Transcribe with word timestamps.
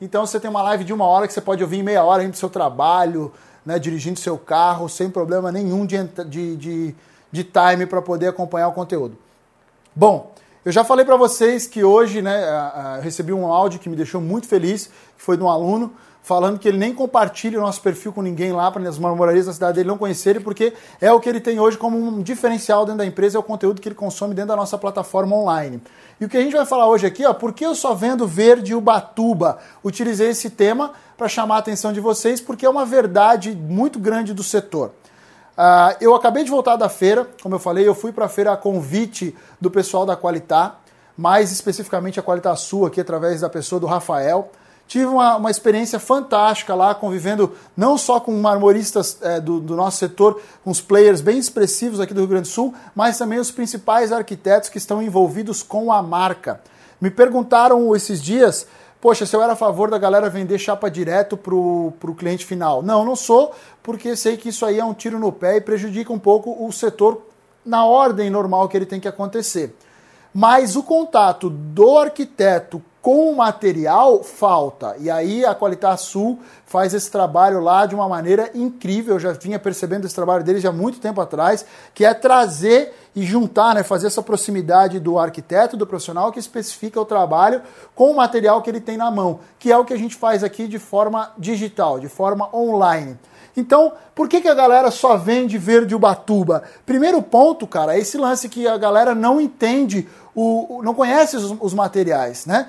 Então 0.00 0.26
você 0.26 0.38
tem 0.38 0.50
uma 0.50 0.62
live 0.62 0.84
de 0.84 0.92
uma 0.92 1.06
hora 1.06 1.26
que 1.26 1.32
você 1.32 1.40
pode 1.40 1.62
ouvir 1.62 1.78
em 1.78 1.82
meia 1.82 2.04
hora 2.04 2.22
indo 2.22 2.32
do 2.32 2.36
seu 2.36 2.50
trabalho, 2.50 3.32
né, 3.64 3.78
dirigindo 3.78 4.18
seu 4.18 4.38
carro, 4.38 4.88
sem 4.88 5.10
problema 5.10 5.50
nenhum 5.50 5.86
de, 5.86 5.96
de, 6.26 6.56
de, 6.56 6.94
de 7.32 7.44
time 7.44 7.86
para 7.86 8.02
poder 8.02 8.28
acompanhar 8.28 8.68
o 8.68 8.72
conteúdo. 8.72 9.16
Bom, 9.94 10.32
eu 10.66 10.72
já 10.72 10.82
falei 10.82 11.04
para 11.04 11.14
vocês 11.14 11.68
que 11.68 11.84
hoje 11.84 12.20
né, 12.20 12.44
eu 12.96 13.00
recebi 13.00 13.32
um 13.32 13.46
áudio 13.46 13.78
que 13.78 13.88
me 13.88 13.94
deixou 13.94 14.20
muito 14.20 14.48
feliz, 14.48 14.86
que 15.16 15.22
foi 15.22 15.36
de 15.36 15.42
um 15.44 15.48
aluno 15.48 15.92
falando 16.24 16.58
que 16.58 16.66
ele 16.66 16.76
nem 16.76 16.92
compartilha 16.92 17.56
o 17.56 17.62
nosso 17.62 17.80
perfil 17.80 18.12
com 18.12 18.20
ninguém 18.20 18.50
lá, 18.50 18.68
para 18.68 18.82
as 18.88 18.98
marmorarias 18.98 19.46
da 19.46 19.52
cidade 19.52 19.76
dele 19.76 19.86
não 19.88 19.96
conhecerem, 19.96 20.42
porque 20.42 20.72
é 21.00 21.12
o 21.12 21.20
que 21.20 21.28
ele 21.28 21.38
tem 21.38 21.60
hoje 21.60 21.78
como 21.78 21.96
um 21.96 22.20
diferencial 22.20 22.84
dentro 22.84 22.98
da 22.98 23.06
empresa, 23.06 23.38
é 23.38 23.40
o 23.40 23.44
conteúdo 23.44 23.80
que 23.80 23.86
ele 23.86 23.94
consome 23.94 24.34
dentro 24.34 24.48
da 24.48 24.56
nossa 24.56 24.76
plataforma 24.76 25.36
online. 25.36 25.80
E 26.20 26.24
o 26.24 26.28
que 26.28 26.36
a 26.36 26.40
gente 26.40 26.56
vai 26.56 26.66
falar 26.66 26.88
hoje 26.88 27.06
aqui, 27.06 27.24
ó, 27.24 27.32
por 27.32 27.52
que 27.52 27.64
eu 27.64 27.76
só 27.76 27.94
vendo 27.94 28.26
verde 28.26 28.74
Ubatuba? 28.74 29.58
Utilizei 29.84 30.30
esse 30.30 30.50
tema 30.50 30.94
para 31.16 31.28
chamar 31.28 31.54
a 31.54 31.58
atenção 31.58 31.92
de 31.92 32.00
vocês, 32.00 32.40
porque 32.40 32.66
é 32.66 32.68
uma 32.68 32.84
verdade 32.84 33.54
muito 33.54 34.00
grande 34.00 34.34
do 34.34 34.42
setor. 34.42 34.90
Uh, 35.56 35.96
eu 36.00 36.14
acabei 36.14 36.44
de 36.44 36.50
voltar 36.50 36.76
da 36.76 36.88
feira, 36.88 37.26
como 37.42 37.54
eu 37.54 37.58
falei, 37.58 37.88
eu 37.88 37.94
fui 37.94 38.12
para 38.12 38.26
a 38.26 38.28
feira 38.28 38.52
a 38.52 38.56
convite 38.56 39.34
do 39.58 39.70
pessoal 39.70 40.04
da 40.04 40.14
Qualitar, 40.14 40.82
mais 41.16 41.50
especificamente 41.50 42.20
a 42.20 42.22
Qualitar 42.22 42.56
Sul, 42.58 42.84
aqui 42.84 43.00
através 43.00 43.40
da 43.40 43.48
pessoa 43.48 43.80
do 43.80 43.86
Rafael. 43.86 44.50
Tive 44.86 45.06
uma, 45.06 45.36
uma 45.36 45.50
experiência 45.50 45.98
fantástica 45.98 46.74
lá, 46.74 46.94
convivendo 46.94 47.52
não 47.76 47.98
só 47.98 48.20
com 48.20 48.32
marmoristas 48.32 49.18
é, 49.20 49.40
do, 49.40 49.58
do, 49.58 49.74
nosso 49.74 49.96
setor, 49.96 50.40
com 50.62 50.70
os 50.70 50.80
players 50.80 51.20
bem 51.20 51.38
expressivos 51.38 52.00
aqui 52.00 52.14
do 52.14 52.20
Rio 52.20 52.28
Grande 52.28 52.48
do 52.48 52.52
Sul, 52.52 52.72
mas 52.94 53.18
também 53.18 53.38
os 53.38 53.50
principais 53.50 54.12
arquitetos 54.12 54.68
que 54.68 54.78
estão 54.78 55.02
envolvidos 55.02 55.62
com 55.62 55.90
a 55.90 56.02
marca. 56.02 56.60
Me 57.00 57.10
perguntaram 57.10 57.96
esses 57.96 58.22
dias, 58.22 58.66
poxa, 59.00 59.26
se 59.26 59.34
eu 59.34 59.42
era 59.42 59.52
a 59.52 59.56
favor 59.56 59.90
da 59.90 59.98
galera 59.98 60.28
vender 60.28 60.58
chapa 60.58 60.90
direto 60.90 61.36
para 61.36 61.54
o 61.54 62.16
cliente 62.16 62.44
final. 62.44 62.82
Não, 62.82 63.04
não 63.04 63.16
sou, 63.16 63.54
porque 63.82 64.16
sei 64.16 64.36
que 64.36 64.48
isso 64.48 64.64
aí 64.64 64.78
é 64.78 64.84
um 64.84 64.94
tiro 64.94 65.18
no 65.18 65.32
pé 65.32 65.56
e 65.56 65.60
prejudica 65.60 66.12
um 66.12 66.18
pouco 66.18 66.66
o 66.66 66.72
setor 66.72 67.22
na 67.64 67.84
ordem 67.84 68.30
normal 68.30 68.68
que 68.68 68.76
ele 68.76 68.86
tem 68.86 69.00
que 69.00 69.08
acontecer. 69.08 69.74
Mas 70.32 70.76
o 70.76 70.82
contato 70.82 71.48
do 71.48 71.98
arquiteto 71.98 72.82
com 73.06 73.30
o 73.30 73.36
material 73.36 74.24
falta. 74.24 74.96
E 74.98 75.08
aí 75.08 75.44
a 75.44 75.54
Qualitar 75.54 75.96
Sul 75.96 76.40
faz 76.64 76.92
esse 76.92 77.08
trabalho 77.08 77.60
lá 77.60 77.86
de 77.86 77.94
uma 77.94 78.08
maneira 78.08 78.50
incrível. 78.52 79.14
Eu 79.14 79.20
já 79.20 79.30
vinha 79.30 79.60
percebendo 79.60 80.06
esse 80.06 80.14
trabalho 80.14 80.42
deles 80.42 80.64
há 80.64 80.72
muito 80.72 80.98
tempo 80.98 81.20
atrás, 81.20 81.64
que 81.94 82.04
é 82.04 82.12
trazer 82.12 82.92
e 83.16 83.22
juntar, 83.22 83.74
né, 83.74 83.82
fazer 83.82 84.08
essa 84.08 84.22
proximidade 84.22 85.00
do 85.00 85.18
arquiteto, 85.18 85.74
do 85.74 85.86
profissional 85.86 86.30
que 86.30 86.38
especifica 86.38 87.00
o 87.00 87.04
trabalho 87.06 87.62
com 87.94 88.10
o 88.10 88.16
material 88.16 88.60
que 88.60 88.68
ele 88.68 88.80
tem 88.80 88.98
na 88.98 89.10
mão, 89.10 89.40
que 89.58 89.72
é 89.72 89.76
o 89.78 89.86
que 89.86 89.94
a 89.94 89.96
gente 89.96 90.14
faz 90.14 90.44
aqui 90.44 90.68
de 90.68 90.78
forma 90.78 91.32
digital, 91.38 91.98
de 91.98 92.08
forma 92.08 92.54
online. 92.54 93.18
Então, 93.56 93.94
por 94.14 94.28
que, 94.28 94.42
que 94.42 94.48
a 94.48 94.54
galera 94.54 94.90
só 94.90 95.16
vende 95.16 95.56
verde 95.56 95.94
Ubatuba? 95.94 96.62
Primeiro 96.84 97.22
ponto, 97.22 97.66
cara, 97.66 97.96
é 97.96 97.98
esse 97.98 98.18
lance 98.18 98.50
que 98.50 98.68
a 98.68 98.76
galera 98.76 99.14
não 99.14 99.40
entende, 99.40 100.06
o, 100.34 100.82
não 100.84 100.92
conhece 100.92 101.38
os, 101.38 101.56
os 101.58 101.72
materiais, 101.72 102.44
né? 102.44 102.68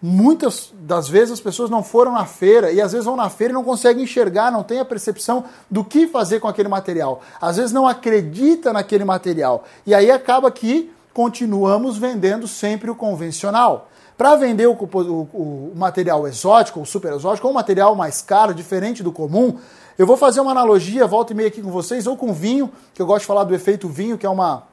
Muitas 0.00 0.72
das 0.74 1.08
vezes 1.08 1.32
as 1.32 1.40
pessoas 1.40 1.70
não 1.70 1.82
foram 1.82 2.12
na 2.12 2.26
feira 2.26 2.70
e 2.70 2.80
às 2.80 2.92
vezes 2.92 3.06
vão 3.06 3.16
na 3.16 3.30
feira 3.30 3.52
e 3.52 3.54
não 3.54 3.64
conseguem 3.64 4.04
enxergar, 4.04 4.52
não 4.52 4.62
tem 4.62 4.78
a 4.78 4.84
percepção 4.84 5.44
do 5.70 5.82
que 5.82 6.06
fazer 6.06 6.38
com 6.38 6.46
aquele 6.46 6.68
material. 6.68 7.22
Às 7.40 7.56
vezes 7.56 7.72
não 7.72 7.88
acredita 7.88 8.72
naquele 8.72 9.04
material. 9.04 9.64
E 9.86 9.94
aí 9.94 10.10
acaba 10.10 10.50
que 10.50 10.92
continuamos 11.14 11.96
vendendo 11.96 12.46
sempre 12.46 12.90
o 12.90 12.94
convencional. 12.94 13.88
Para 14.18 14.36
vender 14.36 14.66
o, 14.66 14.72
o, 14.72 15.28
o, 15.32 15.72
material 15.74 16.28
exótico, 16.28 16.80
o 16.80 16.86
super 16.86 17.12
exótico, 17.14 17.46
ou 17.46 17.52
um 17.52 17.56
material 17.56 17.94
mais 17.94 18.20
caro, 18.20 18.52
diferente 18.54 19.02
do 19.02 19.10
comum, 19.10 19.58
eu 19.98 20.06
vou 20.06 20.16
fazer 20.16 20.40
uma 20.40 20.50
analogia, 20.50 21.06
volta 21.06 21.32
e 21.32 21.36
meia 21.36 21.48
aqui 21.48 21.62
com 21.62 21.70
vocês, 21.70 22.06
ou 22.06 22.16
com 22.16 22.32
vinho, 22.32 22.70
que 22.94 23.00
eu 23.00 23.06
gosto 23.06 23.20
de 23.20 23.26
falar 23.26 23.44
do 23.44 23.54
efeito 23.54 23.88
vinho, 23.88 24.18
que 24.18 24.26
é 24.26 24.28
uma, 24.28 24.64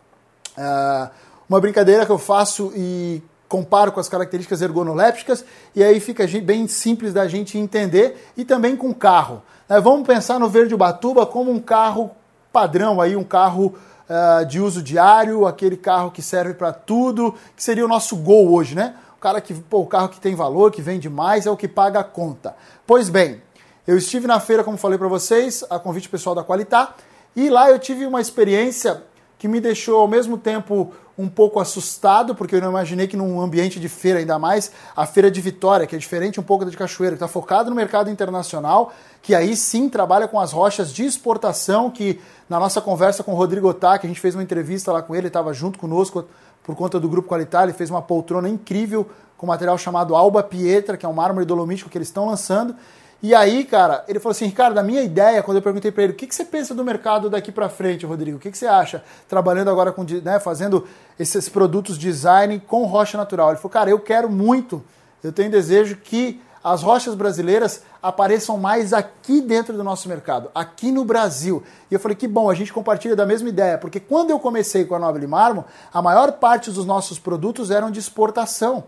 uh, 0.58 1.10
uma 1.48 1.62
brincadeira 1.62 2.06
que 2.06 2.12
eu 2.12 2.18
faço 2.18 2.74
e 2.76 3.22
comparo 3.54 3.92
com 3.92 4.00
as 4.00 4.10
características 4.10 4.64
ergonolépticas 4.64 5.46
e 5.76 5.84
aí 5.84 6.00
fica 6.00 6.26
bem 6.42 6.68
simples 6.68 7.14
da 7.14 7.28
gente 7.28 7.56
entender 7.56 8.32
e 8.36 8.44
também 8.44 8.76
com 8.76 8.92
carro. 8.92 9.44
Né? 9.70 9.80
Vamos 9.80 10.08
pensar 10.08 10.40
no 10.40 10.50
Verde 10.50 10.74
Ubatuba 10.74 11.24
como 11.24 11.52
um 11.52 11.60
carro 11.60 12.10
padrão, 12.52 13.00
aí 13.00 13.16
um 13.16 13.24
carro 13.24 13.76
uh, 14.10 14.44
de 14.48 14.60
uso 14.60 14.82
diário, 14.82 15.46
aquele 15.46 15.78
carro 15.78 16.10
que 16.10 16.20
serve 16.20 16.56
para 16.56 16.74
tudo, 16.74 17.36
que 17.56 17.64
seria 17.64 17.86
o 17.86 17.88
nosso 17.88 18.16
gol 18.16 18.52
hoje, 18.52 18.74
né? 18.74 18.96
O 19.16 19.20
cara 19.20 19.40
que, 19.40 19.54
pô, 19.54 19.82
o 19.82 19.88
carro 19.88 20.10
que 20.10 20.20
tem 20.20 20.34
valor, 20.34 20.72
que 20.72 20.82
vende 20.82 21.08
mais, 21.08 21.46
é 21.46 21.52
o 21.52 21.56
que 21.56 21.68
paga 21.68 22.00
a 22.00 22.04
conta. 22.04 22.56
Pois 22.88 23.08
bem, 23.08 23.40
eu 23.86 23.96
estive 23.96 24.26
na 24.26 24.40
feira, 24.40 24.64
como 24.64 24.78
falei 24.78 24.98
para 24.98 25.08
vocês, 25.08 25.64
a 25.70 25.78
convite 25.78 26.10
pessoal 26.10 26.34
da 26.34 26.44
Qualitar, 26.44 26.96
e 27.36 27.52
lá 27.52 27.70
eu 27.70 27.78
tive 27.78 28.04
uma 28.08 28.20
experiência 28.20 29.04
que 29.38 29.48
me 29.48 29.60
deixou 29.60 30.00
ao 30.00 30.08
mesmo 30.08 30.38
tempo 30.38 30.92
um 31.18 31.30
pouco 31.30 31.60
assustado, 31.60 32.34
porque 32.34 32.56
eu 32.56 32.62
não 32.62 32.70
imaginei 32.70 33.08
que 33.08 33.16
num 33.16 33.40
ambiente 33.40 33.80
de 33.80 33.88
feira, 33.88 34.20
ainda 34.20 34.40
mais 34.40 34.72
a 34.96 35.06
feira 35.06 35.30
de 35.30 35.40
Vitória, 35.42 35.86
que 35.86 35.96
é 35.96 36.00
diferente 36.00 36.40
um 36.40 36.44
pouco 36.44 36.66
da 36.66 36.72
de 36.72 36.78
Cachoeira, 36.78 37.16
que 37.16 37.24
está 37.24 37.28
focado 37.28 37.70
no 37.70 37.76
mercado 37.76 38.10
internacional, 38.10 38.92
que 39.22 39.36
aí 39.36 39.56
sim 39.56 39.90
trabalha 39.90 40.28
com 40.28 40.40
as 40.40 40.52
rochas 40.52 40.92
de 40.92 41.06
exportação, 41.06 41.90
que 41.92 42.20
na 42.50 42.60
nossa 42.60 42.82
conversa 42.82 43.24
com 43.24 43.34
o 43.34 43.36
Rodrigo 43.36 43.68
Otá, 43.68 43.98
que 43.98 44.08
a 44.08 44.10
gente 44.10 44.20
fez 44.20 44.34
uma 44.34 44.44
entrevista 44.44 44.92
lá 44.92 45.02
com 45.02 45.16
ele, 45.16 45.28
estava 45.28 45.54
junto 45.54 45.78
conosco 45.78 46.26
por 46.64 46.76
conta 46.76 47.00
do 47.00 47.08
Grupo 47.08 47.28
Qualitar, 47.28 47.64
ele 47.64 47.74
fez 47.74 47.90
uma 47.90 48.02
poltrona 48.02 48.50
incrível 48.50 49.08
com 49.38 49.46
material 49.46 49.78
chamado 49.78 50.16
Alba 50.16 50.42
Pietra, 50.42 50.98
que 50.98 51.06
é 51.06 51.10
um 51.10 51.14
mármore 51.14 51.46
dolomítico 51.46 51.90
que 51.90 51.98
eles 51.98 52.08
estão 52.08 52.26
lançando, 52.26 52.76
e 53.24 53.34
aí, 53.34 53.64
cara, 53.64 54.04
ele 54.06 54.20
falou 54.20 54.32
assim, 54.32 54.48
Ricardo, 54.48 54.78
a 54.78 54.84
minha 54.84 55.02
ideia, 55.02 55.42
quando 55.42 55.56
eu 55.56 55.64
perguntei 55.64 55.94
para 55.94 56.04
ele, 56.04 56.12
o 56.12 56.16
que, 56.16 56.28
que 56.28 56.36
você 56.36 56.44
pensa 56.44 56.76
do 56.76 56.84
mercado 56.84 57.30
daqui 57.30 57.54
para 57.54 57.70
frente, 57.70 58.06
Rodrigo? 58.06 58.36
O 58.36 58.40
que, 58.40 58.52
que 58.52 58.58
você 58.58 58.68
acha? 58.68 59.02
Trabalhando 59.30 59.70
agora 59.70 59.94
com, 59.94 60.04
né, 60.04 60.42
fazendo 60.42 60.86
esses 61.18 61.48
produtos 61.48 61.98
design 61.98 62.62
com 62.68 62.84
rocha 62.84 63.18
natural. 63.18 63.52
Ele 63.52 63.58
falou, 63.60 63.72
cara, 63.72 63.90
eu 63.90 63.98
quero 63.98 64.30
muito, 64.30 64.84
eu 65.24 65.32
tenho 65.32 65.50
desejo 65.50 65.96
que 65.96 66.42
as 66.62 66.84
rochas 66.84 67.16
brasileiras 67.16 67.84
apareçam 68.02 68.58
mais 68.58 68.92
aqui 68.92 69.40
dentro 69.40 69.74
do 69.74 69.86
nosso 69.86 70.10
mercado, 70.10 70.52
aqui 70.54 70.92
no 70.92 71.06
Brasil. 71.06 71.64
E 71.90 71.94
eu 71.94 72.02
falei 72.02 72.18
que 72.18 72.28
bom, 72.28 72.50
a 72.50 72.54
gente 72.54 72.74
compartilha 72.74 73.16
da 73.16 73.26
mesma 73.26 73.48
ideia, 73.48 73.78
porque 73.78 74.02
quando 74.02 74.32
eu 74.32 74.40
comecei 74.40 74.84
com 74.84 74.96
a 74.96 75.00
Noble 75.00 75.28
Marmo, 75.28 75.64
a 75.94 76.02
maior 76.02 76.34
parte 76.34 76.70
dos 76.72 76.86
nossos 76.86 77.18
produtos 77.18 77.72
eram 77.72 77.90
de 77.90 78.00
exportação. 78.00 78.84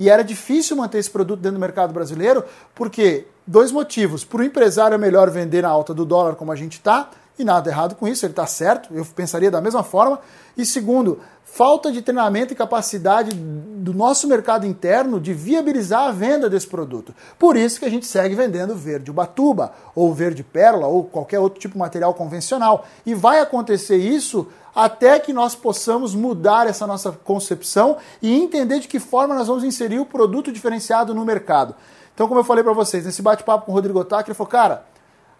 E 0.00 0.08
era 0.08 0.24
difícil 0.24 0.74
manter 0.74 0.98
esse 0.98 1.10
produto 1.10 1.40
dentro 1.40 1.58
do 1.58 1.60
mercado 1.60 1.92
brasileiro, 1.92 2.44
porque 2.74 3.26
dois 3.46 3.70
motivos. 3.70 4.24
Para 4.24 4.40
o 4.40 4.44
empresário 4.44 4.94
é 4.94 4.98
melhor 4.98 5.30
vender 5.30 5.62
na 5.62 5.68
alta 5.68 5.92
do 5.92 6.04
dólar 6.04 6.34
como 6.34 6.52
a 6.52 6.56
gente 6.56 6.74
está, 6.74 7.10
e 7.38 7.44
nada 7.44 7.68
errado 7.68 7.96
com 7.96 8.06
isso, 8.06 8.24
ele 8.24 8.32
está 8.32 8.46
certo, 8.46 8.94
eu 8.94 9.04
pensaria 9.04 9.50
da 9.50 9.60
mesma 9.60 9.82
forma. 9.82 10.20
E 10.56 10.64
segundo, 10.64 11.18
falta 11.44 11.90
de 11.90 12.00
treinamento 12.00 12.52
e 12.52 12.56
capacidade 12.56 13.34
do 13.34 13.92
nosso 13.92 14.28
mercado 14.28 14.66
interno 14.66 15.20
de 15.20 15.34
viabilizar 15.34 16.08
a 16.08 16.12
venda 16.12 16.48
desse 16.48 16.66
produto. 16.66 17.12
Por 17.38 17.56
isso 17.56 17.78
que 17.78 17.84
a 17.84 17.90
gente 17.90 18.06
segue 18.06 18.36
vendendo 18.36 18.74
verde 18.76 19.10
ubatuba, 19.10 19.72
ou 19.96 20.14
verde 20.14 20.44
pérola, 20.44 20.86
ou 20.86 21.04
qualquer 21.04 21.40
outro 21.40 21.58
tipo 21.58 21.74
de 21.74 21.78
material 21.78 22.14
convencional. 22.14 22.86
E 23.04 23.14
vai 23.14 23.40
acontecer 23.40 23.96
isso 23.96 24.46
até 24.74 25.18
que 25.18 25.32
nós 25.32 25.54
possamos 25.54 26.14
mudar 26.14 26.68
essa 26.68 26.86
nossa 26.86 27.12
concepção 27.12 27.96
e 28.20 28.32
entender 28.32 28.80
de 28.80 28.88
que 28.88 28.98
forma 28.98 29.34
nós 29.34 29.46
vamos 29.46 29.64
inserir 29.64 30.00
o 30.00 30.06
produto 30.06 30.52
diferenciado 30.52 31.14
no 31.14 31.24
mercado. 31.24 31.74
Então, 32.14 32.28
como 32.28 32.40
eu 32.40 32.44
falei 32.44 32.62
para 32.62 32.72
vocês, 32.72 33.04
nesse 33.04 33.20
bate-papo 33.20 33.66
com 33.66 33.72
o 33.72 33.74
Rodrigo 33.74 33.98
Otaque, 33.98 34.30
ele 34.30 34.36
falou, 34.36 34.50
cara, 34.50 34.86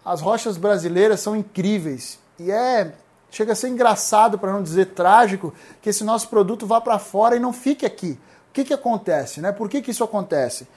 as 0.03 0.21
rochas 0.21 0.57
brasileiras 0.57 1.21
são 1.21 1.35
incríveis. 1.35 2.19
E 2.37 2.51
é. 2.51 2.93
Chega 3.31 3.53
a 3.53 3.55
ser 3.55 3.69
engraçado, 3.69 4.37
para 4.37 4.53
não 4.53 4.61
dizer 4.61 4.87
trágico, 4.87 5.53
que 5.81 5.89
esse 5.89 6.03
nosso 6.03 6.29
produto 6.29 6.65
vá 6.65 6.79
para 6.79 6.99
fora 6.99 7.35
e 7.35 7.39
não 7.39 7.51
fique 7.51 7.85
aqui. 7.85 8.19
O 8.49 8.53
que, 8.53 8.63
que 8.63 8.73
acontece? 8.73 9.41
Né? 9.41 9.51
Por 9.51 9.67
que, 9.67 9.81
que 9.81 9.91
isso 9.91 10.03
acontece? 10.03 10.67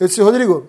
Eu 0.00 0.08
disse, 0.08 0.20
Rodrigo, 0.20 0.68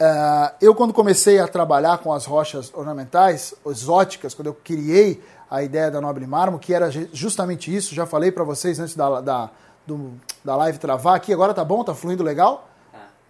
uh, 0.00 0.54
eu 0.60 0.74
quando 0.74 0.92
comecei 0.92 1.38
a 1.38 1.48
trabalhar 1.48 1.98
com 1.98 2.12
as 2.12 2.26
rochas 2.26 2.70
ornamentais, 2.74 3.54
exóticas, 3.66 4.34
quando 4.34 4.48
eu 4.48 4.54
criei 4.54 5.22
a 5.50 5.62
ideia 5.62 5.90
da 5.90 6.00
Nobre 6.00 6.26
Mármore, 6.26 6.62
que 6.62 6.74
era 6.74 6.90
justamente 7.12 7.74
isso, 7.74 7.94
já 7.94 8.04
falei 8.04 8.30
para 8.30 8.44
vocês 8.44 8.78
antes 8.78 8.94
da, 8.94 9.20
da, 9.22 9.50
do, 9.86 10.12
da 10.44 10.54
live 10.56 10.78
travar 10.78 11.16
aqui, 11.16 11.32
agora 11.32 11.54
tá 11.54 11.64
bom? 11.64 11.82
Tá 11.82 11.94
fluindo 11.94 12.22
legal? 12.22 12.68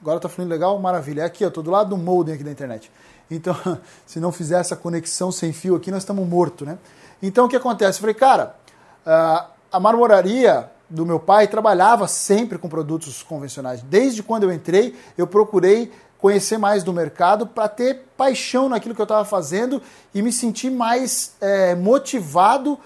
Agora 0.01 0.21
tá 0.21 0.29
fluindo 0.29 0.51
legal? 0.51 0.79
Maravilha. 0.79 1.23
É 1.23 1.25
aqui, 1.25 1.45
eu 1.45 1.51
tô 1.51 1.63
do 1.63 1.71
lado 1.71 1.91
do 1.91 1.97
modem 1.97 2.35
aqui 2.35 2.45
da 2.45 2.51
internet. 2.51 2.91
Então, 3.31 3.57
se 4.07 4.21
não 4.21 4.33
fizer 4.33 4.61
essa 4.61 4.77
conexão 4.77 5.31
sem 5.33 5.53
fio 5.53 5.77
aqui, 5.77 5.91
nós 5.91 6.03
estamos 6.03 6.27
mortos, 6.27 6.67
né? 6.67 6.79
Então, 7.23 7.47
o 7.47 7.49
que 7.49 7.57
acontece? 7.57 7.99
Eu 7.99 8.01
falei, 8.03 8.15
cara, 8.15 8.55
a 9.73 9.81
marmoraria 9.81 10.71
do 10.89 11.05
meu 11.05 11.21
pai 11.21 11.47
trabalhava 11.47 12.07
sempre 12.09 12.59
com 12.59 12.69
produtos 12.69 13.23
convencionais. 13.23 13.83
Desde 13.83 14.23
quando 14.23 14.45
eu 14.45 14.53
entrei, 14.53 14.95
eu 15.17 15.27
procurei 15.27 15.93
conhecer 16.19 16.59
mais 16.59 16.83
do 16.83 16.93
mercado 16.93 17.47
para 17.47 17.69
ter 17.69 18.07
paixão 18.17 18.69
naquilo 18.69 18.95
que 18.95 19.01
eu 19.01 19.05
estava 19.05 19.25
fazendo 19.25 19.81
e 20.15 20.23
me 20.23 20.33
sentir 20.33 20.71
mais 20.71 21.35
é, 21.41 21.75
motivado 21.75 22.79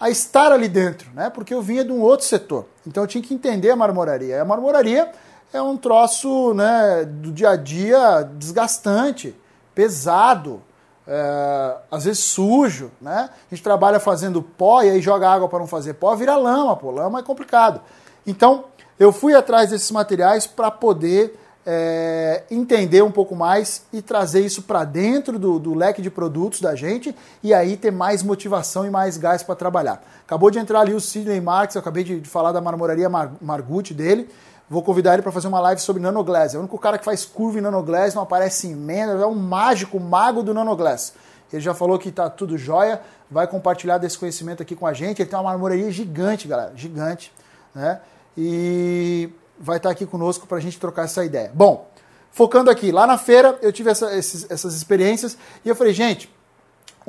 a 0.00 0.08
estar 0.08 0.50
ali 0.50 0.68
dentro, 0.68 1.10
né? 1.14 1.28
Porque 1.30 1.52
eu 1.52 1.60
vinha 1.60 1.84
de 1.84 1.92
um 1.92 2.00
outro 2.00 2.26
setor. 2.26 2.64
Então 2.86 3.04
eu 3.04 3.06
tinha 3.06 3.22
que 3.22 3.34
entender 3.34 3.70
a 3.70 3.76
marmoraria. 3.76 4.40
A 4.40 4.44
marmoraria 4.44 5.12
é 5.52 5.60
um 5.60 5.76
troço 5.76 6.54
né, 6.54 7.04
do 7.04 7.32
dia 7.32 7.50
a 7.50 7.56
dia 7.56 8.22
desgastante, 8.22 9.34
pesado, 9.74 10.62
é, 11.06 11.76
às 11.90 12.04
vezes 12.04 12.22
sujo, 12.22 12.90
né? 13.00 13.30
A 13.30 13.54
gente 13.54 13.62
trabalha 13.62 13.98
fazendo 13.98 14.42
pó 14.42 14.82
e 14.82 14.90
aí 14.90 15.00
joga 15.00 15.28
água 15.28 15.48
para 15.48 15.58
não 15.58 15.66
fazer 15.66 15.94
pó, 15.94 16.14
vira 16.14 16.36
lama, 16.36 16.76
pô, 16.76 16.90
lama 16.90 17.18
é 17.18 17.22
complicado. 17.22 17.80
Então, 18.26 18.66
eu 18.98 19.12
fui 19.12 19.34
atrás 19.34 19.70
desses 19.70 19.90
materiais 19.90 20.46
para 20.46 20.70
poder 20.70 21.36
é, 21.66 22.44
entender 22.50 23.02
um 23.02 23.10
pouco 23.10 23.34
mais 23.34 23.84
e 23.92 24.00
trazer 24.00 24.40
isso 24.40 24.62
para 24.62 24.84
dentro 24.84 25.38
do, 25.38 25.58
do, 25.58 25.74
leque 25.74 26.00
de 26.00 26.10
produtos 26.10 26.60
da 26.60 26.74
gente 26.74 27.14
e 27.42 27.52
aí 27.52 27.76
ter 27.76 27.90
mais 27.90 28.22
motivação 28.22 28.86
e 28.86 28.90
mais 28.90 29.16
gás 29.16 29.42
para 29.42 29.54
trabalhar. 29.54 30.02
Acabou 30.24 30.50
de 30.50 30.58
entrar 30.58 30.80
ali 30.80 30.94
o 30.94 31.00
Sidney 31.00 31.40
Marks, 31.40 31.74
eu 31.74 31.80
acabei 31.80 32.04
de, 32.04 32.20
falar 32.28 32.52
da 32.52 32.60
marmoraria 32.60 33.08
Mar 33.08 33.32
Margutti 33.40 33.92
dele. 33.92 34.28
Vou 34.70 34.84
convidar 34.84 35.14
ele 35.14 35.22
para 35.22 35.32
fazer 35.32 35.48
uma 35.48 35.58
live 35.58 35.80
sobre 35.80 36.00
nanoglass. 36.00 36.54
É 36.54 36.56
o 36.56 36.60
único 36.60 36.78
cara 36.78 36.96
que 36.96 37.04
faz 37.04 37.24
curva 37.24 37.58
em 37.58 37.60
nanoglass, 37.60 38.14
não 38.14 38.22
aparece 38.22 38.68
em 38.68 38.70
emenda, 38.70 39.14
é 39.14 39.26
um 39.26 39.34
mágico, 39.34 39.98
mago 39.98 40.44
do 40.44 40.54
nanoglass. 40.54 41.12
Ele 41.52 41.60
já 41.60 41.74
falou 41.74 41.98
que 41.98 42.12
tá 42.12 42.30
tudo 42.30 42.56
jóia, 42.56 43.00
vai 43.28 43.48
compartilhar 43.48 43.98
desse 43.98 44.16
conhecimento 44.16 44.62
aqui 44.62 44.76
com 44.76 44.86
a 44.86 44.92
gente. 44.92 45.20
Ele 45.20 45.28
tem 45.28 45.36
uma 45.36 45.50
marmoraria 45.50 45.90
gigante, 45.90 46.46
galera, 46.46 46.72
gigante, 46.76 47.32
né? 47.74 48.00
E 48.38 49.28
vai 49.58 49.78
estar 49.78 49.90
aqui 49.90 50.06
conosco 50.06 50.46
para 50.46 50.58
a 50.58 50.60
gente 50.60 50.78
trocar 50.78 51.06
essa 51.06 51.24
ideia. 51.24 51.50
Bom, 51.52 51.90
focando 52.30 52.70
aqui, 52.70 52.92
lá 52.92 53.08
na 53.08 53.18
feira 53.18 53.58
eu 53.60 53.72
tive 53.72 53.90
essa, 53.90 54.16
esses, 54.16 54.48
essas 54.48 54.76
experiências 54.76 55.36
e 55.64 55.68
eu 55.68 55.74
falei, 55.74 55.92
gente, 55.92 56.32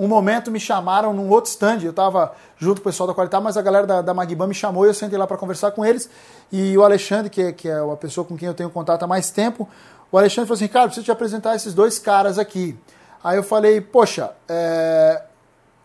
um 0.01 0.07
momento 0.07 0.49
me 0.49 0.59
chamaram 0.59 1.13
num 1.13 1.29
outro 1.29 1.51
stand, 1.51 1.81
eu 1.83 1.91
estava 1.91 2.33
junto 2.57 2.81
com 2.81 2.89
o 2.89 2.91
pessoal 2.91 3.05
da 3.05 3.13
Qualitar, 3.13 3.39
mas 3.39 3.55
a 3.55 3.61
galera 3.61 3.85
da, 3.85 4.01
da 4.01 4.13
Magban 4.15 4.47
me 4.47 4.55
chamou 4.55 4.83
e 4.83 4.89
eu 4.89 4.95
sentei 4.95 5.15
lá 5.15 5.27
para 5.27 5.37
conversar 5.37 5.69
com 5.71 5.85
eles. 5.85 6.09
E 6.51 6.75
o 6.75 6.83
Alexandre, 6.83 7.29
que 7.29 7.39
é, 7.39 7.51
que 7.51 7.69
é 7.69 7.79
uma 7.79 7.95
pessoa 7.95 8.25
com 8.25 8.35
quem 8.35 8.47
eu 8.47 8.53
tenho 8.55 8.71
contato 8.71 9.03
há 9.03 9.07
mais 9.07 9.29
tempo, 9.29 9.69
o 10.11 10.17
Alexandre 10.17 10.47
falou 10.47 10.55
assim: 10.55 10.67
Cara, 10.67 10.87
preciso 10.87 11.05
te 11.05 11.11
apresentar 11.11 11.55
esses 11.55 11.75
dois 11.75 11.99
caras 11.99 12.39
aqui. 12.39 12.75
Aí 13.23 13.37
eu 13.37 13.43
falei: 13.43 13.79
Poxa, 13.79 14.31
é... 14.49 15.21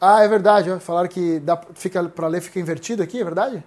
ah, 0.00 0.24
é 0.24 0.28
verdade, 0.28 0.74
falaram 0.80 1.10
que 1.10 1.38
dá, 1.40 1.60
fica 1.74 2.02
para 2.04 2.26
ler 2.26 2.40
fica 2.40 2.58
invertido 2.58 3.02
aqui, 3.02 3.20
é 3.20 3.24
verdade? 3.24 3.62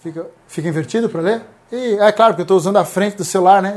Fica, 0.00 0.26
fica 0.46 0.68
invertido 0.68 1.08
para 1.08 1.22
ler? 1.22 1.42
E, 1.72 1.94
é 1.94 2.12
claro, 2.12 2.34
porque 2.34 2.42
eu 2.42 2.44
estou 2.44 2.58
usando 2.58 2.76
a 2.76 2.84
frente 2.84 3.16
do 3.16 3.24
celular, 3.24 3.62
né? 3.62 3.74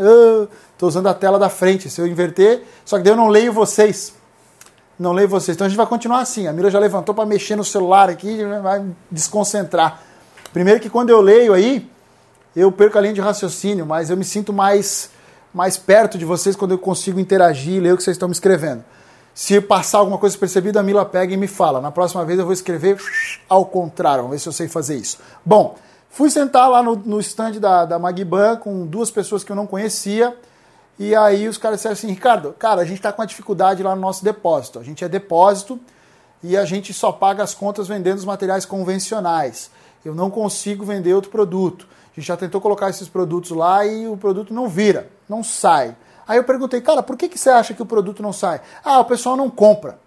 Estou 0.73 0.89
usando 0.89 1.07
a 1.07 1.13
tela 1.13 1.39
da 1.39 1.47
frente. 1.47 1.89
Se 1.89 2.01
eu 2.01 2.05
inverter, 2.05 2.63
só 2.83 2.97
que 2.97 3.03
daí 3.03 3.13
eu 3.13 3.17
não 3.17 3.29
leio 3.29 3.53
vocês. 3.53 4.13
Não 4.99 5.11
leio 5.11 5.29
vocês. 5.29 5.55
Então 5.55 5.65
a 5.65 5.69
gente 5.69 5.77
vai 5.77 5.85
continuar 5.85 6.19
assim. 6.19 6.47
A 6.47 6.53
Mira 6.53 6.69
já 6.69 6.79
levantou 6.79 7.13
para 7.13 7.25
mexer 7.25 7.55
no 7.55 7.63
celular 7.63 8.09
aqui, 8.09 8.43
vai 8.61 8.85
desconcentrar. 9.11 10.01
Primeiro 10.51 10.79
que 10.79 10.89
quando 10.89 11.09
eu 11.09 11.21
leio 11.21 11.53
aí, 11.53 11.89
eu 12.55 12.71
perco 12.71 12.97
a 12.97 13.01
linha 13.01 13.13
de 13.13 13.21
raciocínio, 13.21 13.85
mas 13.85 14.09
eu 14.09 14.17
me 14.17 14.25
sinto 14.25 14.51
mais, 14.51 15.11
mais 15.53 15.77
perto 15.77 16.17
de 16.17 16.25
vocês 16.25 16.55
quando 16.55 16.71
eu 16.71 16.77
consigo 16.77 17.19
interagir 17.19 17.75
e 17.75 17.79
ler 17.79 17.93
o 17.93 17.97
que 17.97 18.03
vocês 18.03 18.15
estão 18.15 18.27
me 18.27 18.33
escrevendo. 18.33 18.83
Se 19.35 19.61
passar 19.61 19.99
alguma 19.99 20.17
coisa 20.17 20.35
percebida, 20.35 20.79
a 20.79 20.83
Mila 20.83 21.05
pega 21.05 21.31
e 21.33 21.37
me 21.37 21.47
fala. 21.47 21.79
Na 21.79 21.91
próxima 21.91 22.25
vez 22.25 22.39
eu 22.39 22.45
vou 22.45 22.53
escrever 22.53 22.97
ao 23.47 23.65
contrário. 23.65 24.23
Vamos 24.23 24.35
ver 24.35 24.39
se 24.39 24.49
eu 24.49 24.53
sei 24.53 24.67
fazer 24.67 24.95
isso. 24.95 25.19
Bom, 25.45 25.75
Fui 26.17 26.31
sentar 26.31 26.67
lá 26.67 26.81
no, 26.81 26.95
no 26.95 27.19
stand 27.19 27.59
da, 27.59 27.85
da 27.85 27.99
Magban 27.99 28.55
com 28.55 28.87
duas 28.87 29.11
pessoas 29.11 29.43
que 29.43 29.51
eu 29.51 29.55
não 29.55 29.67
conhecia. 29.67 30.35
E 30.99 31.15
aí 31.15 31.47
os 31.47 31.57
caras 31.57 31.79
disseram 31.79 31.93
assim, 31.93 32.07
Ricardo, 32.07 32.53
cara, 32.57 32.81
a 32.81 32.85
gente 32.85 32.97
está 32.97 33.11
com 33.11 33.21
uma 33.21 33.27
dificuldade 33.27 33.83
lá 33.83 33.95
no 33.95 34.01
nosso 34.01 34.23
depósito. 34.23 34.79
A 34.79 34.83
gente 34.83 35.03
é 35.03 35.09
depósito 35.09 35.79
e 36.41 36.57
a 36.57 36.65
gente 36.65 36.93
só 36.93 37.11
paga 37.11 37.43
as 37.43 37.53
contas 37.53 37.87
vendendo 37.87 38.17
os 38.17 38.25
materiais 38.25 38.65
convencionais. 38.65 39.69
Eu 40.03 40.15
não 40.15 40.31
consigo 40.31 40.83
vender 40.83 41.13
outro 41.13 41.29
produto. 41.29 41.87
A 42.11 42.19
gente 42.19 42.27
já 42.27 42.37
tentou 42.37 42.59
colocar 42.59 42.89
esses 42.89 43.07
produtos 43.07 43.51
lá 43.51 43.85
e 43.85 44.07
o 44.07 44.17
produto 44.17 44.53
não 44.53 44.67
vira, 44.67 45.09
não 45.29 45.43
sai. 45.43 45.95
Aí 46.27 46.37
eu 46.37 46.43
perguntei, 46.43 46.81
cara, 46.81 47.03
por 47.03 47.15
que, 47.15 47.29
que 47.29 47.37
você 47.37 47.49
acha 47.49 47.73
que 47.73 47.81
o 47.81 47.85
produto 47.85 48.23
não 48.23 48.33
sai? 48.33 48.59
Ah, 48.83 48.99
o 48.99 49.05
pessoal 49.05 49.37
não 49.37 49.49
compra. 49.49 49.99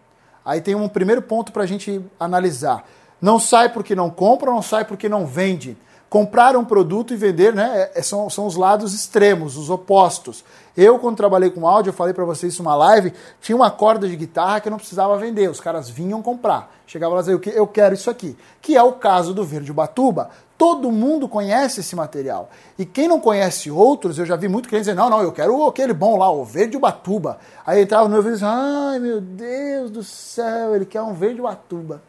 Aí 0.44 0.60
tem 0.60 0.74
um 0.74 0.88
primeiro 0.88 1.22
ponto 1.22 1.52
para 1.52 1.62
a 1.62 1.66
gente 1.66 2.04
analisar. 2.18 2.84
Não 3.20 3.38
sai 3.38 3.68
porque 3.68 3.94
não 3.94 4.10
compra, 4.10 4.50
não 4.50 4.62
sai 4.62 4.84
porque 4.84 5.08
não 5.08 5.26
vende 5.26 5.76
comprar 6.10 6.56
um 6.56 6.64
produto 6.64 7.14
e 7.14 7.16
vender, 7.16 7.54
né? 7.54 7.88
É, 7.94 8.02
são, 8.02 8.28
são 8.28 8.44
os 8.44 8.56
lados 8.56 8.92
extremos, 8.92 9.56
os 9.56 9.70
opostos. 9.70 10.44
Eu, 10.76 10.98
quando 10.98 11.16
trabalhei 11.16 11.50
com 11.50 11.66
áudio, 11.68 11.90
eu 11.90 11.94
falei 11.94 12.12
para 12.12 12.24
vocês 12.24 12.58
numa 12.58 12.74
live, 12.74 13.12
tinha 13.40 13.54
uma 13.54 13.70
corda 13.70 14.08
de 14.08 14.16
guitarra 14.16 14.60
que 14.60 14.66
eu 14.66 14.70
não 14.72 14.78
precisava 14.78 15.16
vender, 15.16 15.48
os 15.48 15.60
caras 15.60 15.88
vinham 15.88 16.20
comprar. 16.20 16.74
Chegava 16.84 17.14
lá 17.14 17.20
e 17.20 17.24
dizer, 17.24 17.56
eu 17.56 17.66
quero 17.66 17.94
isso 17.94 18.10
aqui. 18.10 18.36
Que 18.60 18.76
é 18.76 18.82
o 18.82 18.94
caso 18.94 19.32
do 19.32 19.44
Verde 19.44 19.72
Batuba. 19.72 20.30
Todo 20.58 20.90
mundo 20.90 21.28
conhece 21.28 21.80
esse 21.80 21.94
material. 21.94 22.50
E 22.76 22.84
quem 22.84 23.06
não 23.06 23.20
conhece 23.20 23.70
outros, 23.70 24.18
eu 24.18 24.26
já 24.26 24.34
vi 24.34 24.48
muito 24.48 24.68
cliente 24.68 24.86
dizer, 24.86 24.96
não, 24.96 25.08
não, 25.08 25.22
eu 25.22 25.30
quero 25.30 25.64
aquele 25.64 25.92
bom 25.92 26.18
lá, 26.18 26.28
o 26.28 26.44
Verde 26.44 26.76
Batuba. 26.76 27.38
Aí 27.64 27.82
entrava 27.82 28.04
no 28.04 28.10
meu 28.10 28.22
vídeo 28.22 28.32
e 28.32 28.38
dizia, 28.38 28.48
ai 28.48 28.98
meu 28.98 29.20
Deus 29.20 29.90
do 29.92 30.02
céu, 30.02 30.74
ele 30.74 30.84
quer 30.84 31.02
um 31.02 31.14
Verde 31.14 31.40
Batuba. 31.40 32.02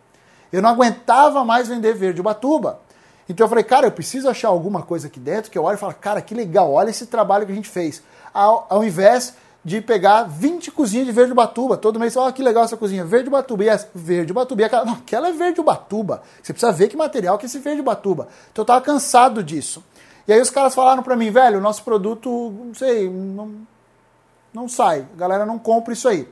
Eu 0.52 0.62
não 0.62 0.70
aguentava 0.70 1.46
mais 1.46 1.68
vender 1.68 1.94
Verde 1.94 2.22
Batuba. 2.22 2.80
Então 3.32 3.46
eu 3.46 3.50
falei, 3.50 3.64
cara, 3.64 3.88
eu 3.88 3.92
preciso 3.92 4.30
achar 4.30 4.50
alguma 4.50 4.82
coisa 4.84 5.08
aqui 5.08 5.20
dentro 5.20 5.50
que 5.50 5.58
eu 5.58 5.64
olho 5.64 5.76
e 5.76 5.80
falo, 5.80 5.94
cara, 5.94 6.22
que 6.22 6.36
legal, 6.36 6.70
olha 6.70 6.90
esse 6.90 7.06
trabalho 7.06 7.46
que 7.46 7.52
a 7.54 7.56
gente 7.56 7.70
fez. 7.70 8.04
Ao, 8.34 8.68
ao 8.70 8.84
invés 8.84 9.36
de 9.64 9.80
pegar 9.80 10.24
20 10.24 10.70
cozinhas 10.72 11.06
de 11.06 11.14
verde 11.14 11.34
batuba, 11.34 11.78
todo 11.78 11.98
mês, 11.98 12.18
olha 12.18 12.34
que 12.34 12.44
legal 12.44 12.66
essa 12.66 12.76
cozinha, 12.76 13.06
verde 13.06 13.30
batuba, 13.30 13.64
e 13.64 13.70
essa, 13.70 13.90
verde 13.96 14.34
batuba, 14.34 14.64
e 14.64 14.66
aquela, 14.66 14.84
não, 14.84 14.94
aquela 14.94 15.30
é 15.30 15.32
verde 15.32 15.62
batuba. 15.62 16.22
Você 16.44 16.52
precisa 16.52 16.74
ver 16.74 16.90
que 16.90 16.98
material 16.98 17.38
que 17.38 17.46
é 17.46 17.48
esse 17.48 17.60
verde 17.60 17.82
batuba. 17.82 18.28
Então 18.52 18.64
eu 18.64 18.66
tava 18.66 18.82
cansado 18.82 19.42
disso. 19.42 19.82
E 20.28 20.34
aí 20.34 20.42
os 20.42 20.50
caras 20.50 20.76
falaram 20.76 21.02
para 21.02 21.16
mim, 21.16 21.32
velho, 21.32 21.60
o 21.60 21.62
nosso 21.62 21.84
produto, 21.84 22.30
não 22.30 22.74
sei, 22.74 23.10
não, 23.10 23.52
não 24.54 24.68
sai, 24.68 25.06
a 25.14 25.18
galera 25.18 25.46
não 25.46 25.58
compra 25.58 25.94
isso 25.94 26.10
aí. 26.10 26.28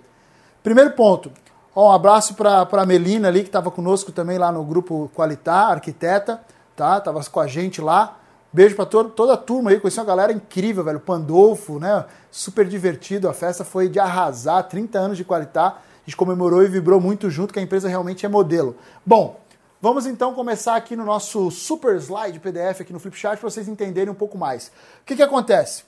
Primeiro 0.61 0.91
ponto, 0.91 1.31
ó, 1.73 1.91
um 1.91 1.93
abraço 1.93 2.33
para 2.33 2.85
Melina 2.85 3.29
ali, 3.29 3.41
que 3.41 3.47
estava 3.47 3.71
conosco 3.71 4.11
também 4.11 4.37
lá 4.37 4.51
no 4.51 4.65
grupo 4.65 5.09
Qualitar, 5.15 5.71
arquiteta 5.71 6.41
tá? 6.79 7.01
Tava 7.01 7.21
com 7.25 7.39
a 7.41 7.47
gente 7.47 7.81
lá. 7.81 8.17
Beijo 8.53 8.73
para 8.73 8.85
toda, 8.85 9.09
toda 9.09 9.33
a 9.33 9.37
turma 9.37 9.69
aí, 9.69 9.79
conheci 9.79 9.99
uma 9.99 10.05
galera 10.05 10.31
incrível, 10.31 10.81
velho. 10.81 10.99
Pandolfo, 10.99 11.77
né? 11.77 12.05
Super 12.31 12.65
divertido. 12.65 13.27
A 13.27 13.33
festa 13.33 13.65
foi 13.65 13.89
de 13.89 13.99
arrasar, 13.99 14.63
30 14.63 14.97
anos 14.97 15.17
de 15.17 15.25
qualidade. 15.25 15.75
A 15.75 16.05
gente 16.05 16.15
comemorou 16.15 16.63
e 16.63 16.67
vibrou 16.67 17.01
muito 17.01 17.29
junto, 17.29 17.53
que 17.53 17.59
a 17.59 17.61
empresa 17.61 17.89
realmente 17.89 18.25
é 18.25 18.29
modelo. 18.29 18.77
Bom, 19.05 19.39
vamos 19.81 20.05
então 20.07 20.33
começar 20.33 20.77
aqui 20.77 20.95
no 20.95 21.03
nosso 21.03 21.51
super 21.51 21.97
slide 21.97 22.39
PDF 22.39 22.81
aqui 22.81 22.93
no 22.93 22.99
Flipchart 22.99 23.37
para 23.39 23.49
vocês 23.49 23.67
entenderem 23.67 24.09
um 24.09 24.15
pouco 24.15 24.37
mais. 24.37 24.71
O 25.01 25.05
que, 25.05 25.17
que 25.17 25.21
acontece? 25.21 25.83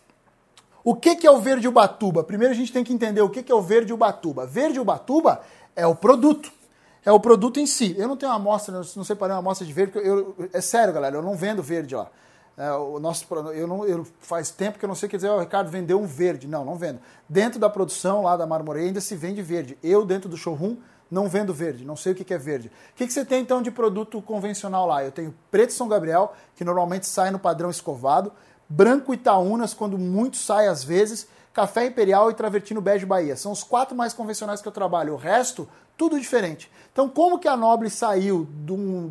O 0.84 0.94
que, 0.94 1.16
que 1.16 1.26
é 1.26 1.32
o 1.32 1.40
verde 1.40 1.68
Ubatuba? 1.68 2.22
Primeiro 2.24 2.54
a 2.54 2.58
gente 2.58 2.74
tem 2.74 2.84
que 2.84 2.94
entender 2.94 3.22
o 3.22 3.30
que, 3.30 3.42
que 3.42 3.52
é 3.52 3.56
o 3.56 3.62
verde 3.62 3.94
Ubatuba. 3.94 4.46
Verde 4.46 4.80
Ubatuba 4.80 5.42
é 5.74 5.88
o 5.88 5.96
produto 5.96 6.52
é 7.06 7.12
o 7.12 7.20
produto 7.20 7.60
em 7.60 7.66
si. 7.66 7.96
Eu 7.98 8.08
não 8.08 8.16
tenho 8.16 8.32
uma 8.32 8.38
amostra, 8.38 8.82
não 8.96 9.04
separei 9.04 9.34
uma 9.34 9.40
amostra 9.40 9.66
de 9.66 9.74
verde, 9.74 9.94
eu, 9.98 10.36
é 10.54 10.62
sério, 10.62 10.94
galera, 10.94 11.16
eu 11.16 11.22
não 11.22 11.36
vendo 11.36 11.62
verde 11.64 11.96
lá. 11.96 12.10
É, 12.58 12.72
o 12.74 13.00
nosso, 13.00 13.26
eu 13.54 13.66
não, 13.66 13.86
eu, 13.86 14.06
faz 14.20 14.52
tempo 14.52 14.78
que 14.78 14.86
eu 14.86 14.88
não 14.88 14.96
sei 14.96 15.10
quer 15.10 15.16
dizer, 15.16 15.30
o 15.30 15.40
Ricardo 15.40 15.70
vendeu 15.70 16.00
um 16.00 16.06
verde. 16.06 16.48
Não, 16.48 16.64
não 16.64 16.76
vendo. 16.76 17.00
Dentro 17.28 17.60
da 17.60 17.70
produção 17.70 18.22
lá 18.22 18.38
da 18.38 18.46
Marmoreia 18.46 18.88
ainda 18.88 19.02
se 19.02 19.16
vende 19.16 19.42
verde. 19.42 19.78
Eu, 19.82 20.06
dentro 20.06 20.30
do 20.30 20.38
showroom, 20.38 20.78
não 21.10 21.28
vendo 21.28 21.54
verde, 21.54 21.84
não 21.84 21.96
sei 21.98 22.14
o 22.14 22.16
que 22.16 22.34
é 22.34 22.38
verde. 22.38 22.72
O 22.94 22.96
que, 22.96 23.06
que 23.06 23.12
você 23.12 23.26
tem 23.26 23.42
então 23.42 23.62
de 23.62 23.70
produto 23.70 24.22
convencional 24.22 24.88
lá? 24.88 25.04
Eu 25.04 25.12
tenho 25.12 25.34
preto 25.50 25.74
São 25.74 25.88
Gabriel, 25.88 26.34
que 26.56 26.64
normalmente 26.64 27.06
sai 27.06 27.32
no 27.32 27.40
padrão 27.40 27.70
escovado, 27.70 28.32
branco 28.70 29.14
Itaúnas, 29.14 29.74
quando 29.74 29.98
muito 29.98 30.38
sai 30.38 30.68
às 30.68 30.84
vezes, 30.84 31.28
café 31.54 31.86
imperial 31.86 32.30
e 32.30 32.34
travertino 32.34 32.82
bege 32.82 33.06
Bahia. 33.06 33.36
São 33.36 33.52
os 33.52 33.64
quatro 33.64 33.96
mais 33.96 34.14
convencionais 34.14 34.62
que 34.62 34.68
eu 34.68 34.72
trabalho. 34.72 35.14
O 35.14 35.18
resto, 35.18 35.68
tudo 35.98 36.20
diferente. 36.20 36.72
Então, 36.92 37.08
como 37.08 37.40
que 37.40 37.48
a 37.48 37.56
Noble 37.56 37.90
saiu 37.90 38.48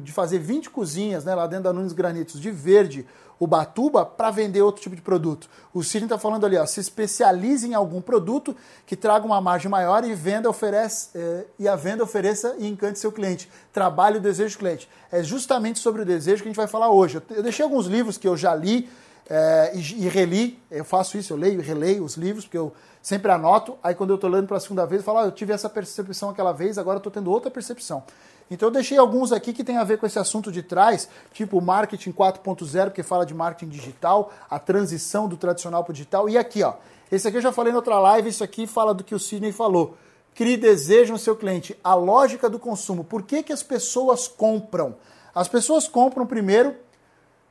de 0.02 0.12
fazer 0.12 0.38
20 0.38 0.70
cozinhas 0.70 1.24
né, 1.24 1.34
lá 1.34 1.46
dentro 1.46 1.64
da 1.64 1.72
Nunes 1.72 1.92
Granitos 1.92 2.40
de 2.40 2.50
verde, 2.50 3.06
o 3.38 3.46
Batuba, 3.46 4.04
para 4.04 4.30
vender 4.30 4.60
outro 4.60 4.82
tipo 4.82 4.96
de 4.96 5.00
produto? 5.00 5.48
O 5.72 5.82
Sidney 5.82 6.06
está 6.06 6.18
falando 6.18 6.44
ali, 6.44 6.58
ó, 6.58 6.66
se 6.66 6.80
especialize 6.80 7.66
em 7.66 7.74
algum 7.74 8.02
produto 8.02 8.54
que 8.84 8.96
traga 8.96 9.24
uma 9.24 9.40
margem 9.40 9.70
maior 9.70 10.04
e 10.04 10.14
venda 10.14 10.50
oferece 10.50 11.08
eh, 11.14 11.46
e 11.58 11.68
a 11.68 11.76
venda 11.76 12.02
ofereça 12.02 12.54
e 12.58 12.66
encante 12.66 12.98
seu 12.98 13.12
cliente. 13.12 13.50
Trabalhe 13.72 14.18
o 14.18 14.20
desejo 14.20 14.56
do 14.56 14.58
cliente. 14.58 14.88
É 15.10 15.22
justamente 15.22 15.78
sobre 15.78 16.02
o 16.02 16.04
desejo 16.04 16.42
que 16.42 16.48
a 16.48 16.50
gente 16.50 16.56
vai 16.56 16.66
falar 16.66 16.90
hoje. 16.90 17.22
Eu 17.30 17.42
deixei 17.42 17.62
alguns 17.62 17.86
livros 17.86 18.18
que 18.18 18.28
eu 18.28 18.36
já 18.36 18.54
li 18.54 18.90
eh, 19.30 19.72
e, 19.74 20.06
e 20.06 20.08
reli. 20.08 20.60
Eu 20.68 20.84
faço 20.84 21.16
isso, 21.16 21.32
eu 21.32 21.36
leio 21.36 21.60
e 21.60 21.62
releio 21.62 22.02
os 22.02 22.16
livros, 22.16 22.44
porque 22.44 22.58
eu 22.58 22.72
sempre 23.00 23.30
anoto, 23.30 23.78
aí 23.80 23.94
quando 23.94 24.10
eu 24.10 24.16
estou 24.16 24.28
lendo 24.28 24.48
pela 24.48 24.58
segunda 24.58 24.84
vez, 24.84 25.00
eu 25.00 25.04
falo, 25.04 25.18
ah, 25.20 25.24
eu 25.24 25.32
tive 25.32 25.52
essa 25.52 25.68
percepção 25.68 26.30
aquela 26.30 26.52
vez, 26.52 26.76
agora 26.76 26.96
estou 26.96 27.12
tendo 27.12 27.30
outra 27.30 27.48
percepção. 27.50 28.02
Então 28.50 28.66
eu 28.68 28.72
deixei 28.72 28.98
alguns 28.98 29.30
aqui 29.30 29.52
que 29.52 29.62
tem 29.62 29.76
a 29.76 29.84
ver 29.84 29.98
com 29.98 30.04
esse 30.04 30.18
assunto 30.18 30.50
de 30.50 30.62
trás, 30.62 31.08
tipo 31.32 31.60
marketing 31.60 32.10
4.0, 32.10 32.90
que 32.90 33.04
fala 33.04 33.24
de 33.24 33.32
marketing 33.32 33.70
digital, 33.70 34.32
a 34.50 34.58
transição 34.58 35.28
do 35.28 35.36
tradicional 35.36 35.84
para 35.84 35.92
o 35.92 35.94
digital. 35.94 36.28
E 36.28 36.36
aqui, 36.36 36.64
ó, 36.64 36.74
esse 37.12 37.28
aqui 37.28 37.36
eu 37.36 37.42
já 37.42 37.52
falei 37.52 37.72
em 37.72 37.76
outra 37.76 38.00
live, 38.00 38.28
isso 38.28 38.42
aqui 38.42 38.66
fala 38.66 38.92
do 38.92 39.04
que 39.04 39.14
o 39.14 39.18
Sidney 39.20 39.52
falou. 39.52 39.96
Crie 40.34 40.56
desejo 40.56 41.12
no 41.12 41.18
seu 41.18 41.36
cliente, 41.36 41.78
a 41.82 41.94
lógica 41.94 42.50
do 42.50 42.58
consumo. 42.58 43.04
Por 43.04 43.22
que, 43.22 43.44
que 43.44 43.52
as 43.52 43.62
pessoas 43.62 44.26
compram? 44.26 44.96
As 45.32 45.46
pessoas 45.46 45.86
compram 45.86 46.26
primeiro 46.26 46.74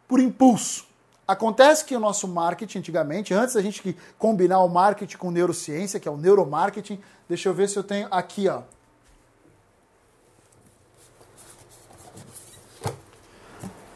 por 0.08 0.20
impulso. 0.20 0.89
Acontece 1.30 1.86
que 1.86 1.96
o 1.96 2.00
nosso 2.00 2.28
marketing, 2.28 2.80
antigamente, 2.80 3.36
antes 3.36 3.54
da 3.54 3.62
gente 3.62 3.96
combinar 4.18 4.64
o 4.64 4.68
marketing 4.68 5.16
com 5.16 5.30
neurociência, 5.30 6.00
que 6.00 6.08
é 6.08 6.12
o 6.12 6.18
neuromarketing, 6.18 7.00
deixa 7.28 7.48
eu 7.48 7.54
ver 7.54 7.70
se 7.70 7.78
eu 7.78 7.84
tenho 7.84 8.08
aqui, 8.10 8.48
ó. 8.48 8.64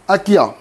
Aqui, 0.08 0.38
ó. 0.38 0.54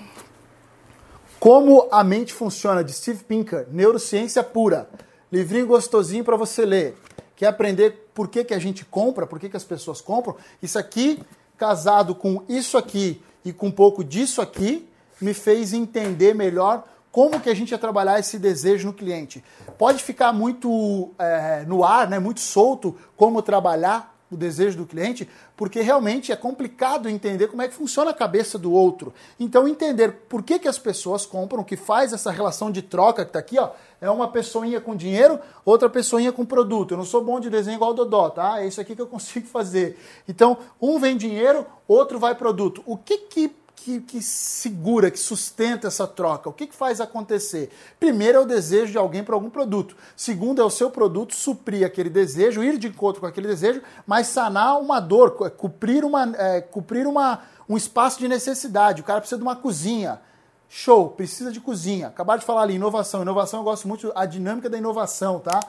Como 1.38 1.90
a 1.92 2.02
mente 2.02 2.32
funciona, 2.32 2.82
de 2.82 2.94
Steve 2.94 3.22
Pinker, 3.22 3.68
neurociência 3.70 4.42
pura. 4.42 4.88
Livrinho 5.30 5.66
gostosinho 5.66 6.24
para 6.24 6.38
você 6.38 6.64
ler. 6.64 6.96
Quer 7.36 7.48
aprender 7.48 8.08
por 8.14 8.28
que, 8.28 8.44
que 8.44 8.54
a 8.54 8.58
gente 8.58 8.82
compra, 8.82 9.26
por 9.26 9.38
que, 9.38 9.50
que 9.50 9.58
as 9.58 9.64
pessoas 9.64 10.00
compram? 10.00 10.36
Isso 10.62 10.78
aqui, 10.78 11.22
casado 11.58 12.14
com 12.14 12.42
isso 12.48 12.78
aqui 12.78 13.22
e 13.44 13.52
com 13.52 13.66
um 13.66 13.70
pouco 13.70 14.02
disso 14.02 14.40
aqui, 14.40 14.88
me 15.22 15.34
fez 15.34 15.72
entender 15.72 16.34
melhor 16.34 16.84
como 17.10 17.38
que 17.38 17.50
a 17.50 17.54
gente 17.54 17.70
ia 17.70 17.78
trabalhar 17.78 18.18
esse 18.18 18.38
desejo 18.38 18.86
no 18.86 18.92
cliente. 18.92 19.44
Pode 19.78 20.02
ficar 20.02 20.32
muito 20.32 21.10
é, 21.18 21.64
no 21.66 21.84
ar, 21.84 22.08
né, 22.08 22.18
muito 22.18 22.40
solto 22.40 22.96
como 23.16 23.42
trabalhar 23.42 24.12
o 24.30 24.36
desejo 24.36 24.78
do 24.78 24.86
cliente, 24.86 25.28
porque 25.54 25.82
realmente 25.82 26.32
é 26.32 26.36
complicado 26.36 27.08
entender 27.08 27.48
como 27.48 27.60
é 27.60 27.68
que 27.68 27.74
funciona 27.74 28.10
a 28.10 28.14
cabeça 28.14 28.58
do 28.58 28.72
outro. 28.72 29.12
Então, 29.38 29.68
entender 29.68 30.12
por 30.26 30.42
que, 30.42 30.58
que 30.58 30.66
as 30.66 30.78
pessoas 30.78 31.26
compram, 31.26 31.62
que 31.62 31.76
faz 31.76 32.14
essa 32.14 32.30
relação 32.30 32.70
de 32.70 32.80
troca 32.80 33.24
que 33.24 33.28
está 33.28 33.38
aqui, 33.38 33.58
ó, 33.58 33.70
é 34.00 34.10
uma 34.10 34.26
pessoinha 34.26 34.80
com 34.80 34.96
dinheiro, 34.96 35.38
outra 35.66 35.88
pessoinha 35.90 36.32
com 36.32 36.46
produto. 36.46 36.92
Eu 36.92 36.98
não 36.98 37.04
sou 37.04 37.22
bom 37.22 37.38
de 37.38 37.50
desenho 37.50 37.76
igual 37.76 37.90
o 37.90 37.94
Dodó, 37.94 38.30
tá? 38.30 38.62
É 38.62 38.66
isso 38.66 38.80
aqui 38.80 38.96
que 38.96 39.02
eu 39.02 39.06
consigo 39.08 39.46
fazer. 39.46 39.98
Então, 40.26 40.56
um 40.80 40.98
vem 40.98 41.16
dinheiro, 41.16 41.66
outro 41.86 42.18
vai 42.18 42.34
produto. 42.34 42.82
O 42.86 42.96
que 42.96 43.18
que 43.18 43.54
que, 43.82 44.00
que, 44.00 44.22
segura, 44.22 45.10
que 45.10 45.18
sustenta 45.18 45.88
essa 45.88 46.06
troca? 46.06 46.48
O 46.48 46.52
que, 46.52 46.68
que 46.68 46.74
faz 46.74 47.00
acontecer? 47.00 47.70
Primeiro 47.98 48.38
é 48.38 48.40
o 48.40 48.46
desejo 48.46 48.92
de 48.92 48.98
alguém 48.98 49.24
para 49.24 49.34
algum 49.34 49.50
produto. 49.50 49.96
Segundo 50.16 50.62
é 50.62 50.64
o 50.64 50.70
seu 50.70 50.90
produto 50.90 51.34
suprir 51.34 51.84
aquele 51.84 52.08
desejo, 52.08 52.62
ir 52.62 52.78
de 52.78 52.86
encontro 52.86 53.20
com 53.20 53.26
aquele 53.26 53.48
desejo, 53.48 53.82
mas 54.06 54.28
sanar 54.28 54.78
uma 54.80 55.00
dor, 55.00 55.32
cumprir, 55.56 56.04
uma, 56.04 56.32
é, 56.36 56.60
cumprir 56.60 57.06
uma, 57.06 57.40
um 57.68 57.76
espaço 57.76 58.20
de 58.20 58.28
necessidade. 58.28 59.02
O 59.02 59.04
cara 59.04 59.20
precisa 59.20 59.38
de 59.38 59.42
uma 59.42 59.56
cozinha. 59.56 60.20
Show, 60.68 61.10
precisa 61.10 61.50
de 61.50 61.60
cozinha. 61.60 62.06
Acabar 62.06 62.38
de 62.38 62.44
falar 62.44 62.62
ali, 62.62 62.74
inovação. 62.74 63.22
Inovação 63.22 63.60
eu 63.60 63.64
gosto 63.64 63.88
muito 63.88 64.12
a 64.14 64.24
dinâmica 64.24 64.70
da 64.70 64.78
inovação, 64.78 65.40
tá? 65.40 65.60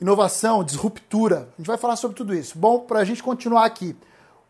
Inovação, 0.00 0.64
disruptura. 0.64 1.48
A 1.52 1.56
gente 1.58 1.66
vai 1.66 1.76
falar 1.76 1.96
sobre 1.96 2.16
tudo 2.16 2.34
isso. 2.34 2.58
Bom, 2.58 2.80
para 2.80 3.00
a 3.00 3.04
gente 3.04 3.22
continuar 3.22 3.64
aqui. 3.64 3.94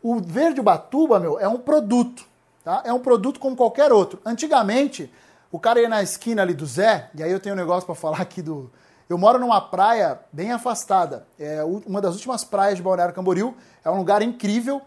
O 0.02 0.20
verde 0.20 0.62
batuba, 0.62 1.18
meu, 1.18 1.38
é 1.38 1.48
um 1.48 1.58
produto. 1.58 2.33
Tá? 2.64 2.82
É 2.84 2.92
um 2.92 2.98
produto 2.98 3.38
como 3.38 3.54
qualquer 3.54 3.92
outro. 3.92 4.18
Antigamente, 4.24 5.12
o 5.52 5.60
cara 5.60 5.80
ia 5.80 5.88
na 5.88 6.02
esquina 6.02 6.42
ali 6.42 6.54
do 6.54 6.64
Zé, 6.64 7.10
e 7.14 7.22
aí 7.22 7.30
eu 7.30 7.38
tenho 7.38 7.54
um 7.54 7.58
negócio 7.58 7.84
para 7.84 7.94
falar 7.94 8.22
aqui 8.22 8.40
do. 8.40 8.72
Eu 9.08 9.18
moro 9.18 9.38
numa 9.38 9.60
praia 9.60 10.18
bem 10.32 10.50
afastada. 10.50 11.26
É 11.38 11.62
uma 11.62 12.00
das 12.00 12.14
últimas 12.14 12.42
praias 12.42 12.76
de 12.76 12.82
Balneário 12.82 13.14
Camboriú. 13.14 13.54
É 13.84 13.90
um 13.90 13.98
lugar 13.98 14.22
incrível 14.22 14.80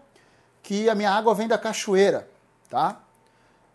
que 0.60 0.90
a 0.90 0.94
minha 0.94 1.10
água 1.12 1.34
vem 1.34 1.46
da 1.46 1.56
cachoeira, 1.56 2.28
tá? 2.68 3.00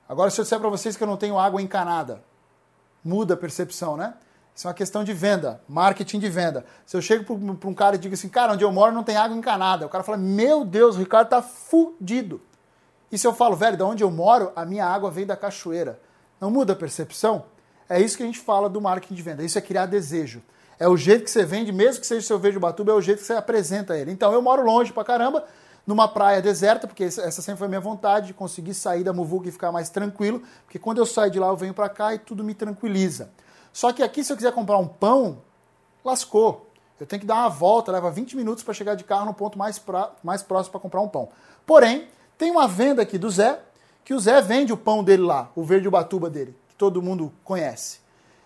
Agora, 0.07 0.29
se 0.29 0.39
eu 0.39 0.43
disser 0.43 0.59
para 0.59 0.69
vocês 0.69 0.97
que 0.97 1.03
eu 1.03 1.07
não 1.07 1.15
tenho 1.15 1.39
água 1.39 1.61
encanada, 1.61 2.21
muda 3.01 3.35
a 3.35 3.37
percepção, 3.37 3.95
né? 3.95 4.15
Isso 4.53 4.67
é 4.67 4.69
uma 4.69 4.73
questão 4.73 5.03
de 5.03 5.13
venda, 5.13 5.61
marketing 5.67 6.19
de 6.19 6.29
venda. 6.29 6.65
Se 6.85 6.95
eu 6.95 7.01
chego 7.01 7.23
para 7.55 7.69
um 7.69 7.73
cara 7.73 7.95
e 7.95 7.99
digo 7.99 8.13
assim, 8.13 8.29
cara, 8.29 8.53
onde 8.53 8.63
eu 8.63 8.71
moro 8.71 8.91
não 8.91 9.01
tem 9.01 9.15
água 9.15 9.35
encanada, 9.35 9.85
o 9.85 9.89
cara 9.89 10.03
fala, 10.03 10.17
meu 10.17 10.63
Deus, 10.65 10.97
o 10.97 10.99
Ricardo 10.99 11.29
tá 11.29 11.41
fudido. 11.41 12.39
E 13.13 13.17
se 13.19 13.27
eu 13.27 13.31
falo, 13.31 13.55
velho, 13.55 13.77
de 13.77 13.83
onde 13.83 14.03
eu 14.03 14.09
moro, 14.09 14.51
a 14.55 14.65
minha 14.65 14.87
água 14.87 15.11
vem 15.11 15.23
da 15.23 15.37
cachoeira. 15.37 15.99
Não 16.41 16.49
muda 16.49 16.73
a 16.73 16.75
percepção? 16.75 17.45
É 17.87 18.01
isso 18.01 18.17
que 18.17 18.23
a 18.23 18.25
gente 18.25 18.39
fala 18.39 18.67
do 18.67 18.81
marketing 18.81 19.13
de 19.13 19.21
venda. 19.21 19.43
Isso 19.43 19.55
é 19.55 19.61
criar 19.61 19.85
desejo. 19.85 20.41
É 20.79 20.87
o 20.87 20.97
jeito 20.97 21.23
que 21.23 21.29
você 21.29 21.45
vende, 21.45 21.71
mesmo 21.71 22.01
que 22.01 22.07
seja 22.07 22.25
seu 22.25 22.39
verde 22.39 22.57
batuba, 22.57 22.91
é 22.91 22.95
o 22.95 23.01
jeito 23.01 23.19
que 23.19 23.25
você 23.27 23.33
apresenta 23.33 23.95
ele. 23.95 24.11
Então 24.11 24.33
eu 24.33 24.41
moro 24.41 24.65
longe 24.65 24.91
pra 24.91 25.03
caramba, 25.03 25.45
numa 25.85 26.07
praia 26.07 26.41
deserta, 26.41 26.87
porque 26.87 27.03
essa 27.03 27.39
sempre 27.39 27.59
foi 27.59 27.67
a 27.67 27.69
minha 27.69 27.79
vontade, 27.79 28.25
de 28.25 28.33
conseguir 28.33 28.73
sair 28.73 29.03
da 29.03 29.13
Muvuca 29.13 29.47
e 29.47 29.51
ficar 29.51 29.71
mais 29.71 29.91
tranquilo, 29.91 30.41
porque 30.65 30.79
quando 30.79 30.97
eu 30.97 31.05
saio 31.05 31.29
de 31.29 31.39
lá 31.39 31.49
eu 31.49 31.55
venho 31.55 31.73
para 31.75 31.89
cá 31.89 32.15
e 32.15 32.17
tudo 32.17 32.43
me 32.43 32.55
tranquiliza. 32.55 33.29
Só 33.71 33.93
que 33.93 34.01
aqui, 34.01 34.23
se 34.23 34.33
eu 34.33 34.35
quiser 34.35 34.53
comprar 34.53 34.79
um 34.79 34.87
pão, 34.87 35.37
lascou. 36.03 36.67
Eu 36.99 37.05
tenho 37.05 37.19
que 37.19 37.27
dar 37.27 37.35
uma 37.35 37.49
volta, 37.49 37.91
leva 37.91 38.09
20 38.09 38.35
minutos 38.35 38.63
para 38.63 38.73
chegar 38.73 38.95
de 38.95 39.03
carro 39.03 39.27
no 39.27 39.35
ponto 39.35 39.55
mais, 39.55 39.77
pra, 39.77 40.11
mais 40.23 40.41
próximo 40.41 40.71
para 40.71 40.81
comprar 40.81 41.01
um 41.01 41.07
pão. 41.07 41.29
Porém, 41.63 42.07
tem 42.37 42.51
uma 42.51 42.67
venda 42.67 43.01
aqui 43.01 43.17
do 43.17 43.29
Zé, 43.29 43.59
que 44.03 44.13
o 44.13 44.19
Zé 44.19 44.41
vende 44.41 44.73
o 44.73 44.77
pão 44.77 45.03
dele 45.03 45.23
lá, 45.23 45.49
o 45.55 45.63
verde 45.63 45.87
ubatuba 45.87 46.29
dele, 46.29 46.55
que 46.67 46.75
todo 46.75 47.01
mundo 47.01 47.31
conhece. 47.43 47.99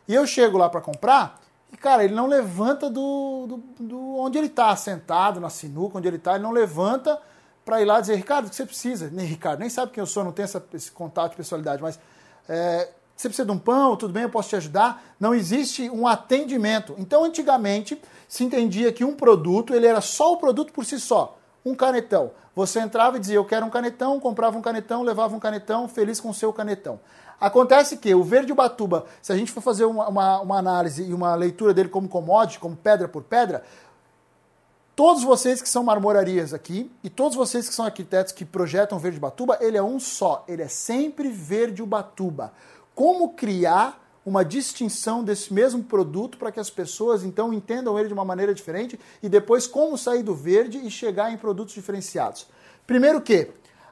E 0.08 0.14
eu 0.14 0.26
chego 0.26 0.58
lá 0.58 0.70
para 0.70 0.82
comprar 0.82 1.42
e, 1.72 1.78
cara, 1.78 2.04
ele 2.04 2.14
não 2.14 2.28
levanta 2.28 2.90
do, 2.90 3.48
do, 3.48 3.86
do 3.86 4.18
onde 4.18 4.38
ele 4.38 4.48
está, 4.48 4.76
sentado 4.76 5.40
na 5.40 5.50
sinuca, 5.50 5.98
onde 5.98 6.08
ele 6.08 6.18
está, 6.18 6.36
ele 6.36 6.44
não 6.44 6.52
levanta 6.52 7.20
para 7.66 7.82
ir 7.82 7.86
lá 7.86 8.00
dizer, 8.00 8.16
Ricardo, 8.16 8.46
o 8.48 8.50
que 8.50 8.56
você 8.56 8.66
precisa? 8.66 9.10
Nem 9.12 9.26
Ricardo, 9.26 9.60
nem 9.60 9.70
sabe 9.70 9.92
quem 9.92 10.02
eu 10.02 10.06
sou, 10.06 10.24
não 10.24 10.32
tem 10.32 10.44
essa, 10.44 10.66
esse 10.74 10.90
contato 10.92 11.32
de 11.32 11.38
personalidade, 11.38 11.82
mas 11.82 12.00
é, 12.48 12.90
você 13.16 13.28
precisa 13.28 13.46
de 13.46 13.52
um 13.52 13.58
pão, 13.60 13.98
tudo 13.98 14.14
bem, 14.14 14.24
eu 14.24 14.30
posso 14.30 14.50
te 14.50 14.56
ajudar. 14.56 15.04
Não 15.20 15.34
existe 15.34 15.90
um 15.90 16.08
atendimento. 16.08 16.96
Então, 16.98 17.26
antigamente, 17.26 18.02
se 18.28 18.44
entendia 18.44 18.94
que 18.94 19.04
um 19.04 19.16
produto, 19.16 19.74
ele 19.74 19.86
era 19.86 20.00
só 20.00 20.34
o 20.34 20.38
produto 20.38 20.72
por 20.72 20.86
si 20.86 21.00
só 21.00 21.38
um 21.66 21.76
canetão. 21.76 22.32
Você 22.56 22.80
entrava 22.80 23.18
e 23.18 23.20
dizia, 23.20 23.36
eu 23.36 23.46
quero 23.46 23.66
um 23.66 23.70
canetão, 23.70 24.20
comprava 24.20 24.58
um 24.58 24.62
canetão, 24.62 25.04
levava 25.04 25.36
um 25.36 25.40
canetão, 25.40 25.88
feliz 25.88 26.20
com 26.20 26.30
o 26.30 26.34
seu 26.34 26.52
canetão. 26.52 27.00
Acontece 27.40 27.98
que 27.98 28.14
o 28.16 28.24
verde 28.24 28.52
Ubatuba, 28.52 29.06
se 29.22 29.32
a 29.32 29.38
gente 29.38 29.52
for 29.52 29.62
fazer 29.62 29.86
uma, 29.86 30.08
uma, 30.08 30.42
uma 30.42 30.58
análise 30.58 31.04
e 31.04 31.14
uma 31.14 31.36
leitura 31.36 31.74
dele 31.74 31.90
como 31.90 32.10
commodity, 32.10 32.60
como 32.60 32.76
pedra 32.76 33.08
por 33.08 33.22
pedra, 33.22 33.64
todos 34.96 35.24
vocês 35.24 35.62
que 35.62 35.70
são 35.70 35.84
marmorarias 35.84 36.52
aqui 36.52 36.92
e 37.04 37.10
todos 37.12 37.38
vocês 37.38 37.70
que 37.70 37.76
são 37.76 37.86
arquitetos 37.86 38.34
que 38.34 38.44
projetam 38.44 38.98
verde 38.98 39.20
Ubatuba, 39.20 39.58
ele 39.62 39.78
é 39.78 39.84
um 39.84 40.00
só, 40.00 40.44
ele 40.48 40.64
é 40.64 40.68
sempre 40.68 41.30
verde 41.30 41.84
Ubatuba. 41.84 42.52
Como 42.96 43.34
criar 43.34 44.07
uma 44.28 44.44
distinção 44.44 45.24
desse 45.24 45.54
mesmo 45.54 45.82
produto 45.82 46.38
para 46.38 46.52
que 46.52 46.60
as 46.60 46.70
pessoas 46.70 47.24
então 47.24 47.54
entendam 47.54 47.98
ele 47.98 48.10
de 48.10 48.14
uma 48.14 48.26
maneira 48.26 48.54
diferente 48.54 49.00
e 49.24 49.30
depois 49.30 49.66
como 49.66 49.98
sair 49.98 50.22
do 50.22 50.36
verde 50.36 50.86
e 50.86 50.92
chegar 50.92 51.32
em 51.32 51.38
produtos 51.38 51.74
diferenciados. 51.74 52.46
Primeiro 52.86 53.22
que 53.22 53.48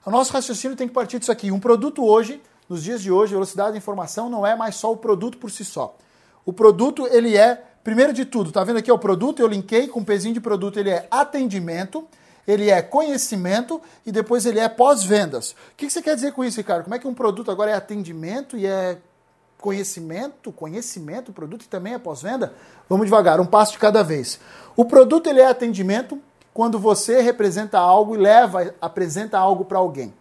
o 0.06 0.12
nosso 0.12 0.34
raciocínio 0.34 0.76
tem 0.76 0.90
que 0.90 0.94
partir 0.94 1.20
disso 1.20 1.32
aqui. 1.32 1.54
Um 1.54 1.60
produto 1.60 2.04
hoje, 2.04 2.42
nos 2.68 2.84
dias 2.84 3.02
de 3.02 3.10
hoje, 3.10 3.32
velocidade 3.32 3.72
da 3.72 3.78
informação 3.78 4.30
não 4.30 4.46
é 4.46 4.58
mais 4.58 4.76
só 4.76 4.92
o 4.92 4.98
produto 4.98 5.38
por 5.38 5.50
si 5.50 5.64
só. 5.64 5.98
O 6.46 6.52
produto 6.52 7.08
ele 7.08 7.38
é 7.38 7.64
primeiro 7.82 8.12
de 8.12 8.26
tudo, 8.26 8.52
tá 8.52 8.62
vendo 8.62 8.80
aqui 8.80 8.92
o 8.92 9.00
produto? 9.00 9.40
Eu 9.40 9.48
linkei 9.48 9.88
com 9.88 10.02
um 10.02 10.04
pezinho 10.04 10.34
de 10.34 10.42
produto, 10.42 10.78
ele 10.78 10.90
é 10.90 11.08
atendimento 11.10 12.06
ele 12.48 12.70
é 12.70 12.80
conhecimento 12.80 13.82
e 14.06 14.12
depois 14.12 14.46
ele 14.46 14.60
é 14.60 14.70
pós-vendas. 14.70 15.54
O 15.54 15.56
que 15.76 15.90
você 15.90 16.00
quer 16.00 16.14
dizer 16.14 16.32
com 16.32 16.44
isso, 16.44 16.58
Ricardo? 16.58 16.84
Como 16.84 16.94
é 16.94 17.00
que 17.00 17.08
um 17.08 17.14
produto 17.16 17.50
agora 17.50 17.72
é 17.72 17.74
atendimento 17.74 18.56
e 18.56 18.68
é 18.68 19.00
conhecimento, 19.66 20.52
conhecimento, 20.52 21.34
produto 21.34 21.64
e 21.64 21.68
também 21.68 21.96
é 21.96 21.98
pós-venda? 21.98 22.54
Vamos 22.88 23.08
devagar, 23.08 23.40
um 23.40 23.48
passo 23.48 23.72
de 23.72 23.80
cada 23.80 24.04
vez. 24.04 24.40
O 24.76 24.86
produto 24.86 25.26
ele 25.26 25.42
é 25.42 25.48
atendimento 25.48 26.22
quando 26.54 26.78
você 26.78 27.20
representa 27.20 27.80
algo 27.80 28.14
e 28.14 28.20
leva, 28.20 28.76
apresenta 28.80 29.40
algo 29.40 29.66
para 29.66 29.80
alguém. 29.80 30.14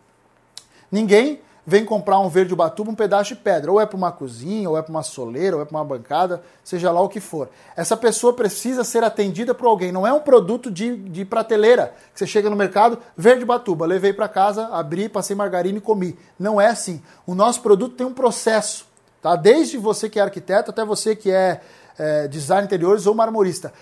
Ninguém 0.90 1.42
vem 1.66 1.84
comprar 1.84 2.18
um 2.20 2.28
verde 2.30 2.54
ubatuba, 2.54 2.90
um 2.90 2.94
pedaço 2.94 3.34
de 3.34 3.40
pedra, 3.40 3.70
ou 3.70 3.78
é 3.78 3.84
para 3.84 3.98
uma 3.98 4.10
cozinha, 4.10 4.68
ou 4.70 4.78
é 4.78 4.82
para 4.82 4.90
uma 4.90 5.02
soleira, 5.02 5.56
ou 5.56 5.62
é 5.62 5.66
para 5.66 5.76
uma 5.76 5.84
bancada, 5.84 6.42
seja 6.62 6.90
lá 6.90 7.02
o 7.02 7.08
que 7.08 7.20
for. 7.20 7.50
Essa 7.76 7.98
pessoa 7.98 8.32
precisa 8.32 8.82
ser 8.82 9.04
atendida 9.04 9.54
por 9.54 9.66
alguém, 9.66 9.92
não 9.92 10.06
é 10.06 10.12
um 10.12 10.20
produto 10.20 10.70
de, 10.70 10.96
de 10.96 11.22
prateleira, 11.26 11.94
que 12.14 12.18
você 12.18 12.26
chega 12.26 12.48
no 12.48 12.56
mercado, 12.56 12.98
verde 13.14 13.44
batuba, 13.44 13.84
levei 13.84 14.14
para 14.14 14.26
casa, 14.26 14.68
abri, 14.68 15.06
passei 15.06 15.36
margarina 15.36 15.76
e 15.76 15.82
comi. 15.82 16.18
Não 16.38 16.58
é 16.58 16.68
assim. 16.68 17.02
O 17.26 17.34
nosso 17.34 17.60
produto 17.60 17.94
tem 17.94 18.06
um 18.06 18.14
processo. 18.14 18.93
Tá? 19.24 19.36
Desde 19.36 19.78
você 19.78 20.10
que 20.10 20.18
é 20.18 20.22
arquiteto 20.22 20.70
até 20.70 20.84
você 20.84 21.16
que 21.16 21.30
é, 21.30 21.62
é 21.98 22.28
design 22.28 22.66
interiores 22.66 23.06
ou 23.06 23.14
marmorista. 23.14 23.72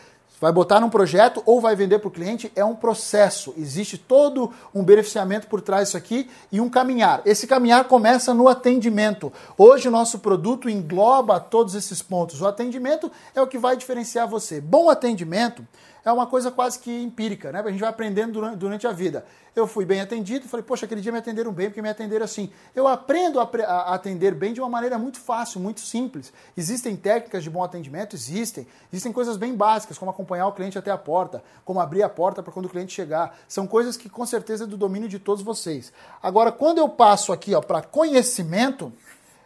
Vai 0.40 0.52
botar 0.52 0.78
num 0.78 0.88
projeto 0.88 1.42
ou 1.44 1.60
vai 1.60 1.74
vender 1.74 1.98
para 1.98 2.06
o 2.06 2.12
cliente, 2.12 2.52
é 2.54 2.64
um 2.64 2.76
processo. 2.76 3.52
Existe 3.56 3.98
todo 3.98 4.52
um 4.72 4.84
beneficiamento 4.84 5.48
por 5.48 5.60
trás 5.60 5.88
disso 5.88 5.96
aqui 5.96 6.30
e 6.52 6.60
um 6.60 6.70
caminhar. 6.70 7.22
Esse 7.24 7.48
caminhar 7.48 7.88
começa 7.88 8.32
no 8.32 8.46
atendimento. 8.46 9.32
Hoje 9.58 9.88
o 9.88 9.90
nosso 9.90 10.20
produto 10.20 10.70
engloba 10.70 11.40
todos 11.40 11.74
esses 11.74 12.00
pontos. 12.00 12.40
O 12.40 12.46
atendimento 12.46 13.10
é 13.34 13.42
o 13.42 13.46
que 13.48 13.58
vai 13.58 13.76
diferenciar 13.76 14.28
você. 14.28 14.60
Bom 14.60 14.88
atendimento 14.88 15.66
é 16.04 16.10
uma 16.10 16.26
coisa 16.26 16.50
quase 16.50 16.78
que 16.78 16.90
empírica, 16.90 17.52
né? 17.52 17.60
A 17.60 17.70
gente 17.70 17.80
vai 17.80 17.88
aprendendo 17.88 18.56
durante, 18.56 18.86
a 18.86 18.92
vida. 18.92 19.24
Eu 19.54 19.66
fui 19.66 19.84
bem 19.84 20.00
atendido, 20.00 20.48
falei, 20.48 20.64
poxa, 20.64 20.84
aquele 20.84 21.00
dia 21.00 21.12
me 21.12 21.18
atenderam 21.18 21.52
bem, 21.52 21.68
porque 21.68 21.80
me 21.80 21.88
atenderam 21.88 22.24
assim. 22.24 22.50
Eu 22.74 22.88
aprendo 22.88 23.38
a, 23.38 23.44
a, 23.44 23.94
atender 23.94 24.34
bem 24.34 24.52
de 24.52 24.60
uma 24.60 24.68
maneira 24.68 24.98
muito 24.98 25.20
fácil, 25.20 25.60
muito 25.60 25.80
simples. 25.80 26.32
Existem 26.56 26.96
técnicas 26.96 27.44
de 27.44 27.50
bom 27.50 27.62
atendimento? 27.62 28.16
Existem. 28.16 28.66
Existem 28.92 29.12
coisas 29.12 29.36
bem 29.36 29.54
básicas, 29.54 29.96
como 29.96 30.10
acompanhar 30.10 30.48
o 30.48 30.52
cliente 30.52 30.76
até 30.76 30.90
a 30.90 30.98
porta, 30.98 31.42
como 31.64 31.78
abrir 31.78 32.02
a 32.02 32.08
porta 32.08 32.42
para 32.42 32.52
quando 32.52 32.66
o 32.66 32.70
cliente 32.70 32.92
chegar. 32.92 33.38
São 33.46 33.66
coisas 33.66 33.96
que 33.96 34.08
com 34.08 34.26
certeza 34.26 34.64
é 34.64 34.66
do 34.66 34.76
domínio 34.76 35.08
de 35.08 35.20
todos 35.20 35.44
vocês. 35.44 35.92
Agora, 36.20 36.50
quando 36.50 36.78
eu 36.78 36.88
passo 36.88 37.32
aqui 37.32 37.52
para 37.60 37.80
conhecimento, 37.82 38.92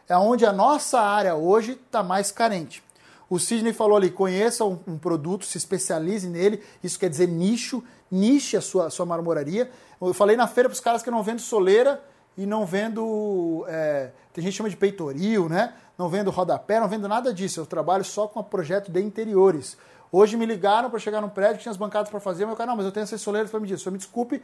é 0.08 0.16
onde 0.16 0.46
a 0.46 0.52
nossa 0.52 1.00
área 1.00 1.34
hoje 1.34 1.72
está 1.72 2.02
mais 2.02 2.30
carente. 2.30 2.82
O 3.28 3.38
Sidney 3.38 3.72
falou 3.72 3.96
ali: 3.96 4.10
conheça 4.10 4.64
um, 4.64 4.78
um, 4.86 4.98
produto, 4.98 5.44
se 5.44 5.58
especialize 5.58 6.28
nele. 6.28 6.62
Isso 6.82 6.98
quer 6.98 7.10
dizer 7.10 7.28
nicho, 7.28 7.82
niche 8.10 8.56
a 8.56 8.60
sua, 8.60 8.90
sua 8.90 9.04
marmoraria. 9.04 9.70
Eu 10.00 10.14
falei 10.14 10.36
na 10.36 10.46
feira 10.46 10.68
para 10.68 10.74
os 10.74 10.80
caras 10.80 11.02
que 11.02 11.10
não 11.10 11.22
vendo 11.22 11.40
soleira 11.40 12.02
e 12.36 12.46
não 12.46 12.64
vendo. 12.64 13.64
É, 13.68 14.10
tem 14.32 14.42
gente 14.42 14.52
que 14.52 14.56
chama 14.58 14.70
de 14.70 14.76
peitoril, 14.76 15.48
né? 15.48 15.74
Não 15.98 16.08
vendo 16.08 16.30
rodapé, 16.30 16.78
não 16.78 16.88
vendo 16.88 17.08
nada 17.08 17.32
disso. 17.32 17.60
Eu 17.60 17.66
trabalho 17.66 18.04
só 18.04 18.28
com 18.28 18.42
projeto 18.42 18.90
de 18.90 19.00
interiores. 19.00 19.76
Hoje 20.12 20.36
me 20.36 20.46
ligaram 20.46 20.88
para 20.88 20.98
chegar 20.98 21.20
num 21.20 21.28
prédio, 21.28 21.60
tinha 21.60 21.70
as 21.70 21.76
bancadas 21.76 22.08
para 22.08 22.20
fazer, 22.20 22.44
mas 22.44 22.52
eu 22.52 22.56
cara, 22.56 22.70
não, 22.70 22.76
mas 22.76 22.86
eu 22.86 22.92
tenho 22.92 23.04
essas 23.04 23.20
soleiras 23.20 23.50
para 23.50 23.58
me 23.58 23.66
dizer. 23.66 23.78
Só 23.80 23.90
me 23.90 23.98
desculpe, 23.98 24.40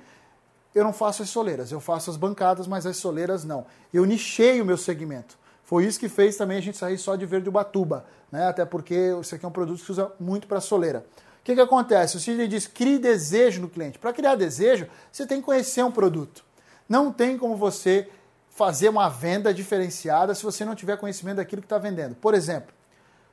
eu 0.75 0.83
não 0.83 0.93
faço 0.93 1.23
as 1.23 1.31
soleiras. 1.31 1.71
Eu 1.71 1.81
faço 1.81 2.11
as 2.11 2.17
bancadas, 2.17 2.67
mas 2.67 2.85
as 2.85 2.97
soleiras 2.97 3.45
não. 3.45 3.65
Eu 3.93 4.05
nichei 4.05 4.61
o 4.61 4.65
meu 4.65 4.77
segmento. 4.77 5.39
Foi 5.73 5.87
isso 5.87 5.99
que 5.99 6.07
fez 6.07 6.37
também 6.37 6.59
a 6.59 6.61
gente 6.61 6.77
sair 6.77 6.99
só 6.99 7.17
de 7.17 7.25
verde 7.25 7.49
Ubatuba, 7.49 8.05
né? 8.31 8.47
Até 8.47 8.63
porque 8.63 8.95
isso 9.19 9.35
aqui 9.35 9.43
é 9.43 9.49
um 9.49 9.53
produto 9.53 9.81
que 9.81 9.87
se 9.87 9.93
usa 9.93 10.13
muito 10.21 10.47
para 10.47 10.61
soleira. 10.61 10.99
O 11.41 11.43
que, 11.43 11.55
que 11.55 11.61
acontece? 11.63 12.15
O 12.15 12.21
Sidney 12.21 12.47
diz: 12.47 12.67
crie 12.67 12.99
desejo 12.99 13.63
no 13.63 13.71
cliente. 13.71 13.99
Para 13.99 14.13
criar 14.13 14.35
desejo, 14.35 14.87
você 15.11 15.27
tem 15.27 15.39
que 15.39 15.47
conhecer 15.47 15.83
um 15.83 15.91
produto. 15.91 16.45
Não 16.87 17.11
tem 17.11 17.39
como 17.39 17.57
você 17.57 18.07
fazer 18.51 18.91
uma 18.91 19.09
venda 19.09 19.55
diferenciada 19.55 20.35
se 20.35 20.43
você 20.43 20.63
não 20.63 20.75
tiver 20.75 20.99
conhecimento 20.99 21.37
daquilo 21.37 21.63
que 21.63 21.67
está 21.67 21.79
vendendo. 21.79 22.17
Por 22.17 22.35
exemplo, 22.35 22.71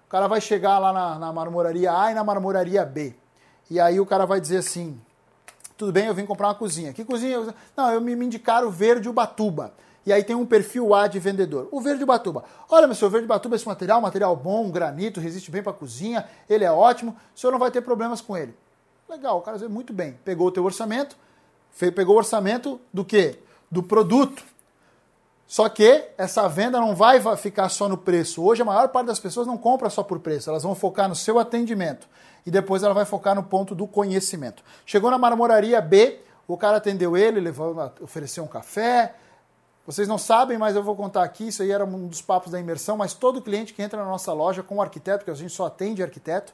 o 0.08 0.10
cara 0.10 0.26
vai 0.26 0.40
chegar 0.40 0.80
lá 0.80 0.94
na, 0.94 1.20
na 1.20 1.34
marmoraria 1.34 1.92
A 1.92 2.12
e 2.12 2.14
na 2.14 2.24
marmoraria 2.24 2.86
B. 2.86 3.14
E 3.70 3.82
aí 3.82 4.00
o 4.00 4.06
cara 4.06 4.26
vai 4.26 4.40
dizer 4.40 4.60
assim: 4.60 4.98
tudo 5.78 5.92
bem, 5.92 6.06
eu 6.06 6.14
vim 6.14 6.26
comprar 6.26 6.48
uma 6.48 6.56
cozinha. 6.56 6.94
Que 6.94 7.04
cozinha? 7.04 7.54
Não, 7.76 7.92
eu 7.92 8.00
me, 8.00 8.16
me 8.16 8.28
indicaram 8.28 8.72
verde 8.72 9.10
Ubatuba 9.10 9.74
e 10.06 10.14
aí 10.14 10.24
tem 10.24 10.36
um 10.36 10.46
perfil 10.46 10.94
A 10.94 11.08
de 11.08 11.20
vendedor. 11.20 11.68
O 11.72 11.82
verde 11.82 12.06
batuba. 12.06 12.44
Olha, 12.70 12.88
meu 12.88 12.96
senhor, 12.96 13.12
verde 13.12 13.28
batuba, 13.28 13.56
esse 13.56 13.68
material, 13.68 14.02
material 14.02 14.36
bom, 14.36 14.70
granito, 14.70 15.20
resiste 15.20 15.52
bem 15.52 15.62
para 15.62 15.74
cozinha, 15.74 16.26
ele 16.50 16.64
é 16.64 16.72
ótimo, 16.72 17.16
o 17.36 17.40
senhor 17.40 17.52
não 17.52 17.60
vai 17.60 17.72
ter 17.72 17.82
problemas 17.82 18.22
com 18.22 18.36
ele. 18.36 18.56
Legal, 19.08 19.38
o 19.38 19.42
cara 19.42 19.58
diz 19.58 19.68
muito 19.68 19.92
bem. 19.92 20.18
Pegou 20.24 20.48
o 20.48 20.52
teu 20.52 20.64
orçamento, 20.64 21.18
pegou 21.96 22.16
o 22.16 22.18
orçamento 22.18 22.80
do 22.94 23.04
quê? 23.04 23.40
Do 23.70 23.82
produto. 23.82 24.44
Só 25.48 25.68
que 25.68 26.06
essa 26.16 26.48
venda 26.48 26.80
não 26.80 26.96
vai 26.96 27.20
ficar 27.36 27.70
só 27.70 27.90
no 27.90 27.98
preço. 27.98 28.44
Hoje 28.44 28.62
a 28.62 28.66
maior 28.66 28.88
parte 28.90 29.08
das 29.08 29.20
pessoas 29.20 29.48
não 29.48 29.58
compra 29.58 29.90
só 29.90 30.04
por 30.04 30.20
preço, 30.20 30.50
elas 30.50 30.62
vão 30.62 30.76
focar 30.76 31.10
no 31.10 31.16
seu 31.16 31.40
atendimento 31.40 32.08
e 32.46 32.52
depois 32.52 32.84
ela 32.84 32.94
vai 32.94 33.04
focar 33.04 33.34
no 33.34 33.44
ponto 33.44 33.74
do 33.74 33.88
conhecimento. 33.88 34.64
Chegou 34.86 35.10
na 35.10 35.18
marmoraria 35.18 35.82
B, 35.82 36.20
o 36.48 36.56
cara 36.56 36.78
atendeu 36.78 37.18
ele, 37.18 37.40
levou, 37.40 37.76
ofereceu 38.02 38.44
um 38.44 38.48
café, 38.48 39.16
vocês 39.90 40.08
não 40.08 40.20
sabem, 40.20 40.56
mas 40.56 40.76
eu 40.76 40.84
vou 40.84 40.96
contar 40.96 41.24
aqui, 41.24 41.48
isso 41.48 41.64
aí 41.64 41.72
era 41.72 41.84
um 41.84 42.08
dos 42.08 42.22
papos 42.22 42.52
da 42.52 42.60
imersão, 42.60 42.96
mas 42.96 43.16
todo 43.16 43.42
cliente 43.42 43.74
que 43.74 43.82
entra 43.82 43.98
na 43.98 44.08
nossa 44.08 44.32
loja 44.32 44.62
com 44.62 44.80
arquiteto, 44.80 45.26
porque 45.26 45.32
a 45.32 45.34
gente 45.34 45.52
só 45.52 45.66
atende 45.66 46.04
arquiteto, 46.04 46.54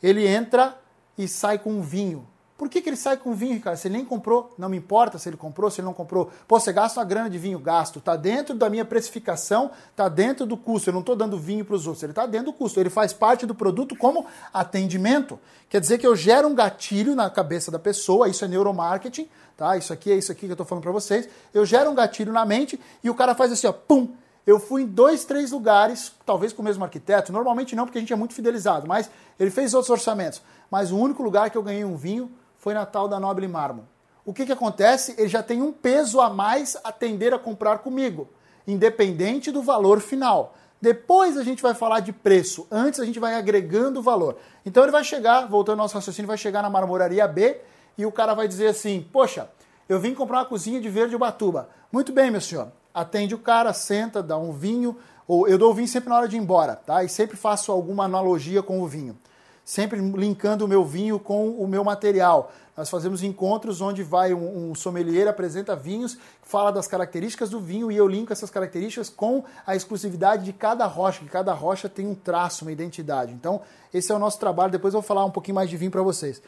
ele 0.00 0.24
entra 0.24 0.78
e 1.18 1.26
sai 1.26 1.58
com 1.58 1.72
um 1.72 1.82
vinho. 1.82 2.24
Por 2.58 2.68
que, 2.68 2.82
que 2.82 2.88
ele 2.88 2.96
sai 2.96 3.16
com 3.16 3.32
vinho, 3.34 3.60
cara? 3.60 3.76
Se 3.76 3.86
ele 3.86 3.98
nem 3.98 4.04
comprou, 4.04 4.52
não 4.58 4.68
me 4.68 4.76
importa 4.76 5.16
se 5.16 5.28
ele 5.28 5.36
comprou, 5.36 5.70
se 5.70 5.80
ele 5.80 5.86
não 5.86 5.94
comprou. 5.94 6.28
Pô, 6.48 6.58
você 6.58 6.72
gasta 6.72 6.98
uma 6.98 7.06
grana 7.06 7.30
de 7.30 7.38
vinho, 7.38 7.56
gasto. 7.60 8.00
Tá 8.00 8.16
dentro 8.16 8.52
da 8.52 8.68
minha 8.68 8.84
precificação, 8.84 9.70
tá 9.94 10.08
dentro 10.08 10.44
do 10.44 10.56
custo. 10.56 10.90
Eu 10.90 10.92
não 10.92 10.98
estou 10.98 11.14
dando 11.14 11.38
vinho 11.38 11.64
para 11.64 11.76
os 11.76 11.86
outros, 11.86 12.02
ele 12.02 12.10
está 12.10 12.26
dentro 12.26 12.46
do 12.46 12.52
custo. 12.52 12.80
Ele 12.80 12.90
faz 12.90 13.12
parte 13.12 13.46
do 13.46 13.54
produto 13.54 13.94
como 13.94 14.26
atendimento. 14.52 15.38
Quer 15.70 15.80
dizer 15.80 15.98
que 15.98 16.06
eu 16.06 16.16
gero 16.16 16.48
um 16.48 16.54
gatilho 16.54 17.14
na 17.14 17.30
cabeça 17.30 17.70
da 17.70 17.78
pessoa, 17.78 18.28
isso 18.28 18.44
é 18.44 18.48
neuromarketing, 18.48 19.28
tá? 19.56 19.76
Isso 19.76 19.92
aqui 19.92 20.10
é 20.10 20.16
isso 20.16 20.32
aqui 20.32 20.40
que 20.40 20.50
eu 20.50 20.54
estou 20.54 20.66
falando 20.66 20.82
para 20.82 20.90
vocês. 20.90 21.28
Eu 21.54 21.64
gero 21.64 21.88
um 21.88 21.94
gatilho 21.94 22.32
na 22.32 22.44
mente 22.44 22.80
e 23.04 23.08
o 23.08 23.14
cara 23.14 23.36
faz 23.36 23.52
assim, 23.52 23.68
ó, 23.68 23.72
pum, 23.72 24.08
eu 24.44 24.58
fui 24.58 24.82
em 24.82 24.86
dois, 24.86 25.24
três 25.24 25.52
lugares, 25.52 26.10
talvez 26.26 26.52
com 26.52 26.62
o 26.62 26.64
mesmo 26.64 26.82
arquiteto, 26.82 27.32
normalmente 27.32 27.76
não, 27.76 27.84
porque 27.84 27.98
a 27.98 28.00
gente 28.00 28.12
é 28.12 28.16
muito 28.16 28.34
fidelizado, 28.34 28.88
mas 28.88 29.08
ele 29.38 29.50
fez 29.50 29.74
outros 29.74 29.90
orçamentos. 29.90 30.42
Mas 30.68 30.90
o 30.90 30.96
único 30.96 31.22
lugar 31.22 31.50
que 31.50 31.56
eu 31.56 31.62
ganhei 31.62 31.84
um 31.84 31.96
vinho 31.96 32.32
foi 32.58 32.74
Natal 32.74 33.08
da 33.08 33.18
Noble 33.18 33.48
Mármore. 33.48 33.86
O 34.24 34.34
que, 34.34 34.44
que 34.44 34.52
acontece? 34.52 35.14
Ele 35.16 35.28
já 35.28 35.42
tem 35.42 35.62
um 35.62 35.72
peso 35.72 36.20
a 36.20 36.28
mais 36.28 36.76
a 36.84 36.92
tender 36.92 37.32
a 37.32 37.38
comprar 37.38 37.78
comigo, 37.78 38.28
independente 38.66 39.50
do 39.50 39.62
valor 39.62 40.00
final. 40.00 40.54
Depois 40.80 41.36
a 41.38 41.42
gente 41.42 41.62
vai 41.62 41.72
falar 41.72 42.00
de 42.00 42.12
preço, 42.12 42.66
antes 42.70 43.00
a 43.00 43.06
gente 43.06 43.18
vai 43.18 43.34
agregando 43.34 44.02
valor. 44.02 44.36
Então 44.66 44.82
ele 44.82 44.92
vai 44.92 45.02
chegar, 45.02 45.46
voltando 45.46 45.78
ao 45.78 45.84
nosso 45.84 45.94
raciocínio, 45.94 46.28
vai 46.28 46.36
chegar 46.36 46.60
na 46.62 46.68
marmoraria 46.68 47.26
B 47.26 47.58
e 47.96 48.04
o 48.04 48.12
cara 48.12 48.34
vai 48.34 48.46
dizer 48.46 48.66
assim: 48.66 49.06
Poxa, 49.12 49.48
eu 49.88 49.98
vim 49.98 50.14
comprar 50.14 50.38
uma 50.38 50.44
cozinha 50.44 50.80
de 50.80 50.88
verde 50.88 51.16
Ubatuba. 51.16 51.70
Muito 51.90 52.12
bem, 52.12 52.30
meu 52.30 52.40
senhor. 52.40 52.70
Atende 52.92 53.34
o 53.34 53.38
cara, 53.38 53.72
senta, 53.72 54.22
dá 54.22 54.36
um 54.36 54.52
vinho, 54.52 54.96
ou 55.26 55.48
eu 55.48 55.56
dou 55.56 55.70
o 55.70 55.74
vinho 55.74 55.88
sempre 55.88 56.10
na 56.10 56.16
hora 56.16 56.28
de 56.28 56.36
ir 56.36 56.40
embora, 56.40 56.76
tá? 56.76 57.02
E 57.02 57.08
sempre 57.08 57.36
faço 57.36 57.72
alguma 57.72 58.04
analogia 58.04 58.62
com 58.62 58.82
o 58.82 58.86
vinho 58.86 59.16
sempre 59.68 60.00
linkando 60.00 60.64
o 60.64 60.68
meu 60.68 60.82
vinho 60.82 61.18
com 61.18 61.50
o 61.50 61.68
meu 61.68 61.84
material. 61.84 62.50
Nós 62.74 62.88
fazemos 62.88 63.22
encontros 63.22 63.82
onde 63.82 64.02
vai 64.02 64.32
um, 64.32 64.70
um 64.70 64.74
sommelier, 64.74 65.28
apresenta 65.28 65.76
vinhos, 65.76 66.16
fala 66.42 66.70
das 66.70 66.86
características 66.86 67.50
do 67.50 67.60
vinho 67.60 67.92
e 67.92 67.96
eu 67.98 68.08
linko 68.08 68.32
essas 68.32 68.48
características 68.48 69.10
com 69.10 69.44
a 69.66 69.76
exclusividade 69.76 70.42
de 70.42 70.54
cada 70.54 70.86
rocha, 70.86 71.18
que 71.18 71.28
cada 71.28 71.52
rocha 71.52 71.86
tem 71.86 72.06
um 72.06 72.14
traço, 72.14 72.64
uma 72.64 72.72
identidade. 72.72 73.30
Então, 73.30 73.60
esse 73.92 74.10
é 74.10 74.14
o 74.14 74.18
nosso 74.18 74.40
trabalho. 74.40 74.72
Depois 74.72 74.94
eu 74.94 75.02
vou 75.02 75.06
falar 75.06 75.26
um 75.26 75.30
pouquinho 75.30 75.56
mais 75.56 75.68
de 75.68 75.76
vinho 75.76 75.90
para 75.90 76.02
vocês. 76.02 76.40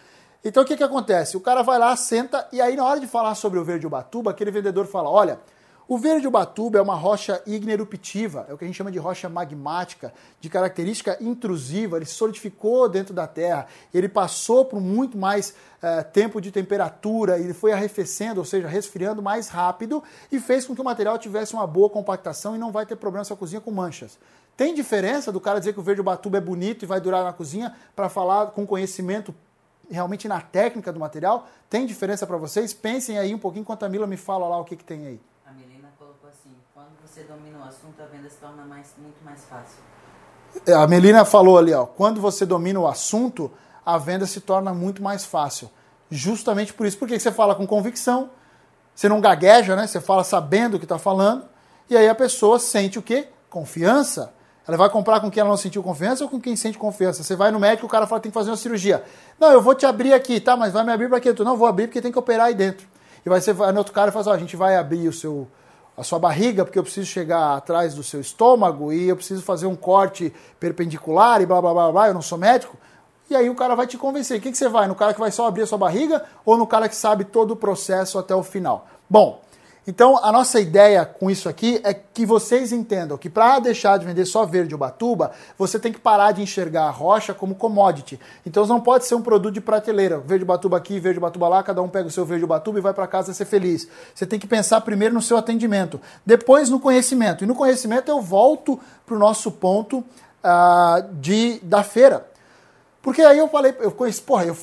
Então, 0.43 0.63
o 0.63 0.67
que, 0.67 0.75
que 0.75 0.83
acontece? 0.83 1.37
O 1.37 1.41
cara 1.41 1.61
vai 1.61 1.79
lá, 1.79 1.95
senta, 1.97 2.49
e 2.51 2.59
aí 2.59 2.75
na 2.75 2.87
hora 2.87 3.01
de 3.01 3.07
falar 3.07 3.35
sobre 3.35 3.59
o 3.59 3.65
verde 3.65 3.87
Ubatuba, 3.87 4.31
aquele 4.31 4.51
vendedor 4.51 4.87
fala, 4.87 5.11
olha, 5.11 5.39
o 5.91 5.99
verde 5.99 6.29
Ubatuba 6.29 6.79
é 6.79 6.81
uma 6.81 6.95
rocha 6.95 7.43
igneruptiva, 7.45 8.47
é 8.49 8.55
o 8.55 8.57
que 8.57 8.63
a 8.63 8.67
gente 8.69 8.77
chama 8.77 8.93
de 8.93 8.99
rocha 9.01 9.29
magmática, 9.29 10.15
de 10.41 10.49
característica 10.49 11.19
intrusiva, 11.21 11.97
ele 11.97 12.05
se 12.05 12.15
solidificou 12.15 12.89
dentro 12.89 13.13
da 13.13 13.27
Terra, 13.27 13.67
ele 13.93 14.09
passou 14.09 14.65
por 14.65 14.81
muito 14.81 15.19
mais 15.19 15.51
uh, 15.51 16.05
tempo 16.13 16.41
de 16.41 16.53
temperatura, 16.53 17.41
ele 17.41 17.53
foi 17.53 17.73
arrefecendo, 17.73 18.39
ou 18.39 18.45
seja, 18.45 18.69
resfriando 18.69 19.21
mais 19.21 19.49
rápido 19.49 20.01
e 20.31 20.39
fez 20.39 20.65
com 20.65 20.77
que 20.77 20.81
o 20.81 20.85
material 20.85 21.19
tivesse 21.19 21.55
uma 21.55 21.67
boa 21.67 21.91
compactação 21.91 22.55
e 22.55 22.59
não 22.59 22.71
vai 22.71 22.87
ter 22.87 22.95
problema 22.95 23.23
na 23.23 23.25
sua 23.25 23.37
cozinha 23.37 23.61
com 23.61 23.73
manchas. 23.73 24.17
Tem 24.57 24.73
diferença 24.73 25.33
do 25.33 25.41
cara 25.41 25.59
dizer 25.59 25.73
que 25.73 25.81
o 25.81 25.83
verde 25.83 26.03
Ubatuba 26.03 26.39
é 26.39 26.41
bonito 26.41 26.85
e 26.85 26.87
vai 26.87 27.01
durar 27.01 27.25
na 27.25 27.33
cozinha 27.33 27.75
para 27.97 28.09
falar 28.09 28.53
com 28.53 28.65
conhecimento 28.65 29.35
realmente 29.91 30.29
na 30.29 30.41
técnica 30.41 30.93
do 30.93 31.01
material? 31.01 31.49
Tem 31.69 31.85
diferença 31.85 32.29
para 32.29 32.37
vocês? 32.37 32.73
Pensem 32.73 33.19
aí 33.19 33.35
um 33.35 33.41
pouquinho 33.41 33.63
enquanto 33.63 33.83
a 33.83 33.89
Mila 33.89 34.07
me 34.07 34.17
fala 34.17 34.47
lá 34.47 34.57
o 34.57 34.65
que, 34.65 34.77
que 34.77 34.85
tem 34.85 35.05
aí 35.05 35.21
você 37.21 37.25
domina 37.25 37.59
o 37.59 37.69
assunto, 37.69 38.03
a 38.03 38.07
venda 38.07 38.31
se 38.31 38.37
torna 38.37 38.65
mais, 38.65 38.95
muito 38.97 39.23
mais 39.25 39.45
fácil. 39.45 39.79
É, 40.67 40.73
a 40.73 40.87
Melina 40.87 41.25
falou 41.25 41.59
ali, 41.59 41.73
ó, 41.75 41.85
quando 41.85 42.21
você 42.21 42.47
domina 42.47 42.81
o 42.81 42.89
assunto, 42.89 43.51
a 43.85 43.99
venda 43.99 44.27
se 44.27 44.41
torna 44.41 44.73
muito 44.73 45.03
mais 45.03 45.25
fácil. 45.25 45.71
Justamente 46.11 46.73
por 46.73 46.87
isso. 46.87 46.99
Porque 46.99 47.19
você 47.19 47.31
fala 47.31 47.55
com 47.55 47.67
convicção, 47.67 48.31
você 48.95 49.09
não 49.09 49.21
gagueja, 49.21 49.77
né? 49.77 49.87
Você 49.87 50.01
fala 50.01 50.25
sabendo 50.25 50.75
o 50.75 50.79
que 50.79 50.85
está 50.85 50.99
falando, 50.99 51.45
e 51.89 51.97
aí 51.97 52.09
a 52.09 52.15
pessoa 52.15 52.59
sente 52.59 52.99
o 52.99 53.03
quê? 53.03 53.29
Confiança. 53.49 54.33
Ela 54.67 54.77
vai 54.77 54.89
comprar 54.89 55.21
com 55.21 55.31
quem 55.31 55.41
ela 55.41 55.51
não 55.51 55.57
sentiu 55.57 55.83
confiança 55.83 56.25
ou 56.25 56.31
com 56.31 56.41
quem 56.41 56.57
sente 56.57 56.79
confiança? 56.79 57.23
Você 57.23 57.37
vai 57.37 57.51
no 57.51 57.59
médico, 57.59 57.87
o 57.87 57.89
cara 57.89 58.07
fala 58.07 58.21
tem 58.21 58.31
que 58.31 58.35
fazer 58.35 58.51
uma 58.51 58.57
cirurgia. 58.57 59.05
Não, 59.39 59.51
eu 59.51 59.61
vou 59.61 59.75
te 59.75 59.85
abrir 59.85 60.13
aqui, 60.13 60.41
tá? 60.41 60.57
Mas 60.57 60.73
vai 60.73 60.85
me 60.85 60.93
abrir 60.93 61.09
para 61.09 61.21
quê? 61.21 61.35
Tu 61.35 61.45
não 61.45 61.57
vou 61.57 61.67
abrir 61.67 61.87
porque 61.87 62.01
tem 62.01 62.13
que 62.13 62.19
operar 62.19 62.47
aí 62.47 62.55
dentro. 62.55 62.87
E 63.25 63.29
vai 63.29 63.41
ser 63.41 63.55
no 63.55 63.79
outro 63.79 63.93
cara 63.93 64.11
e 64.11 64.13
fala 64.13 64.23
assim, 64.23 64.31
ó, 64.31 64.35
a 64.35 64.39
gente 64.39 64.57
vai 64.57 64.77
abrir 64.77 65.09
o 65.09 65.13
seu 65.13 65.49
a 66.01 66.03
sua 66.03 66.19
barriga, 66.19 66.65
porque 66.65 66.79
eu 66.79 66.83
preciso 66.83 67.07
chegar 67.07 67.57
atrás 67.57 67.95
do 67.95 68.03
seu 68.03 68.23
estômago 68.23 68.91
e 68.91 69.11
eu 69.11 69.17
preciso 69.17 69.43
fazer 69.43 69.67
um 69.67 69.77
corte 69.77 70.33
perpendicular 70.59 71.43
e 71.43 71.47
blá 71.47 71.61
blá 71.61 71.75
blá 71.75 71.93
blá, 71.93 72.09
eu 72.09 72.15
não 72.15 72.23
sou 72.23 72.39
médico. 72.39 72.75
E 73.29 73.37
aí 73.37 73.51
o 73.51 73.55
cara 73.55 73.75
vai 73.75 73.87
te 73.87 73.99
convencer. 73.99 74.39
O 74.39 74.41
que, 74.41 74.51
que 74.51 74.57
você 74.57 74.69
vai? 74.69 74.89
No 74.89 74.95
cara 74.95 75.13
que 75.13 75.21
vai 75.21 75.31
só 75.31 75.47
abrir 75.47 75.63
a 75.63 75.67
sua 75.67 75.77
barriga 75.77 76.25
ou 76.45 76.57
no 76.57 76.67
cara 76.67 76.89
que 76.89 76.97
sabe 76.97 77.25
todo 77.25 77.51
o 77.51 77.57
processo 77.57 78.19
até 78.19 78.35
o 78.35 78.43
final? 78.43 78.89
Bom, 79.09 79.43
então, 79.87 80.23
a 80.23 80.31
nossa 80.31 80.61
ideia 80.61 81.05
com 81.05 81.31
isso 81.31 81.49
aqui 81.49 81.81
é 81.83 81.95
que 81.95 82.27
vocês 82.27 82.71
entendam 82.71 83.17
que 83.17 83.31
para 83.31 83.59
deixar 83.59 83.99
de 83.99 84.05
vender 84.05 84.27
só 84.27 84.45
verde 84.45 84.75
Ubatuba, 84.75 85.33
você 85.57 85.79
tem 85.79 85.93
que 85.93 85.99
parar 85.99 86.33
de 86.33 86.43
enxergar 86.43 86.85
a 86.85 86.91
rocha 86.91 87.33
como 87.33 87.55
commodity. 87.55 88.21
Então, 88.45 88.67
não 88.67 88.81
pode 88.81 89.07
ser 89.07 89.15
um 89.15 89.23
produto 89.23 89.55
de 89.55 89.61
prateleira. 89.61 90.19
Verde 90.19 90.45
Ubatuba 90.45 90.77
aqui, 90.77 91.01
verde 91.01 91.19
Ubatuba 91.19 91.49
lá, 91.49 91.63
cada 91.63 91.81
um 91.81 91.89
pega 91.89 92.09
o 92.09 92.11
seu 92.11 92.27
verde 92.27 92.45
Ubatuba 92.45 92.79
e 92.79 92.83
vai 92.83 92.93
para 92.93 93.07
casa 93.07 93.33
ser 93.33 93.47
feliz. 93.47 93.89
Você 94.15 94.27
tem 94.27 94.39
que 94.39 94.47
pensar 94.47 94.81
primeiro 94.83 95.15
no 95.15 95.23
seu 95.23 95.37
atendimento, 95.37 96.01
depois 96.25 96.69
no 96.69 96.79
conhecimento. 96.79 97.43
E 97.43 97.47
no 97.47 97.55
conhecimento 97.55 98.11
eu 98.11 98.21
volto 98.21 98.79
para 99.07 99.17
o 99.17 99.19
nosso 99.19 99.51
ponto 99.51 99.99
uh, 99.99 101.15
de, 101.15 101.59
da 101.63 101.83
feira. 101.83 102.27
Porque 103.03 103.23
aí 103.23 103.39
eu 103.39 103.49
falei, 103.49 103.75
eu 103.81 103.91
conheci, 103.91 104.21
porra, 104.21 104.45
eu 104.45 104.57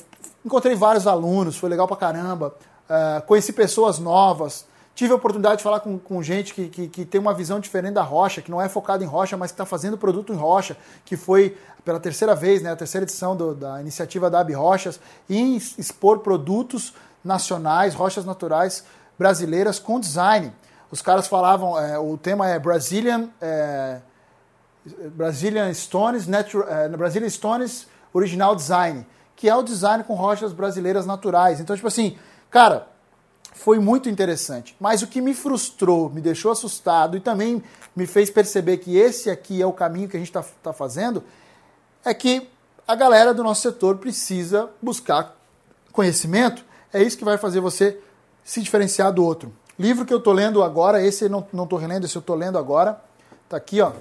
encontrei 0.44 0.76
vários 0.76 1.06
alunos, 1.08 1.56
foi 1.56 1.68
legal 1.68 1.88
pra 1.88 1.96
caramba, 1.96 2.54
uh, 2.88 3.20
conheci 3.26 3.52
pessoas 3.52 3.98
novas, 3.98 4.64
Tive 4.98 5.12
a 5.12 5.14
oportunidade 5.14 5.58
de 5.58 5.62
falar 5.62 5.78
com, 5.78 5.96
com 5.96 6.20
gente 6.24 6.52
que, 6.52 6.68
que, 6.68 6.88
que, 6.88 7.04
tem 7.04 7.20
uma 7.20 7.32
visão 7.32 7.60
diferente 7.60 7.94
da 7.94 8.02
rocha, 8.02 8.42
que 8.42 8.50
não 8.50 8.60
é 8.60 8.68
focada 8.68 9.04
em 9.04 9.06
rocha, 9.06 9.36
mas 9.36 9.52
que 9.52 9.54
está 9.54 9.64
fazendo 9.64 9.96
produto 9.96 10.32
em 10.32 10.36
rocha, 10.36 10.76
que 11.04 11.16
foi 11.16 11.56
pela 11.84 12.00
terceira 12.00 12.34
vez, 12.34 12.62
né, 12.62 12.72
a 12.72 12.74
terceira 12.74 13.04
edição 13.04 13.36
do, 13.36 13.54
da 13.54 13.80
iniciativa 13.80 14.28
da 14.28 14.40
AB 14.40 14.54
Rochas, 14.54 14.98
em 15.30 15.54
expor 15.54 16.18
produtos 16.18 16.92
nacionais, 17.22 17.94
rochas 17.94 18.24
naturais 18.24 18.82
brasileiras 19.16 19.78
com 19.78 20.00
design. 20.00 20.52
os 20.90 21.00
caras 21.00 21.28
falavam, 21.28 21.78
é, 21.78 21.96
o 21.96 22.18
tema 22.18 22.48
é 22.48 22.58
Brazilian, 22.58 23.28
é, 23.40 24.00
Brazilian 25.14 25.72
Stones, 25.74 26.26
Natural, 26.26 26.68
é, 26.68 26.88
Brazilian 26.88 27.30
Stones 27.30 27.86
Original 28.12 28.56
Design, 28.56 29.06
que 29.36 29.48
é 29.48 29.54
o 29.54 29.62
design 29.62 30.02
com 30.02 30.14
rochas 30.14 30.52
brasileiras 30.52 31.06
naturais. 31.06 31.60
Então, 31.60 31.76
tipo 31.76 31.86
assim, 31.86 32.18
cara, 32.50 32.88
foi 33.58 33.80
muito 33.80 34.08
interessante. 34.08 34.76
Mas 34.78 35.02
o 35.02 35.06
que 35.08 35.20
me 35.20 35.34
frustrou, 35.34 36.08
me 36.08 36.20
deixou 36.20 36.52
assustado 36.52 37.16
e 37.16 37.20
também 37.20 37.62
me 37.94 38.06
fez 38.06 38.30
perceber 38.30 38.78
que 38.78 38.96
esse 38.96 39.28
aqui 39.28 39.60
é 39.60 39.66
o 39.66 39.72
caminho 39.72 40.08
que 40.08 40.16
a 40.16 40.20
gente 40.20 40.28
está 40.28 40.44
tá 40.62 40.72
fazendo, 40.72 41.24
é 42.04 42.14
que 42.14 42.48
a 42.86 42.94
galera 42.94 43.34
do 43.34 43.42
nosso 43.42 43.62
setor 43.62 43.98
precisa 43.98 44.70
buscar 44.80 45.36
conhecimento. 45.92 46.64
É 46.92 47.02
isso 47.02 47.18
que 47.18 47.24
vai 47.24 47.36
fazer 47.36 47.60
você 47.60 47.98
se 48.44 48.62
diferenciar 48.62 49.12
do 49.12 49.24
outro. 49.24 49.52
Livro 49.76 50.06
que 50.06 50.14
eu 50.14 50.18
estou 50.18 50.32
lendo 50.32 50.62
agora, 50.62 51.04
esse 51.04 51.28
não 51.28 51.40
estou 51.40 51.78
relendo, 51.78 52.04
esse 52.04 52.16
eu 52.16 52.20
estou 52.20 52.36
lendo 52.36 52.58
agora. 52.58 53.02
Está 53.44 53.56
aqui, 53.56 53.80
ó. 53.80 53.92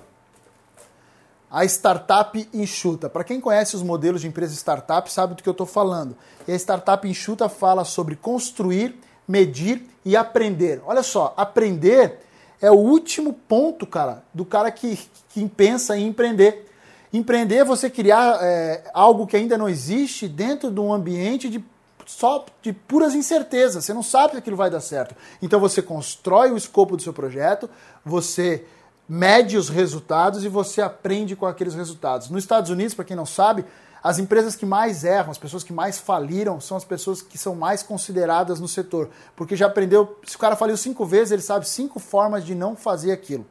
A 1.49 1.65
Startup 1.65 2.49
Enxuta. 2.53 3.09
Para 3.09 3.23
quem 3.23 3.41
conhece 3.41 3.75
os 3.75 3.81
modelos 3.81 4.21
de 4.21 4.27
empresa 4.27 4.53
startup, 4.53 5.11
sabe 5.11 5.33
do 5.33 5.41
que 5.41 5.49
eu 5.49 5.51
estou 5.51 5.65
falando. 5.65 6.15
E 6.47 6.51
a 6.51 6.55
Startup 6.55 7.07
Enxuta 7.07 7.49
fala 7.49 7.83
sobre 7.83 8.15
construir, 8.15 8.99
medir 9.27 9.81
e 10.05 10.15
aprender. 10.15 10.81
Olha 10.85 11.03
só, 11.03 11.33
aprender 11.35 12.19
é 12.61 12.71
o 12.71 12.75
último 12.75 13.33
ponto, 13.33 13.85
cara, 13.85 14.23
do 14.33 14.43
cara 14.45 14.71
que, 14.71 14.97
que 15.29 15.47
pensa 15.47 15.97
em 15.97 16.07
empreender. 16.07 16.65
Empreender 17.13 17.57
é 17.57 17.63
você 17.63 17.89
criar 17.89 18.39
é, 18.41 18.89
algo 18.93 19.27
que 19.27 19.37
ainda 19.37 19.57
não 19.57 19.69
existe 19.69 20.27
dentro 20.27 20.71
de 20.71 20.79
um 20.79 20.91
ambiente 20.91 21.49
de 21.49 21.63
só 22.05 22.45
de 22.61 22.71
puras 22.71 23.13
incertezas. 23.13 23.83
Você 23.83 23.93
não 23.93 24.01
sabe 24.01 24.33
se 24.33 24.37
aquilo 24.37 24.55
vai 24.55 24.69
dar 24.69 24.79
certo. 24.79 25.15
Então 25.41 25.59
você 25.59 25.81
constrói 25.81 26.51
o 26.51 26.57
escopo 26.57 26.95
do 26.95 27.03
seu 27.03 27.13
projeto, 27.13 27.69
você 28.03 28.65
mede 29.07 29.57
os 29.57 29.69
resultados 29.69 30.43
e 30.43 30.49
você 30.49 30.81
aprende 30.81 31.35
com 31.35 31.45
aqueles 31.45 31.75
resultados. 31.75 32.29
Nos 32.29 32.43
Estados 32.43 32.69
Unidos, 32.69 32.93
para 32.93 33.05
quem 33.05 33.15
não 33.15 33.25
sabe, 33.25 33.65
as 34.03 34.19
empresas 34.19 34.55
que 34.55 34.65
mais 34.65 35.03
erram, 35.03 35.31
as 35.31 35.37
pessoas 35.37 35.63
que 35.63 35.73
mais 35.73 35.97
faliram, 35.97 36.59
são 36.61 36.77
as 36.77 36.85
pessoas 36.85 37.21
que 37.21 37.37
são 37.37 37.55
mais 37.55 37.83
consideradas 37.83 38.59
no 38.59 38.67
setor. 38.67 39.09
Porque 39.35 39.55
já 39.55 39.67
aprendeu, 39.67 40.17
se 40.25 40.35
o 40.35 40.39
cara 40.39 40.55
faliu 40.55 40.77
cinco 40.77 41.05
vezes, 41.05 41.31
ele 41.31 41.41
sabe 41.41 41.67
cinco 41.67 41.99
formas 41.99 42.45
de 42.45 42.55
não 42.55 42.75
fazer 42.75 43.11
aquilo. 43.11 43.45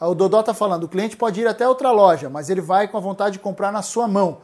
O 0.00 0.14
Dodó 0.14 0.40
está 0.40 0.54
falando, 0.54 0.84
o 0.84 0.88
cliente 0.88 1.16
pode 1.16 1.40
ir 1.40 1.46
até 1.46 1.68
outra 1.68 1.90
loja, 1.90 2.30
mas 2.30 2.48
ele 2.48 2.60
vai 2.60 2.88
com 2.88 2.96
a 2.96 3.00
vontade 3.00 3.34
de 3.34 3.38
comprar 3.38 3.70
na 3.70 3.82
sua 3.82 4.08
mão 4.08 4.38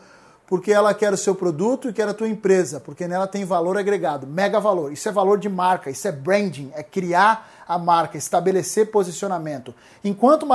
porque 0.46 0.72
ela 0.72 0.94
quer 0.94 1.12
o 1.12 1.16
seu 1.16 1.34
produto 1.34 1.88
e 1.88 1.92
quer 1.92 2.08
a 2.08 2.14
tua 2.14 2.28
empresa, 2.28 2.78
porque 2.78 3.08
nela 3.08 3.26
tem 3.26 3.44
valor 3.44 3.76
agregado, 3.76 4.26
mega 4.26 4.60
valor. 4.60 4.92
Isso 4.92 5.08
é 5.08 5.12
valor 5.12 5.38
de 5.38 5.48
marca, 5.48 5.90
isso 5.90 6.06
é 6.06 6.12
branding, 6.12 6.70
é 6.74 6.82
criar 6.82 7.50
a 7.66 7.76
marca, 7.76 8.16
estabelecer 8.16 8.90
posicionamento. 8.90 9.74
Enquanto 10.04 10.44
uma 10.44 10.54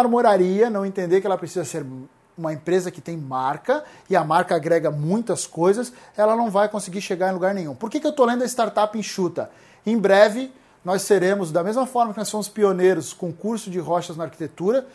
não 0.69 0.85
entender 0.85 1.19
que 1.19 1.27
ela 1.27 1.37
precisa 1.37 1.65
ser 1.65 1.85
uma 2.41 2.53
empresa 2.53 2.91
que 2.91 2.99
tem 2.99 3.15
marca 3.15 3.83
e 4.09 4.15
a 4.15 4.23
marca 4.23 4.55
agrega 4.55 4.91
muitas 4.91 5.47
coisas, 5.47 5.93
ela 6.17 6.35
não 6.35 6.51
vai 6.51 6.67
conseguir 6.67 7.01
chegar 7.01 7.29
em 7.29 7.33
lugar 7.33 7.53
nenhum. 7.53 7.73
Por 7.73 7.89
que, 7.89 7.99
que 7.99 8.05
eu 8.05 8.11
estou 8.11 8.25
lendo 8.25 8.43
a 8.43 8.47
Startup 8.47 8.97
Enxuta? 8.97 9.49
Em 9.85 9.97
breve, 9.97 10.51
nós 10.83 11.03
seremos, 11.03 11.51
da 11.51 11.63
mesma 11.63 11.85
forma 11.85 12.11
que 12.11 12.19
nós 12.19 12.29
fomos 12.29 12.49
pioneiros 12.49 13.13
com 13.13 13.31
curso 13.31 13.69
de 13.69 13.79
rochas 13.79 14.17
na 14.17 14.25
arquitetura, 14.25 14.85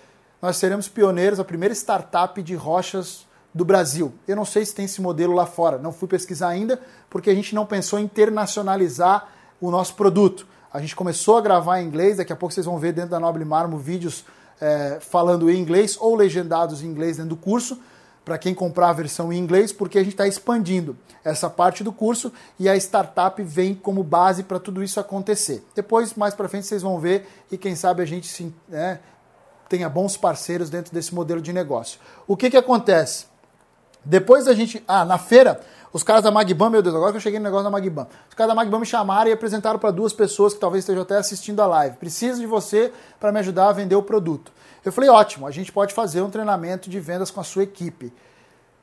nós 0.43 0.57
seremos 0.57 0.89
pioneiros, 0.89 1.41
a 1.41 1.45
primeira 1.45 1.75
startup 1.75 2.43
de 2.43 2.55
rochas 2.55 3.27
do 3.55 3.65
Brasil. 3.65 4.13
Eu 4.29 4.37
não 4.37 4.45
sei 4.45 4.67
se 4.67 4.75
tem 4.75 4.85
esse 4.85 5.01
modelo 5.01 5.33
lá 5.33 5.47
fora, 5.47 5.79
não 5.79 5.93
fui 5.93 6.07
pesquisar 6.07 6.49
ainda, 6.49 6.81
porque 7.09 7.31
a 7.31 7.35
gente 7.35 7.55
não 7.55 7.65
pensou 7.65 7.99
em 7.99 8.05
internacionalizar 8.05 9.29
o 9.61 9.71
nosso 9.71 9.95
produto. 9.95 10.47
A 10.73 10.81
gente 10.81 10.95
começou 10.95 11.39
a 11.39 11.41
gravar 11.41 11.81
em 11.81 11.87
inglês, 11.87 12.19
daqui 12.19 12.33
a 12.33 12.37
pouco 12.37 12.53
vocês 12.53 12.67
vão 12.67 12.79
ver 12.79 12.93
dentro 12.93 13.11
da 13.11 13.21
Noble 13.21 13.45
Marmo 13.45 13.79
vídeos 13.79 14.25
é, 14.61 14.99
falando 15.01 15.51
em 15.51 15.59
inglês 15.59 15.97
ou 16.01 16.15
legendados 16.15 16.83
em 16.83 16.87
inglês 16.87 17.17
dentro 17.17 17.31
do 17.31 17.37
curso, 17.37 17.79
para 18.25 18.39
quem 18.39 18.53
comprar 18.53 18.89
a 18.89 18.93
versão 18.93 19.33
em 19.33 19.39
inglês, 19.39 19.73
porque 19.73 19.99
a 19.99 20.03
gente 20.03 20.15
está 20.15 20.27
expandindo 20.27 20.97
essa 21.25 21.49
parte 21.49 21.85
do 21.85 21.93
curso 21.93 22.33
e 22.59 22.69
a 22.69 22.77
startup 22.77 23.41
vem 23.43 23.75
como 23.75 24.03
base 24.03 24.43
para 24.43 24.59
tudo 24.59 24.83
isso 24.83 24.99
acontecer. 24.99 25.65
Depois, 25.75 26.15
mais 26.15 26.35
para 26.35 26.49
frente, 26.49 26.67
vocês 26.67 26.83
vão 26.83 26.99
ver 26.99 27.29
e 27.53 27.57
quem 27.57 27.77
sabe 27.77 28.03
a 28.03 28.05
gente 28.05 28.27
se, 28.27 28.53
né, 28.69 28.99
tenha 29.69 29.89
bons 29.89 30.17
parceiros 30.17 30.69
dentro 30.69 30.93
desse 30.93 31.15
modelo 31.15 31.41
de 31.41 31.53
negócio. 31.53 32.01
O 32.27 32.37
que, 32.37 32.51
que 32.51 32.57
acontece? 32.57 33.27
Depois 34.05 34.47
a 34.47 34.55
gente. 34.55 34.83
Ah, 34.87 35.05
na 35.05 35.19
feira, 35.19 35.61
os 35.93 36.03
caras 36.03 36.23
da 36.23 36.31
Magbam, 36.31 36.71
meu 36.71 36.83
Deus, 36.83 36.95
agora 36.95 37.13
que 37.13 37.17
eu 37.17 37.21
cheguei 37.21 37.39
no 37.39 37.45
negócio 37.45 37.65
da 37.65 37.71
Magbam. 37.71 38.07
Os 38.29 38.35
caras 38.35 38.49
da 38.49 38.55
Magbam 38.55 38.81
me 38.81 38.87
chamaram 38.87 39.31
e 39.31 39.33
apresentaram 39.33 39.79
para 39.79 39.91
duas 39.91 40.13
pessoas 40.13 40.55
que 40.55 40.61
talvez 40.61 40.85
estejam 40.85 41.03
até 41.03 41.17
assistindo 41.17 41.61
a 41.61 41.67
live. 41.67 41.97
Preciso 41.97 42.41
de 42.41 42.47
você 42.47 42.93
para 43.19 43.33
me 43.33 43.39
ajudar 43.39 43.69
a 43.69 43.73
vender 43.73 43.95
o 43.95 44.03
produto. 44.03 44.53
Eu 44.85 44.93
falei, 44.93 45.11
ótimo, 45.11 45.47
a 45.47 45.51
gente 45.51 45.73
pode 45.73 45.95
fazer 45.95 46.23
um 46.23 46.31
treinamento 46.31 46.89
de 46.91 47.01
vendas 47.01 47.31
com 47.31 47.41
a 47.41 47.45
sua 47.45 47.63
equipe. 47.63 48.13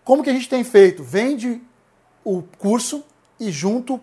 Como 0.04 0.24
que 0.24 0.30
a 0.30 0.34
gente 0.34 0.50
tem 0.50 0.64
feito? 0.64 1.04
Vende 1.04 1.62
o 2.24 2.44
curso 2.58 3.04
e 3.40 3.52
junto 3.52 4.00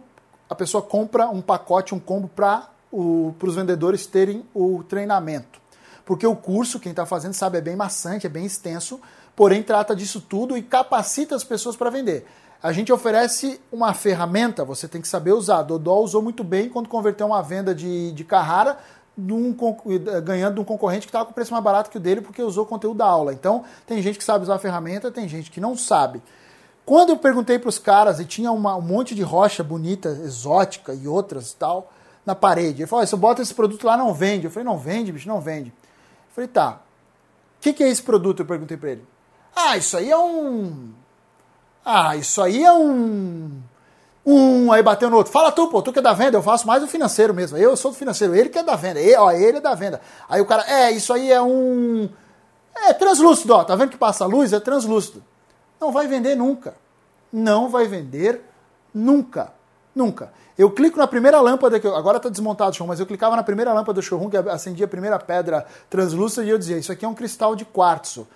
a 0.49 0.55
pessoa 0.55 0.83
compra 0.83 1.29
um 1.29 1.41
pacote, 1.41 1.95
um 1.95 2.01
combo 2.01 2.29
para 2.29 2.69
os 2.93 3.55
vendedores 3.55 4.07
terem 4.07 4.45
o 4.55 4.83
treinamento. 4.83 5.61
Porque 6.05 6.27
o 6.27 6.35
curso, 6.35 6.81
quem 6.81 6.91
está 6.91 7.07
fazendo 7.07 7.35
sabe, 7.35 7.59
é 7.59 7.61
bem 7.61 7.77
maçante, 7.77 8.27
é 8.27 8.31
bem 8.31 8.45
extenso 8.45 9.01
porém 9.41 9.63
trata 9.63 9.97
disso 9.97 10.21
tudo 10.21 10.55
e 10.55 10.63
capacita 10.63 11.35
as 11.35 11.43
pessoas 11.43 11.75
para 11.75 11.89
vender. 11.89 12.27
A 12.63 12.73
gente 12.73 12.93
oferece 12.93 13.61
uma 13.73 13.95
ferramenta, 13.95 14.65
você 14.65 14.87
tem 14.87 15.01
que 15.01 15.09
saber 15.09 15.33
usar. 15.33 15.63
Dodó 15.63 16.01
usou 16.01 16.21
muito 16.21 16.45
bem 16.45 16.69
quando 16.69 16.89
converteu 16.89 17.27
uma 17.27 17.43
venda 17.43 17.75
de, 17.75 18.13
de 18.13 18.23
Carrara 18.23 18.79
num, 19.17 19.57
ganhando 20.23 20.55
de 20.55 20.61
um 20.61 20.65
concorrente 20.65 21.07
que 21.07 21.09
estava 21.09 21.27
com 21.27 21.33
preço 21.33 21.53
mais 21.53 21.65
barato 21.65 21.91
que 21.91 21.97
o 21.97 22.01
dele 22.01 22.21
porque 22.21 22.43
usou 22.43 22.67
conteúdo 22.67 22.99
da 22.99 23.07
aula. 23.07 23.33
Então, 23.33 23.65
tem 23.87 24.03
gente 24.03 24.19
que 24.19 24.25
sabe 24.25 24.45
usar 24.45 24.57
a 24.57 24.59
ferramenta, 24.59 25.11
tem 25.11 25.29
gente 25.29 25.51
que 25.51 25.61
não 25.61 25.77
sabe. 25.77 26.23
Quando 26.85 27.11
eu 27.11 27.17
perguntei 27.17 27.59
para 27.59 27.69
os 27.69 27.79
caras, 27.79 28.21
e 28.21 28.25
tinha 28.25 28.51
uma, 28.53 28.77
um 28.77 28.81
monte 28.81 29.15
de 29.15 29.23
rocha 29.23 29.63
bonita, 29.63 30.09
exótica 30.09 30.93
e 30.93 31.07
outras 31.07 31.53
tal, 31.53 31.91
na 32.25 32.35
parede. 32.35 32.83
Ele 32.83 32.87
falou: 32.87 33.07
se 33.07 33.15
eu 33.15 33.19
boto 33.19 33.41
esse 33.41 33.55
produto 33.55 33.85
lá, 33.85 33.97
não 33.97 34.13
vende. 34.13 34.47
Eu 34.47 34.51
falei: 34.51 34.65
não 34.65 34.79
vende, 34.79 35.13
bicho, 35.13 35.29
não 35.29 35.41
vende. 35.41 35.71
Eu 35.71 36.35
falei: 36.35 36.49
tá. 36.49 36.81
O 37.59 37.63
que, 37.63 37.73
que 37.73 37.85
é 37.85 37.89
esse 37.89 38.03
produto? 38.03 38.41
Eu 38.41 38.47
perguntei 38.47 38.77
para 38.77 38.91
ele. 38.91 39.05
Ah, 39.55 39.77
isso 39.77 39.97
aí 39.97 40.11
é 40.11 40.19
um. 40.19 40.91
Ah, 41.85 42.17
isso 42.17 42.43
aí 42.43 42.63
é 42.63 42.73
um. 42.73 43.51
Um 44.25 44.71
aí 44.71 44.83
bateu 44.83 45.09
no 45.09 45.17
outro. 45.17 45.33
Fala 45.33 45.51
tu, 45.51 45.69
pô, 45.69 45.81
tu 45.81 45.93
que 45.93 45.99
é 45.99 46.03
da 46.03 46.13
venda, 46.13 46.37
eu 46.37 46.43
faço 46.43 46.67
mais 46.67 46.83
o 46.83 46.87
financeiro 46.87 47.33
mesmo. 47.33 47.57
Eu 47.57 47.77
sou 47.77 47.91
do 47.91 47.97
financeiro, 47.97 48.35
ele 48.35 48.49
que 48.49 48.59
é 48.59 48.63
da 48.63 48.77
venda. 48.77 49.01
Ele, 49.01 49.17
ó, 49.17 49.31
ele 49.31 49.59
é 49.59 49.61
da 49.61 49.75
venda. 49.75 50.01
Aí 50.29 50.41
o 50.41 50.47
cara, 50.47 50.65
é, 50.69 50.91
isso 50.93 51.13
aí 51.13 51.33
é 51.33 51.41
um. 51.41 52.09
É 52.77 52.93
translúcido, 52.93 53.55
ó. 53.55 53.65
Tá 53.65 53.75
vendo 53.75 53.91
que 53.91 53.99
passa 53.99 54.25
a 54.25 54.27
luz? 54.27 54.53
É 54.53 54.61
translúcido. 54.61 55.23
Não 55.81 55.91
vai 55.91 56.07
vender 56.07 56.37
nunca. 56.37 56.75
Não 57.33 57.69
vai 57.69 57.87
vender 57.87 58.43
nunca. 58.93 59.53
Nunca. 59.95 60.33
Eu 60.57 60.71
clico 60.71 60.99
na 60.99 61.07
primeira 61.07 61.41
lâmpada, 61.41 61.81
que 61.81 61.87
eu, 61.87 61.97
agora 61.97 62.19
está 62.19 62.29
desmontado 62.29 62.71
o 62.71 62.75
showroom, 62.75 62.89
mas 62.89 63.01
eu 63.01 63.07
clicava 63.07 63.35
na 63.35 63.43
primeira 63.43 63.73
lâmpada 63.73 63.95
do 63.95 64.03
showroom 64.03 64.29
que 64.29 64.37
acendia 64.37 64.85
a 64.85 64.89
primeira 64.89 65.19
pedra 65.19 65.67
translúcida 65.89 66.45
e 66.45 66.51
eu 66.51 66.59
dizia: 66.59 66.77
Isso 66.77 66.93
aqui 66.93 67.05
é 67.05 67.09
um 67.09 67.15
cristal 67.15 67.57
de 67.57 67.65
quartzo 67.65 68.29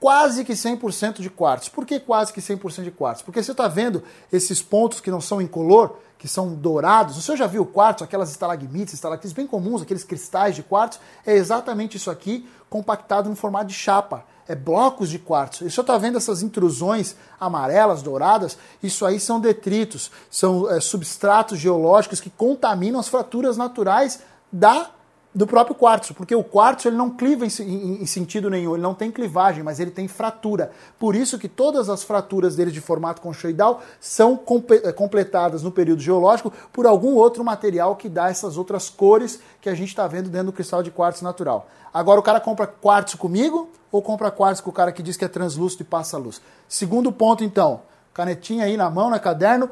quase 0.00 0.44
que 0.44 0.52
100% 0.52 1.20
de 1.20 1.30
quartzo. 1.30 1.70
Por 1.70 1.84
que 1.84 1.98
quase 1.98 2.32
que 2.32 2.40
100% 2.40 2.84
de 2.84 2.90
quartzo? 2.90 3.24
Porque 3.24 3.42
você 3.42 3.52
está 3.52 3.68
vendo 3.68 4.02
esses 4.32 4.62
pontos 4.62 5.00
que 5.00 5.10
não 5.10 5.20
são 5.20 5.40
incolor, 5.40 5.96
que 6.16 6.28
são 6.28 6.54
dourados. 6.54 7.16
Você 7.16 7.36
já 7.36 7.46
viu 7.46 7.62
o 7.62 7.66
quartzo, 7.66 8.04
aquelas 8.04 8.30
estalagmites, 8.30 8.94
estalactites 8.94 9.32
bem 9.32 9.46
comuns, 9.46 9.82
aqueles 9.82 10.04
cristais 10.04 10.54
de 10.54 10.62
quartzo? 10.62 11.00
É 11.26 11.34
exatamente 11.34 11.96
isso 11.96 12.10
aqui, 12.10 12.48
compactado 12.68 13.28
no 13.28 13.36
formato 13.36 13.66
de 13.66 13.74
chapa. 13.74 14.24
É 14.46 14.54
blocos 14.54 15.10
de 15.10 15.18
quartzo. 15.18 15.66
E 15.66 15.70
você 15.70 15.80
está 15.80 15.98
vendo 15.98 16.16
essas 16.16 16.42
intrusões 16.42 17.14
amarelas, 17.38 18.02
douradas? 18.02 18.56
Isso 18.82 19.04
aí 19.04 19.20
são 19.20 19.38
detritos, 19.38 20.10
são 20.30 20.70
é, 20.70 20.80
substratos 20.80 21.58
geológicos 21.58 22.20
que 22.20 22.30
contaminam 22.30 22.98
as 22.98 23.08
fraturas 23.08 23.58
naturais 23.58 24.20
da 24.50 24.90
do 25.34 25.46
próprio 25.46 25.76
quartzo, 25.76 26.14
porque 26.14 26.34
o 26.34 26.42
quartzo 26.42 26.88
ele 26.88 26.96
não 26.96 27.10
cliva 27.10 27.44
em, 27.44 27.50
em, 27.60 28.02
em, 28.02 28.06
sentido 28.06 28.48
nenhum, 28.48 28.74
ele 28.74 28.82
não 28.82 28.94
tem 28.94 29.10
clivagem, 29.10 29.62
mas 29.62 29.78
ele 29.78 29.90
tem 29.90 30.08
fratura. 30.08 30.72
Por 30.98 31.14
isso 31.14 31.38
que 31.38 31.48
todas 31.48 31.90
as 31.90 32.02
fraturas 32.02 32.56
dele 32.56 32.70
de 32.70 32.80
formato 32.80 33.20
conchoidal 33.20 33.82
são 34.00 34.40
eh, 34.82 34.92
completadas 34.92 35.62
no 35.62 35.70
período 35.70 36.00
geológico 36.00 36.52
por 36.72 36.86
algum 36.86 37.14
outro 37.14 37.44
material 37.44 37.94
que 37.94 38.08
dá 38.08 38.30
essas 38.30 38.56
outras 38.56 38.88
cores 38.88 39.38
que 39.60 39.68
a 39.68 39.74
gente 39.74 39.88
está 39.88 40.06
vendo 40.06 40.30
dentro 40.30 40.46
do 40.46 40.52
cristal 40.52 40.82
de 40.82 40.90
quartzo 40.90 41.22
natural. 41.22 41.68
Agora 41.92 42.18
o 42.18 42.22
cara 42.22 42.40
compra 42.40 42.66
quartzo 42.66 43.18
comigo 43.18 43.68
ou 43.92 44.00
compra 44.02 44.30
quartzo 44.30 44.62
com 44.62 44.70
o 44.70 44.72
cara 44.72 44.92
que 44.92 45.02
diz 45.02 45.16
que 45.16 45.24
é 45.24 45.28
translúcido 45.28 45.82
e 45.82 45.86
passa 45.86 46.16
luz? 46.16 46.40
Segundo 46.66 47.12
ponto 47.12 47.44
então, 47.44 47.82
canetinha 48.14 48.64
aí 48.64 48.76
na 48.76 48.90
mão, 48.90 49.10
na 49.10 49.18
caderno, 49.18 49.70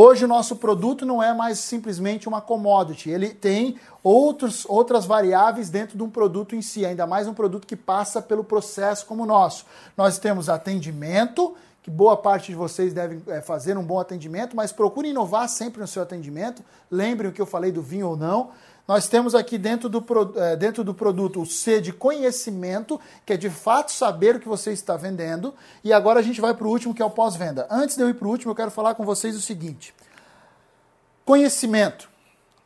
Hoje 0.00 0.24
o 0.24 0.28
nosso 0.28 0.54
produto 0.54 1.04
não 1.04 1.20
é 1.20 1.34
mais 1.34 1.58
simplesmente 1.58 2.28
uma 2.28 2.40
commodity, 2.40 3.10
ele 3.10 3.30
tem 3.30 3.74
outros, 4.00 4.64
outras 4.68 5.04
variáveis 5.04 5.70
dentro 5.70 5.96
de 5.96 6.02
um 6.04 6.08
produto 6.08 6.54
em 6.54 6.62
si, 6.62 6.86
ainda 6.86 7.04
mais 7.04 7.26
um 7.26 7.34
produto 7.34 7.66
que 7.66 7.74
passa 7.74 8.22
pelo 8.22 8.44
processo 8.44 9.04
como 9.06 9.24
o 9.24 9.26
nosso. 9.26 9.66
Nós 9.96 10.16
temos 10.16 10.48
atendimento, 10.48 11.56
que 11.82 11.90
boa 11.90 12.16
parte 12.16 12.52
de 12.52 12.54
vocês 12.54 12.94
devem 12.94 13.20
é, 13.26 13.40
fazer 13.40 13.76
um 13.76 13.82
bom 13.82 13.98
atendimento, 13.98 14.54
mas 14.54 14.70
procure 14.70 15.08
inovar 15.08 15.48
sempre 15.48 15.80
no 15.80 15.88
seu 15.88 16.04
atendimento. 16.04 16.62
Lembrem 16.88 17.28
o 17.28 17.34
que 17.34 17.42
eu 17.42 17.46
falei 17.46 17.72
do 17.72 17.82
vinho 17.82 18.10
ou 18.10 18.16
não. 18.16 18.50
Nós 18.88 19.06
temos 19.06 19.34
aqui 19.34 19.58
dentro 19.58 19.86
do, 19.86 20.02
é, 20.36 20.56
dentro 20.56 20.82
do 20.82 20.94
produto 20.94 21.42
o 21.42 21.46
C 21.46 21.78
de 21.78 21.92
conhecimento, 21.92 22.98
que 23.26 23.34
é 23.34 23.36
de 23.36 23.50
fato 23.50 23.92
saber 23.92 24.36
o 24.36 24.40
que 24.40 24.48
você 24.48 24.72
está 24.72 24.96
vendendo. 24.96 25.54
E 25.84 25.92
agora 25.92 26.20
a 26.20 26.22
gente 26.22 26.40
vai 26.40 26.54
para 26.54 26.66
o 26.66 26.70
último, 26.70 26.94
que 26.94 27.02
é 27.02 27.04
o 27.04 27.10
pós-venda. 27.10 27.66
Antes 27.70 27.96
de 27.96 28.02
eu 28.02 28.08
ir 28.08 28.14
para 28.14 28.26
o 28.26 28.30
último, 28.30 28.50
eu 28.50 28.56
quero 28.56 28.70
falar 28.70 28.94
com 28.94 29.04
vocês 29.04 29.36
o 29.36 29.42
seguinte: 29.42 29.94
conhecimento. 31.22 32.08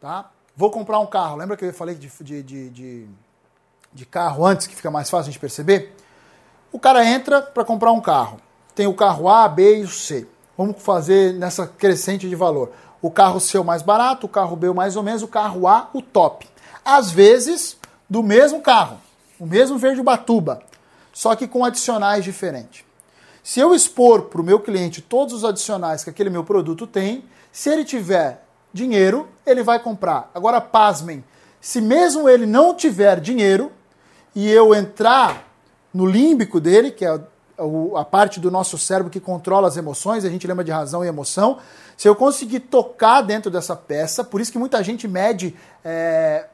Tá? 0.00 0.30
Vou 0.56 0.70
comprar 0.70 1.00
um 1.00 1.06
carro. 1.06 1.36
Lembra 1.36 1.56
que 1.56 1.64
eu 1.64 1.74
falei 1.74 1.96
de, 1.96 2.08
de, 2.20 2.42
de, 2.44 2.70
de, 2.70 3.08
de 3.92 4.06
carro 4.06 4.46
antes, 4.46 4.68
que 4.68 4.76
fica 4.76 4.92
mais 4.92 5.10
fácil 5.10 5.30
a 5.30 5.32
gente 5.32 5.40
perceber? 5.40 5.92
O 6.70 6.78
cara 6.78 7.04
entra 7.04 7.42
para 7.42 7.64
comprar 7.64 7.90
um 7.90 8.00
carro. 8.00 8.40
Tem 8.76 8.86
o 8.86 8.94
carro 8.94 9.28
A, 9.28 9.48
B 9.48 9.78
e 9.78 9.82
o 9.82 9.88
C. 9.88 10.28
Vamos 10.56 10.80
fazer 10.80 11.34
nessa 11.34 11.66
crescente 11.66 12.28
de 12.28 12.36
valor 12.36 12.70
o 13.02 13.10
carro 13.10 13.40
C 13.40 13.58
o 13.58 13.64
mais 13.64 13.82
barato, 13.82 14.26
o 14.26 14.28
carro 14.28 14.54
B 14.54 14.68
o 14.68 14.74
mais 14.74 14.96
ou 14.96 15.02
menos, 15.02 15.22
o 15.22 15.28
carro 15.28 15.66
A 15.66 15.90
o 15.92 16.00
top. 16.00 16.48
Às 16.84 17.10
vezes, 17.10 17.76
do 18.08 18.22
mesmo 18.22 18.60
carro, 18.60 18.98
o 19.38 19.44
mesmo 19.44 19.76
verde 19.76 20.00
batuba, 20.00 20.62
só 21.12 21.34
que 21.34 21.48
com 21.48 21.64
adicionais 21.64 22.24
diferentes. 22.24 22.84
Se 23.42 23.58
eu 23.58 23.74
expor 23.74 24.22
para 24.22 24.40
o 24.40 24.44
meu 24.44 24.60
cliente 24.60 25.02
todos 25.02 25.34
os 25.34 25.44
adicionais 25.44 26.04
que 26.04 26.10
aquele 26.10 26.30
meu 26.30 26.44
produto 26.44 26.86
tem, 26.86 27.24
se 27.50 27.68
ele 27.68 27.84
tiver 27.84 28.44
dinheiro, 28.72 29.28
ele 29.44 29.64
vai 29.64 29.80
comprar. 29.80 30.30
Agora, 30.32 30.60
pasmem, 30.60 31.24
se 31.60 31.80
mesmo 31.80 32.28
ele 32.28 32.46
não 32.46 32.74
tiver 32.74 33.20
dinheiro 33.20 33.72
e 34.34 34.48
eu 34.48 34.74
entrar 34.74 35.48
no 35.92 36.06
límbico 36.06 36.60
dele, 36.60 36.90
que 36.90 37.04
é 37.04 37.20
a 37.96 38.04
parte 38.04 38.40
do 38.40 38.50
nosso 38.50 38.78
cérebro 38.78 39.10
que 39.10 39.20
controla 39.20 39.68
as 39.68 39.76
emoções, 39.76 40.24
a 40.24 40.28
gente 40.28 40.46
lembra 40.46 40.64
de 40.64 40.70
razão 40.70 41.04
e 41.04 41.08
emoção, 41.08 41.58
se 41.96 42.08
eu 42.08 42.14
conseguir 42.14 42.60
tocar 42.60 43.22
dentro 43.22 43.50
dessa 43.50 43.76
peça, 43.76 44.24
por 44.24 44.40
isso 44.40 44.50
que 44.50 44.58
muita 44.58 44.82
gente 44.82 45.06
mede 45.06 45.54
é, 45.84 46.46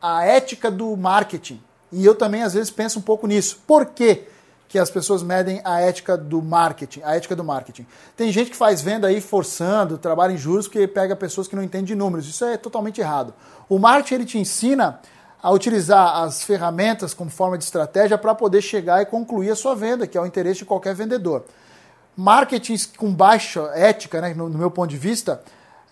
a 0.00 0.24
ética 0.24 0.70
do 0.70 0.96
marketing. 0.96 1.62
E 1.92 2.04
eu 2.04 2.14
também, 2.14 2.42
às 2.42 2.54
vezes, 2.54 2.70
penso 2.70 2.98
um 2.98 3.02
pouco 3.02 3.26
nisso. 3.26 3.60
Por 3.66 3.86
quê 3.86 4.26
que 4.68 4.78
as 4.78 4.90
pessoas 4.90 5.22
medem 5.22 5.60
a 5.62 5.80
ética 5.80 6.16
do 6.16 6.40
marketing? 6.40 7.02
A 7.04 7.14
ética 7.14 7.36
do 7.36 7.44
marketing. 7.44 7.86
Tem 8.16 8.32
gente 8.32 8.50
que 8.50 8.56
faz 8.56 8.80
venda 8.80 9.06
aí 9.06 9.20
forçando, 9.20 9.98
trabalha 9.98 10.32
em 10.32 10.38
juros, 10.38 10.66
porque 10.66 10.88
pega 10.88 11.14
pessoas 11.14 11.46
que 11.46 11.54
não 11.54 11.62
entendem 11.62 11.84
de 11.84 11.94
números. 11.94 12.26
Isso 12.26 12.44
é 12.44 12.56
totalmente 12.56 13.00
errado. 13.00 13.34
O 13.68 13.78
marketing 13.78 14.14
ele 14.14 14.24
te 14.24 14.38
ensina 14.38 14.98
a 15.42 15.50
utilizar 15.50 16.22
as 16.22 16.42
ferramentas 16.42 17.12
como 17.12 17.28
forma 17.28 17.58
de 17.58 17.64
estratégia 17.64 18.16
para 18.16 18.34
poder 18.34 18.62
chegar 18.62 19.02
e 19.02 19.06
concluir 19.06 19.50
a 19.50 19.56
sua 19.56 19.74
venda, 19.74 20.06
que 20.06 20.16
é 20.16 20.20
o 20.20 20.26
interesse 20.26 20.60
de 20.60 20.64
qualquer 20.64 20.94
vendedor 20.94 21.44
marketing 22.16 22.76
com 22.96 23.12
baixa 23.12 23.60
ética, 23.74 24.20
né, 24.20 24.34
no, 24.34 24.48
meu 24.50 24.70
ponto 24.70 24.90
de 24.90 24.98
vista, 24.98 25.42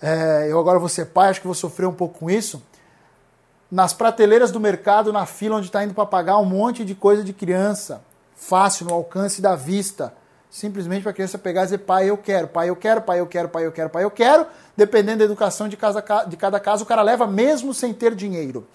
é, 0.01 0.47
eu 0.51 0.59
agora 0.59 0.79
vou 0.79 0.89
ser 0.89 1.07
pai, 1.07 1.31
acho 1.31 1.41
que 1.41 1.47
vou 1.47 1.55
sofrer 1.55 1.87
um 1.87 1.93
pouco 1.93 2.21
com 2.21 2.31
isso. 2.31 2.63
Nas 3.71 3.93
prateleiras 3.93 4.51
do 4.51 4.59
mercado, 4.59 5.13
na 5.13 5.27
fila 5.27 5.57
onde 5.57 5.67
está 5.67 5.85
indo 5.85 5.95
para 5.95 6.07
pagar 6.07 6.39
um 6.39 6.45
monte 6.45 6.85
de 6.85 6.95
coisa 6.95 7.23
de 7.23 7.33
criança, 7.33 8.03
fácil, 8.35 8.87
no 8.87 8.95
alcance 8.95 9.41
da 9.41 9.55
vista. 9.55 10.13
Simplesmente 10.51 11.03
para 11.03 11.13
a 11.13 11.15
criança 11.15 11.39
pegar 11.39 11.63
e 11.63 11.65
dizer, 11.67 11.79
pai, 11.79 12.11
eu 12.11 12.17
quero, 12.17 12.49
pai, 12.49 12.71
eu 12.71 12.75
quero, 12.75 13.01
pai, 13.03 13.21
eu 13.21 13.27
quero, 13.27 13.49
pai, 13.49 13.65
eu 13.65 13.71
quero, 13.71 13.89
pai, 13.89 14.03
eu 14.03 14.11
quero. 14.11 14.47
Dependendo 14.77 15.19
da 15.19 15.25
educação 15.25 15.69
de, 15.69 15.77
casa, 15.77 16.03
de 16.27 16.37
cada 16.37 16.59
caso, 16.59 16.83
o 16.83 16.87
cara 16.87 17.03
leva 17.03 17.25
mesmo 17.25 17.73
sem 17.73 17.95
ter 17.95 18.17
dinheiro. 18.17 18.67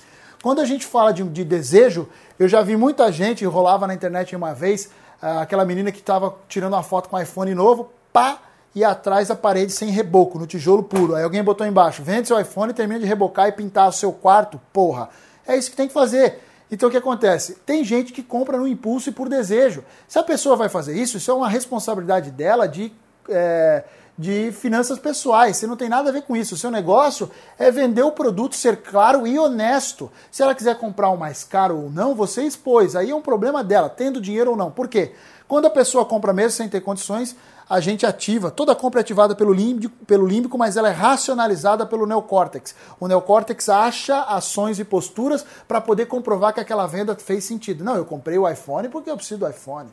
Quando 0.46 0.62
a 0.62 0.66
gente 0.66 0.86
fala 0.86 1.12
de, 1.12 1.24
de 1.24 1.44
desejo, 1.44 2.08
eu 2.38 2.48
já 2.48 2.62
vi 2.62 2.78
muita 2.78 3.12
gente, 3.12 3.44
rolava 3.46 3.88
na 3.88 3.96
internet 3.96 4.36
uma 4.36 4.54
vez, 4.54 4.92
ah, 5.20 5.42
aquela 5.42 5.66
menina 5.66 5.92
que 5.92 5.98
estava 5.98 6.36
tirando 6.48 6.74
uma 6.74 6.84
foto 6.84 7.10
com 7.10 7.16
um 7.16 7.20
iPhone 7.20 7.56
novo, 7.56 7.90
pá, 8.14 8.38
e 8.76 8.84
atrás 8.84 9.32
a 9.32 9.36
parede 9.36 9.72
sem 9.72 9.90
reboco, 9.90 10.38
no 10.38 10.46
tijolo 10.46 10.84
puro. 10.84 11.16
Aí 11.16 11.24
alguém 11.24 11.44
botou 11.44 11.66
embaixo, 11.66 12.04
vende 12.04 12.28
seu 12.28 12.40
iPhone, 12.40 12.74
termina 12.74 13.00
de 13.00 13.08
rebocar 13.08 13.48
e 13.48 13.54
pintar 13.54 13.90
o 13.90 13.92
seu 13.92 14.14
quarto, 14.14 14.62
porra. 14.72 15.10
É 15.48 15.58
isso 15.58 15.72
que 15.72 15.76
tem 15.76 15.88
que 15.88 15.94
fazer. 15.96 16.40
Então 16.70 16.90
o 16.90 16.92
que 16.92 16.98
acontece? 16.98 17.56
Tem 17.66 17.84
gente 17.84 18.14
que 18.14 18.22
compra 18.22 18.56
no 18.56 18.68
impulso 18.68 19.10
e 19.10 19.12
por 19.12 19.28
desejo. 19.28 19.84
Se 20.08 20.20
a 20.20 20.24
pessoa 20.24 20.56
vai 20.56 20.70
fazer 20.70 20.96
isso, 20.96 21.18
isso 21.18 21.32
é 21.32 21.34
uma 21.34 21.50
responsabilidade 21.50 22.30
dela 22.30 22.68
de 22.68 22.94
é, 23.28 23.84
de 24.18 24.52
finanças 24.52 24.98
pessoais. 24.98 25.58
Você 25.58 25.68
não 25.68 25.76
tem 25.76 25.90
nada 25.90 26.10
a 26.10 26.12
ver 26.12 26.24
com 26.24 26.36
isso. 26.36 26.56
O 26.56 26.58
seu 26.58 26.72
negócio 26.72 27.30
é 27.58 27.70
vender 27.70 28.04
o 28.04 28.12
produto, 28.12 28.56
ser 28.56 28.78
claro 28.78 29.28
e 29.28 29.38
honesto. 29.38 30.12
Se 30.32 30.42
ela 30.42 30.56
quiser 30.56 30.78
comprar 30.78 31.10
um 31.10 31.18
mais 31.18 31.44
caro 31.44 31.84
ou 31.84 31.90
não, 31.90 32.16
você 32.16 32.44
expôs. 32.44 32.96
Aí 32.96 33.12
é 33.12 33.16
um 33.16 33.22
problema 33.22 33.64
dela, 33.64 33.90
tendo 33.90 34.22
dinheiro 34.22 34.52
ou 34.52 34.58
não. 34.58 34.72
Por 34.72 34.88
quê? 34.88 35.14
Quando 35.48 35.66
a 35.66 35.70
pessoa 35.70 36.06
compra 36.06 36.34
mesmo 36.34 36.52
sem 36.52 36.70
ter 36.70 36.82
condições, 36.82 37.36
a 37.70 37.80
gente 37.80 38.06
ativa. 38.06 38.50
Toda 38.50 38.76
compra 38.76 39.00
é 39.00 39.02
ativada 39.02 39.36
pelo 39.36 39.54
límbico, 39.54 39.96
pelo 40.06 40.26
límbico, 40.26 40.58
mas 40.58 40.78
ela 40.78 40.90
é 40.90 40.92
racionalizada 40.92 41.86
pelo 41.86 42.06
neocórtex. 42.06 42.76
O 43.00 43.08
neocórtex 43.08 43.70
acha 43.70 44.22
ações 44.22 44.80
e 44.80 44.84
posturas 44.84 45.46
para 45.68 45.82
poder 45.82 46.06
comprovar 46.06 46.54
que 46.54 46.60
aquela 46.60 46.88
venda 46.88 47.16
fez 47.16 47.44
sentido. 47.44 47.84
Não, 47.84 47.96
eu 47.96 48.06
comprei 48.06 48.38
o 48.38 48.50
iPhone 48.50 48.90
porque 48.90 49.10
eu 49.10 49.18
preciso 49.18 49.40
do 49.42 49.50
iPhone. 49.50 49.90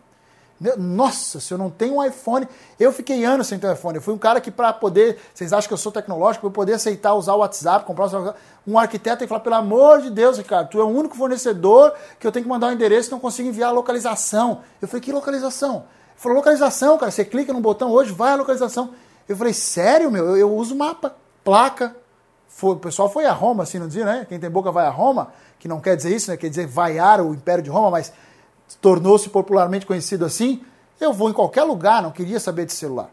Nossa, 0.79 1.41
se 1.41 1.53
eu 1.53 1.59
não 1.59 1.69
tenho 1.69 1.97
um 1.97 2.05
iPhone. 2.05 2.47
Eu 2.79 2.93
fiquei 2.93 3.25
anos 3.25 3.49
sem 3.49 3.59
ter 3.59 3.67
um 3.67 3.73
iPhone. 3.73 3.97
Eu 3.97 4.03
fui 4.03 4.15
um 4.15 4.19
cara 4.19 4.41
que, 4.41 4.51
para 4.51 4.73
poder. 4.73 5.19
Vocês 5.35 5.53
acham 5.53 5.67
que 5.67 5.75
eu 5.75 5.79
sou 5.79 5.91
tecnológico? 5.91 6.47
Eu 6.47 6.51
poder 6.51 6.75
aceitar 6.75 7.15
usar 7.15 7.35
o 7.35 7.39
WhatsApp, 7.39 7.85
comprar 7.85 8.09
um 8.67 8.79
arquiteto 8.79 9.25
e 9.25 9.27
falar: 9.27 9.41
pelo 9.41 9.57
amor 9.57 10.01
de 10.01 10.11
Deus, 10.11 10.39
Ricardo, 10.39 10.69
tu 10.69 10.81
é 10.81 10.85
o 10.85 10.89
único 10.89 11.17
fornecedor 11.17 11.93
que 12.19 12.27
eu 12.27 12.31
tenho 12.31 12.45
que 12.45 12.49
mandar 12.49 12.69
um 12.69 12.73
endereço 12.73 13.11
e 13.11 13.13
não 13.13 13.19
consigo 13.19 13.49
enviar 13.49 13.71
a 13.71 13.73
localização. 13.73 14.61
Eu 14.81 14.87
falei: 14.87 15.01
que 15.01 15.13
localização? 15.13 15.75
Ele 15.75 15.85
falou: 16.17 16.37
localização, 16.37 16.97
cara. 16.97 17.11
Você 17.11 17.25
clica 17.25 17.53
no 17.53 17.61
botão 17.61 17.91
hoje, 17.91 18.13
vai 18.13 18.33
a 18.33 18.37
localização. 18.37 18.91
Eu 19.29 19.37
falei: 19.37 19.53
sério, 19.53 20.11
meu? 20.11 20.27
Eu, 20.27 20.37
eu 20.37 20.55
uso 20.55 20.77
mapa, 20.77 21.17
placa. 21.43 21.97
Foi, 22.49 22.75
o 22.75 22.79
pessoal 22.79 23.09
foi 23.09 23.25
a 23.25 23.33
Roma, 23.33 23.63
assim, 23.63 23.79
não 23.79 23.89
dizia, 23.89 24.05
né? 24.05 24.27
Quem 24.29 24.39
tem 24.39 24.51
boca 24.51 24.71
vai 24.71 24.87
a 24.87 24.91
Roma, 24.91 25.33
que 25.59 25.67
não 25.67 25.81
quer 25.81 25.97
dizer 25.97 26.15
isso, 26.15 26.31
né? 26.31 26.37
Quer 26.37 26.51
dizer 26.51 26.67
vaiar 26.67 27.21
o 27.21 27.33
Império 27.33 27.65
de 27.65 27.71
Roma, 27.71 27.91
mas 27.91 28.13
tornou-se 28.81 29.29
popularmente 29.29 29.87
conhecido 29.87 30.25
assim, 30.25 30.63
eu 31.01 31.13
vou 31.13 31.29
em 31.29 31.33
qualquer 31.33 31.65
lugar, 31.65 32.03
não 32.03 32.11
queria 32.11 32.39
saber 32.39 32.67
de 32.67 32.73
celular. 32.73 33.11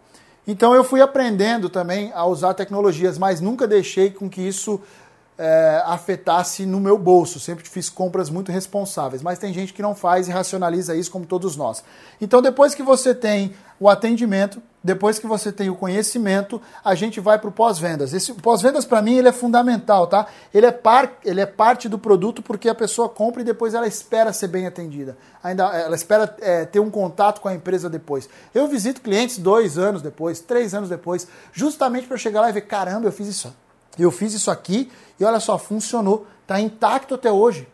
Então 0.48 0.74
eu 0.74 0.84
fui 0.84 1.02
aprendendo 1.02 1.70
também 1.70 2.12
a 2.14 2.26
usar 2.26 2.54
tecnologias, 2.54 3.18
mas 3.18 3.40
nunca 3.40 3.68
deixei 3.68 4.10
com 4.10 4.30
que 4.30 4.42
isso 4.42 4.82
é, 5.40 5.82
afetasse 5.86 6.66
no 6.66 6.82
meu 6.82 6.98
bolso. 6.98 7.40
Sempre 7.40 7.68
fiz 7.68 7.90
compras 7.90 8.30
muito 8.30 8.52
responsáveis. 8.52 9.22
Mas 9.22 9.40
tem 9.40 9.54
gente 9.54 9.74
que 9.74 9.82
não 9.82 9.96
faz 9.96 10.28
e 10.28 10.32
racionaliza 10.32 10.96
isso 10.96 11.10
como 11.10 11.26
todos 11.26 11.56
nós. 11.56 11.82
Então 12.20 12.42
depois 12.42 12.76
que 12.76 12.84
você 12.84 13.16
tem 13.16 13.54
o 13.80 13.88
atendimento, 13.88 14.62
depois 14.84 15.18
que 15.18 15.26
você 15.26 15.54
tem 15.54 15.70
o 15.70 15.76
conhecimento, 15.76 16.62
a 16.84 16.94
gente 16.96 17.22
vai 17.22 17.40
para 17.40 17.48
o 17.48 17.52
pós-vendas. 17.52 18.14
Esse 18.14 18.34
pós-vendas, 18.34 18.84
para 18.84 19.02
mim, 19.02 19.16
ele 19.16 19.30
é 19.30 19.32
fundamental, 19.32 20.08
tá? 20.08 20.28
Ele 20.54 20.66
é, 20.66 20.72
par, 20.72 21.18
ele 21.24 21.40
é 21.40 21.46
parte 21.46 21.88
do 21.88 21.98
produto 21.98 22.42
porque 22.42 22.68
a 22.68 22.76
pessoa 22.76 23.08
compra 23.08 23.42
e 23.42 23.46
depois 23.46 23.74
ela 23.74 23.88
espera 23.88 24.34
ser 24.34 24.48
bem 24.48 24.68
atendida. 24.68 25.18
Ainda, 25.42 25.64
ela 25.78 25.96
espera 25.96 26.36
é, 26.42 26.66
ter 26.66 26.82
um 26.82 26.90
contato 26.90 27.40
com 27.40 27.48
a 27.48 27.54
empresa 27.54 27.90
depois. 27.90 28.28
Eu 28.54 28.68
visito 28.68 29.00
clientes 29.00 29.38
dois 29.38 29.78
anos 29.78 30.02
depois, 30.02 30.42
três 30.42 30.74
anos 30.74 30.90
depois, 30.90 31.26
justamente 31.54 32.08
para 32.08 32.18
chegar 32.18 32.42
lá 32.42 32.50
e 32.50 32.54
ver, 32.54 32.62
caramba, 32.62 33.08
eu 33.08 33.12
fiz 33.12 33.28
isso. 33.28 33.54
Eu 33.98 34.12
fiz 34.12 34.34
isso 34.34 34.50
aqui 34.52 34.92
e 35.20 35.24
olha 35.24 35.40
só, 35.40 35.58
funcionou. 35.58 36.28
Está 36.42 36.60
intacto 36.60 37.16
até 37.16 37.32
hoje. 37.32 37.68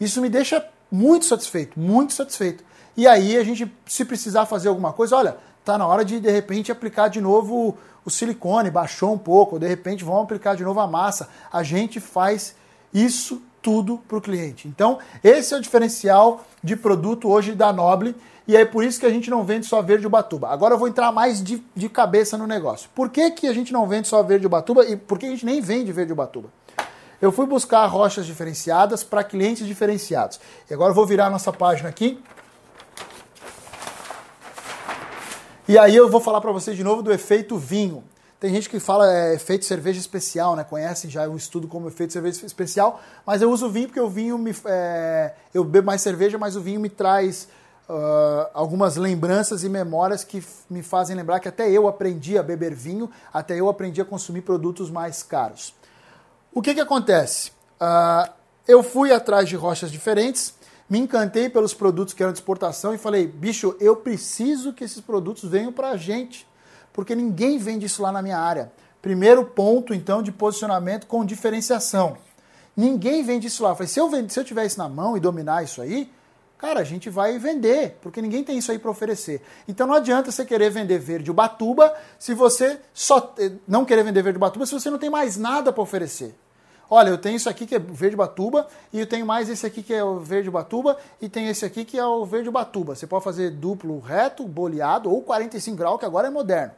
Isso 0.00 0.20
me 0.20 0.28
deixa 0.28 0.64
muito 0.90 1.24
satisfeito, 1.24 1.78
muito 1.78 2.12
satisfeito. 2.12 2.64
E 2.96 3.06
aí 3.06 3.36
a 3.36 3.44
gente, 3.44 3.72
se 3.86 4.04
precisar 4.04 4.46
fazer 4.46 4.68
alguma 4.68 4.92
coisa, 4.92 5.16
olha, 5.16 5.36
tá 5.64 5.78
na 5.78 5.86
hora 5.86 6.04
de 6.04 6.20
de 6.20 6.30
repente 6.30 6.70
aplicar 6.70 7.08
de 7.08 7.20
novo 7.20 7.76
o 8.04 8.10
silicone, 8.10 8.70
baixou 8.70 9.14
um 9.14 9.18
pouco, 9.18 9.54
ou 9.54 9.58
de 9.58 9.66
repente 9.66 10.04
vamos 10.04 10.24
aplicar 10.24 10.56
de 10.56 10.64
novo 10.64 10.80
a 10.80 10.86
massa. 10.86 11.28
A 11.52 11.62
gente 11.62 12.00
faz 12.00 12.54
isso 12.92 13.40
tudo 13.62 13.98
para 14.08 14.18
o 14.18 14.20
cliente. 14.20 14.66
Então, 14.66 14.98
esse 15.22 15.54
é 15.54 15.56
o 15.56 15.60
diferencial 15.60 16.44
de 16.62 16.74
produto 16.76 17.28
hoje 17.28 17.54
da 17.54 17.72
Noble 17.72 18.14
e 18.46 18.56
é 18.56 18.64
por 18.64 18.84
isso 18.84 18.98
que 18.98 19.06
a 19.06 19.10
gente 19.10 19.30
não 19.30 19.44
vende 19.44 19.66
só 19.66 19.80
verde 19.82 20.06
Ubatuba. 20.06 20.48
Agora 20.48 20.74
eu 20.74 20.78
vou 20.78 20.88
entrar 20.88 21.12
mais 21.12 21.42
de, 21.42 21.62
de 21.74 21.88
cabeça 21.88 22.36
no 22.36 22.46
negócio. 22.46 22.90
Por 22.94 23.08
que, 23.10 23.30
que 23.30 23.46
a 23.46 23.52
gente 23.52 23.72
não 23.72 23.86
vende 23.86 24.08
só 24.08 24.22
verde 24.22 24.46
Ubatuba 24.46 24.84
e 24.84 24.96
por 24.96 25.18
que 25.18 25.26
a 25.26 25.30
gente 25.30 25.46
nem 25.46 25.60
vende 25.60 25.92
verde 25.92 26.12
Ubatuba? 26.12 26.48
Eu 27.20 27.30
fui 27.30 27.46
buscar 27.46 27.86
rochas 27.86 28.26
diferenciadas 28.26 29.04
para 29.04 29.22
clientes 29.22 29.66
diferenciados. 29.66 30.40
E 30.68 30.74
agora 30.74 30.90
eu 30.90 30.94
vou 30.94 31.06
virar 31.06 31.26
a 31.26 31.30
nossa 31.30 31.52
página 31.52 31.88
aqui 31.88 32.20
E 35.68 35.78
aí 35.78 35.94
eu 35.94 36.10
vou 36.10 36.20
falar 36.20 36.40
para 36.40 36.50
vocês 36.50 36.76
de 36.76 36.82
novo 36.82 37.02
do 37.02 37.12
efeito 37.12 37.56
vinho. 37.56 38.02
Tem 38.40 38.52
gente 38.52 38.68
que 38.68 38.80
fala 38.80 39.10
é, 39.10 39.34
efeito 39.34 39.64
cerveja 39.64 40.00
especial, 40.00 40.56
né? 40.56 40.64
Conhecem 40.64 41.08
já 41.08 41.28
o 41.28 41.36
estudo 41.36 41.68
como 41.68 41.86
efeito 41.86 42.12
cerveja 42.12 42.44
especial, 42.44 43.00
mas 43.24 43.40
eu 43.40 43.50
uso 43.50 43.70
vinho 43.70 43.86
porque 43.86 44.00
o 44.00 44.10
vinho 44.10 44.36
me. 44.36 44.52
É, 44.66 45.32
eu 45.54 45.62
bebo 45.62 45.86
mais 45.86 46.02
cerveja, 46.02 46.36
mas 46.36 46.56
o 46.56 46.60
vinho 46.60 46.80
me 46.80 46.88
traz 46.88 47.48
uh, 47.88 48.48
algumas 48.54 48.96
lembranças 48.96 49.64
e 49.64 49.68
memórias 49.68 50.24
que 50.24 50.44
me 50.68 50.82
fazem 50.82 51.16
lembrar 51.16 51.40
que 51.40 51.48
até 51.48 51.70
eu 51.70 51.88
aprendi 51.88 52.36
a 52.38 52.42
beber 52.42 52.74
vinho, 52.74 53.10
até 53.32 53.58
eu 53.58 53.68
aprendi 53.68 54.00
a 54.00 54.04
consumir 54.04 54.42
produtos 54.42 54.90
mais 54.90 55.22
caros. 55.22 55.74
O 56.52 56.60
que, 56.60 56.74
que 56.74 56.80
acontece? 56.80 57.50
Uh, 57.80 58.30
eu 58.66 58.82
fui 58.82 59.12
atrás 59.12 59.48
de 59.48 59.56
rochas 59.56 59.90
diferentes 59.90 60.54
me 60.92 60.98
encantei 60.98 61.48
pelos 61.48 61.72
produtos 61.72 62.12
que 62.12 62.22
eram 62.22 62.34
de 62.34 62.38
exportação 62.38 62.94
e 62.94 62.98
falei, 62.98 63.26
bicho, 63.26 63.74
eu 63.80 63.96
preciso 63.96 64.74
que 64.74 64.84
esses 64.84 65.00
produtos 65.00 65.48
venham 65.48 65.72
para 65.72 65.88
a 65.88 65.96
gente, 65.96 66.46
porque 66.92 67.14
ninguém 67.14 67.56
vende 67.56 67.86
isso 67.86 68.02
lá 68.02 68.12
na 68.12 68.20
minha 68.20 68.36
área. 68.36 68.70
Primeiro 69.00 69.42
ponto, 69.42 69.94
então, 69.94 70.22
de 70.22 70.30
posicionamento 70.30 71.06
com 71.06 71.24
diferenciação. 71.24 72.18
Ninguém 72.76 73.22
vende 73.22 73.46
isso 73.46 73.62
lá. 73.62 73.70
Eu 73.70 73.74
falei, 73.74 73.88
se 73.88 73.98
eu, 73.98 74.10
vend... 74.10 74.30
se 74.30 74.38
eu 74.38 74.44
tiver 74.44 74.66
isso 74.66 74.76
na 74.76 74.86
mão 74.86 75.16
e 75.16 75.20
dominar 75.20 75.64
isso 75.64 75.80
aí, 75.80 76.10
cara, 76.62 76.78
a 76.78 76.84
gente 76.84 77.10
vai 77.10 77.36
vender, 77.40 77.98
porque 78.00 78.22
ninguém 78.22 78.44
tem 78.44 78.56
isso 78.56 78.70
aí 78.70 78.78
para 78.78 78.88
oferecer. 78.88 79.42
Então 79.66 79.84
não 79.84 79.96
adianta 79.96 80.30
você 80.30 80.44
querer 80.44 80.70
vender 80.70 80.96
verde 80.96 81.28
Ubatuba 81.28 81.92
se 82.20 82.34
você 82.34 82.78
só 82.94 83.34
eh, 83.36 83.50
não 83.66 83.84
querer 83.84 84.04
vender 84.04 84.22
verde 84.22 84.36
Ubatuba 84.36 84.64
se 84.64 84.72
você 84.72 84.88
não 84.88 84.96
tem 84.96 85.10
mais 85.10 85.36
nada 85.36 85.72
para 85.72 85.82
oferecer. 85.82 86.36
Olha, 86.88 87.08
eu 87.08 87.18
tenho 87.18 87.34
isso 87.34 87.48
aqui 87.48 87.66
que 87.66 87.74
é 87.74 87.80
verde 87.80 88.14
Batuba, 88.14 88.68
e 88.92 89.00
eu 89.00 89.06
tenho 89.06 89.26
mais 89.26 89.48
esse 89.48 89.66
aqui 89.66 89.82
que 89.82 89.92
é 89.92 90.04
o 90.04 90.20
verde 90.20 90.50
Batuba, 90.50 90.96
e 91.20 91.28
tem 91.28 91.48
esse 91.48 91.64
aqui 91.64 91.84
que 91.84 91.98
é 91.98 92.06
o 92.06 92.24
verde 92.24 92.48
Batuba. 92.48 92.94
Você 92.94 93.08
pode 93.08 93.24
fazer 93.24 93.50
duplo 93.50 93.98
reto, 93.98 94.46
boleado 94.46 95.10
ou 95.10 95.20
45 95.20 95.76
graus, 95.76 95.98
que 95.98 96.04
agora 96.04 96.28
é 96.28 96.30
moderno. 96.30 96.74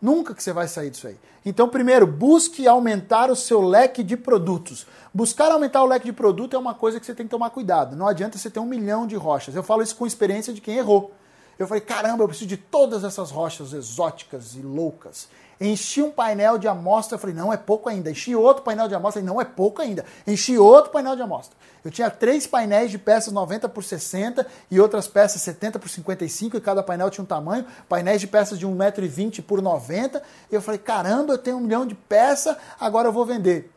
Nunca 0.00 0.34
que 0.34 0.42
você 0.42 0.52
vai 0.52 0.66
sair 0.66 0.90
disso 0.90 1.06
aí. 1.06 1.16
Então, 1.44 1.68
primeiro, 1.68 2.06
busque 2.06 2.66
aumentar 2.66 3.30
o 3.30 3.36
seu 3.36 3.60
leque 3.60 4.02
de 4.02 4.16
produtos. 4.16 4.86
Buscar 5.12 5.52
aumentar 5.52 5.82
o 5.82 5.86
leque 5.86 6.06
de 6.06 6.12
produto 6.12 6.54
é 6.54 6.58
uma 6.58 6.74
coisa 6.74 6.98
que 6.98 7.04
você 7.04 7.14
tem 7.14 7.26
que 7.26 7.30
tomar 7.30 7.50
cuidado. 7.50 7.96
Não 7.96 8.06
adianta 8.06 8.38
você 8.38 8.50
ter 8.50 8.60
um 8.60 8.66
milhão 8.66 9.06
de 9.06 9.16
rochas. 9.16 9.54
Eu 9.54 9.62
falo 9.62 9.82
isso 9.82 9.96
com 9.96 10.06
experiência 10.06 10.52
de 10.52 10.60
quem 10.60 10.76
errou. 10.76 11.12
Eu 11.60 11.66
falei, 11.66 11.82
caramba, 11.82 12.24
eu 12.24 12.28
preciso 12.28 12.48
de 12.48 12.56
todas 12.56 13.04
essas 13.04 13.30
rochas 13.30 13.74
exóticas 13.74 14.54
e 14.54 14.62
loucas. 14.62 15.28
Enchi 15.60 16.00
um 16.00 16.10
painel 16.10 16.56
de 16.56 16.66
amostra, 16.66 17.18
falei, 17.18 17.36
não 17.36 17.52
é 17.52 17.56
pouco 17.58 17.90
ainda. 17.90 18.10
Enchi 18.10 18.34
outro 18.34 18.62
painel 18.62 18.88
de 18.88 18.94
amostra, 18.94 19.20
falei, 19.20 19.34
não 19.34 19.38
é 19.38 19.44
pouco 19.44 19.82
ainda. 19.82 20.06
Enchi 20.26 20.56
outro 20.56 20.90
painel 20.90 21.14
de 21.14 21.20
amostra. 21.20 21.54
Eu 21.84 21.90
tinha 21.90 22.08
três 22.08 22.46
painéis 22.46 22.90
de 22.90 22.96
peças 22.96 23.30
90 23.30 23.68
por 23.68 23.84
60 23.84 24.46
e 24.70 24.80
outras 24.80 25.06
peças 25.06 25.42
70 25.42 25.78
por 25.78 25.90
55 25.90 26.56
e 26.56 26.60
cada 26.62 26.82
painel 26.82 27.10
tinha 27.10 27.24
um 27.24 27.26
tamanho. 27.26 27.66
Painéis 27.86 28.22
de 28.22 28.26
peças 28.26 28.58
de 28.58 28.66
1,20m 28.66 29.42
por 29.42 29.60
90. 29.60 30.22
E 30.50 30.54
eu 30.54 30.62
falei, 30.62 30.78
caramba, 30.78 31.34
eu 31.34 31.38
tenho 31.38 31.58
um 31.58 31.60
milhão 31.60 31.84
de 31.84 31.94
peças, 31.94 32.56
agora 32.80 33.08
eu 33.08 33.12
vou 33.12 33.26
vender. 33.26 33.70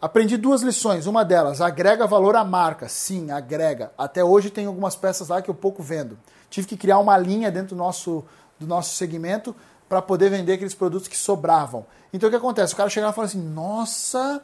Aprendi 0.00 0.36
duas 0.36 0.62
lições. 0.62 1.06
Uma 1.06 1.24
delas, 1.24 1.60
agrega 1.60 2.06
valor 2.06 2.36
à 2.36 2.44
marca. 2.44 2.88
Sim, 2.88 3.32
agrega. 3.32 3.92
Até 3.98 4.22
hoje 4.22 4.50
tem 4.50 4.66
algumas 4.66 4.94
peças 4.94 5.28
lá 5.28 5.42
que 5.42 5.50
eu 5.50 5.54
pouco 5.54 5.82
vendo. 5.82 6.16
Tive 6.52 6.66
que 6.66 6.76
criar 6.76 6.98
uma 6.98 7.16
linha 7.16 7.50
dentro 7.50 7.74
do 7.74 7.76
nosso, 7.76 8.22
do 8.60 8.66
nosso 8.66 8.94
segmento 8.94 9.56
para 9.88 10.02
poder 10.02 10.28
vender 10.28 10.52
aqueles 10.52 10.74
produtos 10.74 11.08
que 11.08 11.16
sobravam. 11.16 11.86
Então 12.12 12.28
o 12.28 12.30
que 12.30 12.36
acontece? 12.36 12.74
O 12.74 12.76
cara 12.76 12.90
chegava 12.90 13.10
e 13.10 13.14
falava 13.14 13.32
assim: 13.32 13.42
Nossa, 13.42 14.42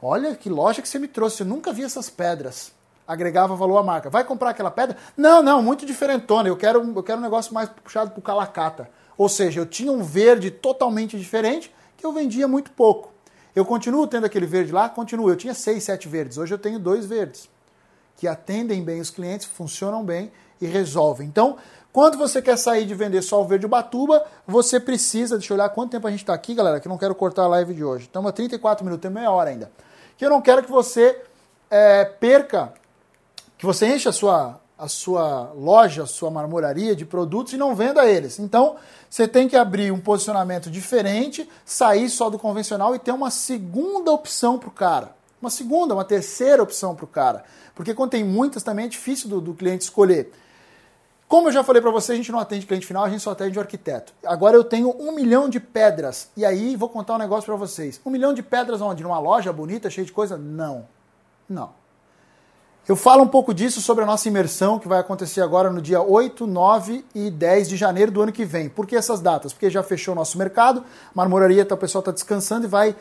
olha 0.00 0.36
que 0.36 0.48
loja 0.48 0.80
que 0.80 0.88
você 0.88 0.96
me 0.96 1.08
trouxe, 1.08 1.42
eu 1.42 1.46
nunca 1.48 1.72
vi 1.72 1.82
essas 1.82 2.08
pedras. 2.08 2.70
Agregava 3.04 3.56
valor 3.56 3.78
à 3.78 3.82
marca. 3.82 4.08
Vai 4.08 4.22
comprar 4.22 4.50
aquela 4.50 4.70
pedra? 4.70 4.96
Não, 5.16 5.42
não, 5.42 5.60
muito 5.60 5.84
diferentona. 5.84 6.48
Eu 6.48 6.56
quero, 6.56 6.88
eu 6.94 7.02
quero 7.02 7.18
um 7.18 7.22
negócio 7.22 7.52
mais 7.52 7.68
puxado 7.68 8.12
para 8.12 8.20
o 8.20 8.22
calacata. 8.22 8.88
Ou 9.18 9.28
seja, 9.28 9.58
eu 9.58 9.66
tinha 9.66 9.90
um 9.90 10.04
verde 10.04 10.52
totalmente 10.52 11.18
diferente 11.18 11.74
que 11.96 12.06
eu 12.06 12.12
vendia 12.12 12.46
muito 12.46 12.70
pouco. 12.70 13.12
Eu 13.56 13.64
continuo 13.64 14.06
tendo 14.06 14.24
aquele 14.24 14.46
verde 14.46 14.70
lá? 14.70 14.88
Continuo. 14.88 15.28
Eu 15.28 15.34
tinha 15.34 15.52
seis, 15.52 15.82
sete 15.82 16.06
verdes. 16.06 16.38
Hoje 16.38 16.54
eu 16.54 16.58
tenho 16.58 16.78
dois 16.78 17.06
verdes 17.06 17.50
que 18.16 18.28
atendem 18.28 18.84
bem 18.84 19.00
os 19.00 19.10
clientes, 19.10 19.46
funcionam 19.46 20.04
bem 20.04 20.30
e 20.60 20.66
resolvem. 20.66 21.26
Então, 21.26 21.56
quando 21.92 22.16
você 22.16 22.40
quer 22.40 22.56
sair 22.56 22.86
de 22.86 22.94
vender 22.94 23.20
só 23.22 23.40
o 23.40 23.44
verde 23.44 23.66
Ubatuba, 23.66 24.24
você 24.46 24.78
precisa, 24.78 25.36
deixa 25.36 25.52
eu 25.52 25.56
olhar 25.56 25.68
quanto 25.70 25.90
tempo 25.90 26.06
a 26.06 26.10
gente 26.10 26.20
está 26.20 26.32
aqui, 26.32 26.54
galera, 26.54 26.78
que 26.78 26.86
eu 26.86 26.90
não 26.90 26.98
quero 26.98 27.14
cortar 27.14 27.44
a 27.44 27.48
live 27.48 27.74
de 27.74 27.82
hoje. 27.82 28.04
Estamos 28.04 28.28
a 28.28 28.32
34 28.32 28.84
minutos, 28.84 29.02
tem 29.02 29.10
meia 29.10 29.30
hora 29.30 29.50
ainda. 29.50 29.72
Que 30.16 30.24
eu 30.24 30.30
não 30.30 30.40
quero 30.40 30.62
que 30.62 30.70
você 30.70 31.20
é, 31.68 32.04
perca, 32.04 32.72
que 33.58 33.66
você 33.66 33.86
encha 33.86 34.10
a 34.10 34.12
sua, 34.12 34.60
a 34.78 34.86
sua 34.86 35.52
loja, 35.52 36.04
a 36.04 36.06
sua 36.06 36.30
marmoraria 36.30 36.94
de 36.94 37.04
produtos 37.04 37.54
e 37.54 37.56
não 37.56 37.74
venda 37.74 38.06
eles. 38.06 38.38
Então, 38.38 38.76
você 39.08 39.26
tem 39.26 39.48
que 39.48 39.56
abrir 39.56 39.90
um 39.90 39.98
posicionamento 39.98 40.70
diferente, 40.70 41.48
sair 41.64 42.08
só 42.08 42.30
do 42.30 42.38
convencional 42.38 42.94
e 42.94 43.00
ter 43.00 43.10
uma 43.10 43.30
segunda 43.30 44.12
opção 44.12 44.60
para 44.60 44.68
o 44.68 44.72
cara. 44.72 45.16
Uma 45.42 45.50
segunda, 45.50 45.94
uma 45.94 46.04
terceira 46.04 46.62
opção 46.62 46.94
para 46.94 47.04
o 47.04 47.08
cara. 47.08 47.42
Porque 47.74 47.94
quando 47.94 48.10
tem 48.10 48.22
muitas 48.22 48.62
também 48.62 48.84
é 48.84 48.88
difícil 48.88 49.28
do, 49.28 49.40
do 49.40 49.54
cliente 49.54 49.84
escolher. 49.84 50.32
Como 51.30 51.46
eu 51.46 51.52
já 51.52 51.62
falei 51.62 51.80
para 51.80 51.92
você, 51.92 52.10
a 52.10 52.16
gente 52.16 52.32
não 52.32 52.40
atende 52.40 52.66
cliente 52.66 52.84
final, 52.84 53.04
a 53.04 53.08
gente 53.08 53.22
só 53.22 53.30
atende 53.30 53.56
o 53.56 53.60
arquiteto. 53.60 54.12
Agora 54.26 54.56
eu 54.56 54.64
tenho 54.64 54.92
um 54.98 55.12
milhão 55.12 55.48
de 55.48 55.60
pedras. 55.60 56.28
E 56.36 56.44
aí 56.44 56.74
vou 56.74 56.88
contar 56.88 57.14
um 57.14 57.18
negócio 57.18 57.46
para 57.46 57.54
vocês. 57.54 58.00
Um 58.04 58.10
milhão 58.10 58.34
de 58.34 58.42
pedras 58.42 58.80
onde? 58.80 59.04
Numa 59.04 59.20
loja 59.20 59.52
bonita, 59.52 59.88
cheia 59.88 60.04
de 60.04 60.10
coisa? 60.10 60.36
Não. 60.36 60.88
Não. 61.48 61.70
Eu 62.88 62.96
falo 62.96 63.22
um 63.22 63.28
pouco 63.28 63.54
disso 63.54 63.80
sobre 63.80 64.02
a 64.02 64.06
nossa 64.08 64.26
imersão 64.26 64.80
que 64.80 64.88
vai 64.88 64.98
acontecer 64.98 65.40
agora 65.40 65.70
no 65.70 65.80
dia 65.80 66.02
8, 66.02 66.48
9 66.48 67.04
e 67.14 67.30
10 67.30 67.68
de 67.68 67.76
janeiro 67.76 68.10
do 68.10 68.22
ano 68.22 68.32
que 68.32 68.44
vem. 68.44 68.68
Por 68.68 68.84
que 68.84 68.96
essas 68.96 69.20
datas? 69.20 69.52
Porque 69.52 69.70
já 69.70 69.84
fechou 69.84 70.14
o 70.14 70.16
nosso 70.16 70.36
mercado, 70.36 70.82
marmoraria, 71.14 71.64
tá, 71.64 71.76
o 71.76 71.78
pessoal 71.78 72.00
está 72.00 72.10
descansando 72.10 72.66
e 72.66 72.68
vai 72.68 72.96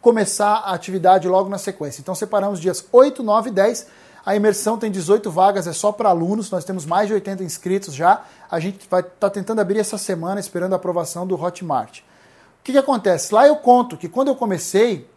começar 0.00 0.58
a 0.58 0.72
atividade 0.72 1.26
logo 1.26 1.48
na 1.48 1.58
sequência. 1.58 2.00
Então 2.00 2.14
separamos 2.14 2.60
dias 2.60 2.86
8, 2.92 3.24
9 3.24 3.50
e 3.50 3.52
10 3.52 3.86
a 4.24 4.36
imersão 4.36 4.78
tem 4.78 4.90
18 4.90 5.30
vagas, 5.30 5.66
é 5.66 5.72
só 5.72 5.90
para 5.90 6.08
alunos, 6.08 6.50
nós 6.50 6.64
temos 6.64 6.86
mais 6.86 7.08
de 7.08 7.14
80 7.14 7.42
inscritos 7.42 7.92
já. 7.92 8.22
A 8.50 8.60
gente 8.60 8.86
vai 8.88 9.00
estar 9.00 9.12
tá 9.18 9.30
tentando 9.30 9.60
abrir 9.60 9.80
essa 9.80 9.98
semana, 9.98 10.38
esperando 10.38 10.74
a 10.74 10.76
aprovação 10.76 11.26
do 11.26 11.40
Hotmart. 11.40 12.00
O 12.00 12.02
que, 12.62 12.72
que 12.72 12.78
acontece? 12.78 13.34
Lá 13.34 13.46
eu 13.46 13.56
conto 13.56 13.96
que 13.96 14.08
quando 14.08 14.28
eu 14.28 14.36
comecei, 14.36 15.08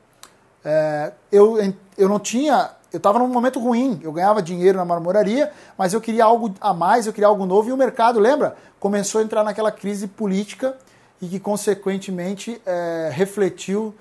é, 0.64 1.12
eu, 1.32 1.58
eu 1.96 2.10
não 2.10 2.20
tinha. 2.20 2.72
Eu 2.92 2.98
estava 2.98 3.20
num 3.20 3.28
momento 3.28 3.60
ruim, 3.60 4.00
eu 4.02 4.12
ganhava 4.12 4.42
dinheiro 4.42 4.78
na 4.78 4.86
marmoraria, 4.86 5.52
mas 5.78 5.94
eu 5.94 6.02
queria 6.02 6.24
algo 6.24 6.56
a 6.60 6.74
mais, 6.74 7.06
eu 7.06 7.14
queria 7.14 7.28
algo 7.28 7.46
novo, 7.46 7.70
e 7.70 7.74
o 7.74 7.78
mercado, 7.78 8.20
lembra? 8.20 8.56
Começou 8.80 9.22
a 9.22 9.24
entrar 9.24 9.44
naquela 9.44 9.72
crise 9.72 10.08
política 10.08 10.76
e 11.22 11.28
que, 11.28 11.40
consequentemente, 11.40 12.60
é, 12.66 13.12
refletiu 13.14 13.94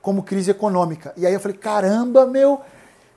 como 0.00 0.22
crise 0.22 0.50
econômica. 0.50 1.12
E 1.16 1.26
aí 1.26 1.32
eu 1.32 1.40
falei: 1.40 1.56
caramba, 1.56 2.26
meu, 2.26 2.60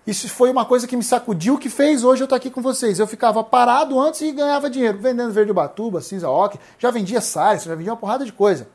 isso 0.06 0.30
foi 0.30 0.52
uma 0.52 0.66
coisa 0.66 0.88
que 0.88 0.96
me 0.96 1.04
sacudiu, 1.04 1.58
que 1.58 1.70
fez 1.70 2.04
hoje 2.04 2.22
eu 2.22 2.26
estar 2.26 2.36
aqui 2.36 2.52
com 2.52 2.62
vocês. 2.62 3.00
Eu 3.00 3.08
ficava 3.08 3.44
parado 3.44 4.00
antes 4.00 4.22
e 4.22 4.32
ganhava 4.32 4.70
dinheiro, 4.70 5.00
vendendo 5.00 5.32
verde 5.32 5.52
batuba, 5.52 6.02
cinza 6.02 6.30
oque, 6.30 6.60
já 6.78 6.92
vendia 6.92 7.22
sais, 7.22 7.64
já 7.64 7.74
vendia 7.74 7.92
uma 7.92 7.98
porrada 7.98 8.24
de 8.24 8.32
coisa. 8.32 8.68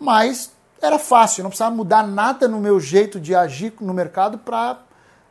Mas 0.00 0.50
era 0.82 0.98
fácil, 0.98 1.42
não 1.42 1.50
precisava 1.50 1.74
mudar 1.74 2.06
nada 2.06 2.48
no 2.48 2.58
meu 2.58 2.80
jeito 2.80 3.20
de 3.20 3.34
agir 3.34 3.72
no 3.80 3.94
mercado 3.94 4.38
para 4.38 4.80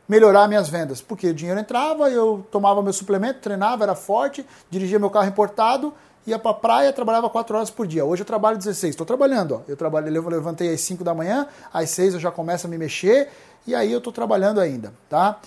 melhorar 0.08 0.48
minhas 0.48 0.68
vendas. 0.68 1.00
Porque 1.02 1.28
o 1.28 1.34
dinheiro 1.34 1.60
entrava, 1.60 2.10
eu 2.10 2.46
tomava 2.50 2.82
meu 2.82 2.92
suplemento, 2.92 3.40
treinava, 3.40 3.84
era 3.84 3.94
forte, 3.94 4.46
dirigia 4.70 4.98
meu 4.98 5.10
carro 5.10 5.28
importado, 5.28 5.92
ia 6.26 6.38
para 6.38 6.52
a 6.52 6.54
praia, 6.54 6.92
trabalhava 6.92 7.28
4 7.28 7.56
horas 7.56 7.70
por 7.70 7.86
dia. 7.86 8.04
Hoje 8.04 8.22
eu 8.22 8.26
trabalho 8.26 8.56
16, 8.56 8.94
estou 8.94 9.06
trabalhando. 9.06 9.56
Ó. 9.56 9.60
Eu, 9.68 9.76
trabalho, 9.76 10.08
eu 10.08 10.28
levantei 10.28 10.72
às 10.72 10.80
5 10.80 11.04
da 11.04 11.14
manhã, 11.14 11.46
às 11.72 11.90
6 11.90 12.14
eu 12.14 12.20
já 12.20 12.30
começo 12.30 12.66
a 12.66 12.70
me 12.70 12.78
mexer, 12.78 13.30
e 13.66 13.74
aí 13.74 13.90
eu 13.90 13.98
estou 13.98 14.12
trabalhando 14.12 14.60
ainda, 14.60 14.92
tá? 15.08 15.38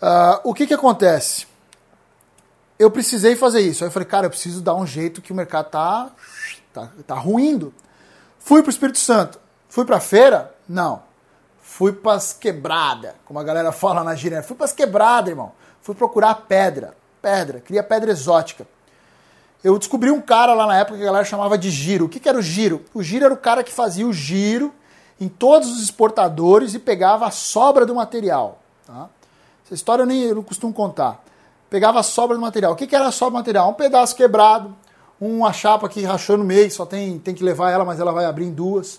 Uh, 0.00 0.50
o 0.50 0.54
que 0.54 0.66
que 0.66 0.74
acontece? 0.74 1.46
Eu 2.78 2.90
precisei 2.90 3.36
fazer 3.36 3.60
isso. 3.60 3.84
Aí 3.84 3.88
eu 3.88 3.92
falei, 3.92 4.08
cara, 4.08 4.26
eu 4.26 4.30
preciso 4.30 4.60
dar 4.60 4.74
um 4.74 4.86
jeito 4.86 5.22
que 5.22 5.32
o 5.32 5.34
mercado 5.34 5.70
tá, 5.70 6.10
tá, 6.72 6.88
tá 7.06 7.14
ruindo. 7.14 7.72
Fui 8.40 8.62
para 8.62 8.70
o 8.70 8.72
Espírito 8.72 8.98
Santo. 8.98 9.38
Fui 9.68 9.84
para 9.84 9.98
a 9.98 10.00
feira? 10.00 10.52
Não. 10.68 11.02
Fui 11.60 11.92
para 11.92 12.14
as 12.14 12.32
quebradas, 12.32 13.12
como 13.24 13.38
a 13.38 13.44
galera 13.44 13.70
fala 13.70 14.02
na 14.02 14.16
gíria. 14.16 14.42
Fui 14.42 14.56
para 14.56 14.66
as 14.66 14.72
quebradas, 14.72 15.30
irmão. 15.30 15.52
Fui 15.80 15.94
procurar 15.94 16.34
pedra. 16.34 16.96
Pedra. 17.22 17.60
Queria 17.60 17.84
pedra 17.84 18.10
exótica. 18.10 18.66
Eu 19.62 19.78
descobri 19.78 20.10
um 20.10 20.20
cara 20.20 20.52
lá 20.54 20.66
na 20.66 20.78
época 20.78 20.96
que 20.96 21.02
a 21.04 21.06
galera 21.06 21.24
chamava 21.24 21.56
de 21.56 21.70
giro. 21.70 22.06
O 22.06 22.08
que, 22.08 22.18
que 22.18 22.28
era 22.28 22.36
o 22.36 22.42
giro? 22.42 22.84
O 22.92 23.02
giro 23.02 23.24
era 23.24 23.32
o 23.32 23.36
cara 23.36 23.62
que 23.62 23.72
fazia 23.72 24.06
o 24.06 24.12
giro 24.12 24.74
em 25.22 25.28
todos 25.28 25.70
os 25.70 25.80
exportadores 25.80 26.74
e 26.74 26.80
pegava 26.80 27.26
a 27.26 27.30
sobra 27.30 27.86
do 27.86 27.94
material. 27.94 28.58
Tá? 28.84 29.08
Essa 29.64 29.72
história 29.72 30.02
eu 30.02 30.06
nem 30.06 30.22
eu 30.22 30.42
costumo 30.42 30.72
contar. 30.72 31.22
Pegava 31.70 32.00
a 32.00 32.02
sobra 32.02 32.36
do 32.36 32.40
material. 32.40 32.72
O 32.72 32.76
que, 32.76 32.88
que 32.88 32.96
era 32.96 33.06
a 33.06 33.12
sobra 33.12 33.30
do 33.30 33.38
material? 33.38 33.70
Um 33.70 33.74
pedaço 33.74 34.16
quebrado, 34.16 34.74
uma 35.20 35.52
chapa 35.52 35.88
que 35.88 36.02
rachou 36.02 36.36
no 36.36 36.42
meio, 36.42 36.68
só 36.72 36.84
tem, 36.84 37.20
tem 37.20 37.34
que 37.34 37.44
levar 37.44 37.70
ela, 37.70 37.84
mas 37.84 38.00
ela 38.00 38.10
vai 38.10 38.24
abrir 38.24 38.46
em 38.46 38.50
duas. 38.50 38.96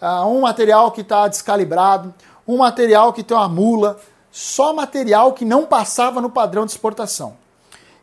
Uh, 0.00 0.26
um 0.26 0.42
material 0.42 0.92
que 0.92 1.00
está 1.00 1.26
descalibrado, 1.26 2.12
um 2.46 2.58
material 2.58 3.10
que 3.10 3.22
tem 3.22 3.34
uma 3.34 3.48
mula, 3.48 3.98
só 4.30 4.74
material 4.74 5.32
que 5.32 5.44
não 5.46 5.64
passava 5.64 6.20
no 6.20 6.28
padrão 6.28 6.66
de 6.66 6.72
exportação. 6.72 7.34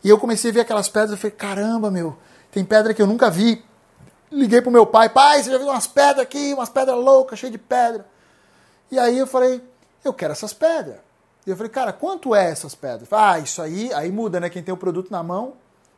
E 0.03 0.09
eu 0.09 0.17
comecei 0.17 0.49
a 0.49 0.53
ver 0.55 0.61
aquelas 0.61 0.89
pedras 0.89 1.19
e 1.19 1.21
falei, 1.21 1.35
caramba, 1.37 1.91
meu, 1.91 2.17
tem 2.51 2.65
pedra 2.65 2.95
que 2.95 3.01
eu 3.01 3.07
nunca 3.07 3.29
vi. 3.29 3.63
Liguei 4.31 4.61
pro 4.61 4.71
meu 4.71 4.85
pai, 4.85 5.09
pai, 5.09 5.41
você 5.41 5.51
já 5.51 5.57
viu 5.57 5.67
umas 5.67 5.87
pedras 5.87 6.19
aqui, 6.19 6.53
umas 6.53 6.69
pedras 6.69 6.97
loucas, 6.97 7.39
cheias 7.39 7.51
de 7.51 7.57
pedra. 7.57 8.05
E 8.91 8.99
aí 8.99 9.17
eu 9.17 9.25
falei, 9.25 9.61
eu 10.03 10.13
quero 10.13 10.33
essas 10.33 10.53
pedras. 10.53 10.97
E 11.47 11.49
eu 11.49 11.57
falei, 11.57 11.71
cara, 11.71 11.91
quanto 11.91 12.35
é 12.35 12.49
essas 12.49 12.75
pedras? 12.75 13.11
Ah, 13.11 13.39
isso 13.39 13.61
aí, 13.61 13.91
aí 13.93 14.11
muda, 14.11 14.39
né? 14.39 14.49
Quem 14.49 14.61
tem 14.61 14.73
o 14.73 14.77
produto 14.77 15.09
na 15.09 15.23
mão, 15.23 15.53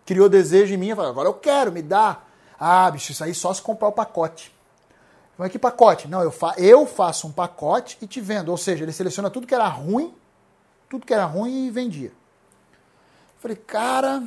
criou 0.06 0.30
desejo 0.30 0.74
em 0.74 0.78
mim, 0.78 0.90
eu 0.90 0.96
falei, 0.96 1.12
agora 1.12 1.28
eu 1.28 1.34
quero, 1.34 1.72
me 1.72 1.82
dá. 1.82 2.22
Ah, 2.58 2.90
bicho, 2.90 3.12
isso 3.12 3.24
aí 3.24 3.34
só 3.34 3.54
se 3.54 3.62
comprar 3.62 3.90
o 3.90 3.92
pacote. 3.92 4.56
Mas 5.38 5.52
que 5.52 5.60
pacote? 5.60 6.08
Não, 6.08 6.22
eu, 6.22 6.32
fa 6.32 6.54
eu 6.58 6.86
faço 6.86 7.28
um 7.28 7.32
pacote 7.32 7.98
e 8.02 8.08
te 8.08 8.22
vendo. 8.22 8.50
Ou 8.50 8.58
seja, 8.58 8.84
ele 8.84 8.92
seleciona 8.92 9.30
tudo 9.30 9.48
que 9.48 9.56
era 9.56 9.68
ruim, 9.68 10.14
tudo 10.90 11.06
que 11.06 11.14
era 11.14 11.26
ruim 11.26 11.66
e 11.66 11.72
vendia. 11.72 12.14
Falei, 13.40 13.58
cara, 13.58 14.24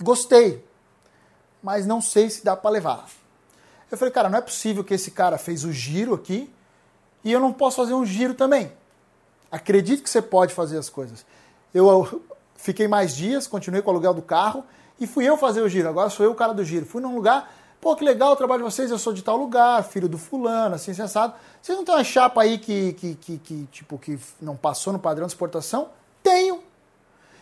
gostei, 0.00 0.64
mas 1.62 1.86
não 1.86 2.00
sei 2.00 2.30
se 2.30 2.44
dá 2.44 2.56
para 2.56 2.70
levar. 2.70 3.06
Eu 3.90 3.98
falei, 3.98 4.12
cara, 4.12 4.28
não 4.28 4.38
é 4.38 4.40
possível 4.40 4.84
que 4.84 4.94
esse 4.94 5.10
cara 5.10 5.36
fez 5.36 5.64
o 5.64 5.72
giro 5.72 6.14
aqui 6.14 6.50
e 7.24 7.32
eu 7.32 7.40
não 7.40 7.52
posso 7.52 7.76
fazer 7.76 7.94
um 7.94 8.06
giro 8.06 8.34
também. 8.34 8.72
Acredite 9.50 10.02
que 10.02 10.08
você 10.08 10.22
pode 10.22 10.54
fazer 10.54 10.78
as 10.78 10.88
coisas. 10.88 11.26
Eu 11.74 12.22
fiquei 12.56 12.86
mais 12.86 13.16
dias, 13.16 13.46
continuei 13.46 13.82
com 13.82 13.90
o 13.90 13.94
aluguel 13.94 14.14
do 14.14 14.22
carro 14.22 14.64
e 14.98 15.06
fui 15.06 15.24
eu 15.28 15.36
fazer 15.36 15.60
o 15.60 15.68
giro. 15.68 15.88
Agora 15.88 16.08
sou 16.08 16.24
eu 16.24 16.32
o 16.32 16.36
cara 16.36 16.52
do 16.54 16.64
giro. 16.64 16.86
Fui 16.86 17.02
num 17.02 17.14
lugar, 17.14 17.52
pô, 17.80 17.96
que 17.96 18.04
legal 18.04 18.32
o 18.32 18.36
trabalho 18.36 18.62
de 18.62 18.70
vocês, 18.70 18.90
eu 18.90 18.98
sou 18.98 19.12
de 19.12 19.22
tal 19.22 19.36
lugar, 19.36 19.82
filho 19.82 20.08
do 20.08 20.18
fulano, 20.18 20.76
assim, 20.76 20.94
sensado. 20.94 21.34
Vocês 21.60 21.76
não 21.76 21.84
tem 21.84 21.94
uma 21.94 22.04
chapa 22.04 22.42
aí 22.42 22.58
que, 22.58 22.92
que, 22.92 23.14
que, 23.16 23.38
que, 23.38 23.68
tipo, 23.72 23.98
que 23.98 24.18
não 24.40 24.56
passou 24.56 24.92
no 24.92 24.98
padrão 24.98 25.26
de 25.26 25.32
exportação? 25.32 25.88
Tenho. 26.22 26.62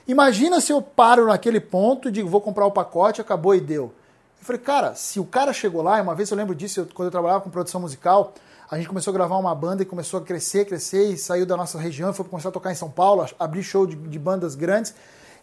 Imagina 0.07 0.61
se 0.63 0.73
eu 0.73 0.81
paro 0.81 1.27
naquele 1.27 1.61
ponto 1.61 2.09
e 2.09 2.13
digo, 2.13 2.31
vou 2.31 2.41
comprar 2.41 2.65
o 2.65 2.71
pacote, 2.71 3.21
acabou 3.21 3.55
e 3.55 3.61
deu. 3.61 3.93
Eu 4.41 4.47
falei, 4.47 4.61
cara, 4.61 4.95
se 4.95 5.19
o 5.21 5.25
cara 5.25 5.53
chegou 5.53 5.83
lá, 5.83 6.01
uma 6.01 6.15
vez 6.15 6.31
eu 6.31 6.37
lembro 6.37 6.55
disso, 6.55 6.81
eu, 6.81 6.87
quando 6.87 7.07
eu 7.07 7.11
trabalhava 7.13 7.41
com 7.41 7.51
produção 7.51 7.81
musical, 7.81 8.33
a 8.71 8.77
gente 8.77 8.89
começou 8.89 9.11
a 9.11 9.15
gravar 9.15 9.37
uma 9.37 9.55
banda 9.55 9.83
e 9.83 9.87
começou 9.87 10.21
a 10.21 10.23
crescer, 10.23 10.67
crescer, 10.67 11.13
e 11.13 11.17
saiu 11.17 11.47
da 11.47 11.57
nossa 11.57 11.79
região, 11.79 12.13
foi 12.13 12.25
começar 12.25 12.51
a 12.51 12.53
tocar 12.53 12.71
em 12.71 12.75
São 12.75 12.91
Paulo, 12.91 13.27
abrir 13.39 13.63
show 13.63 13.87
de, 13.87 13.97
de 13.97 14.19
bandas 14.19 14.55
grandes. 14.55 14.95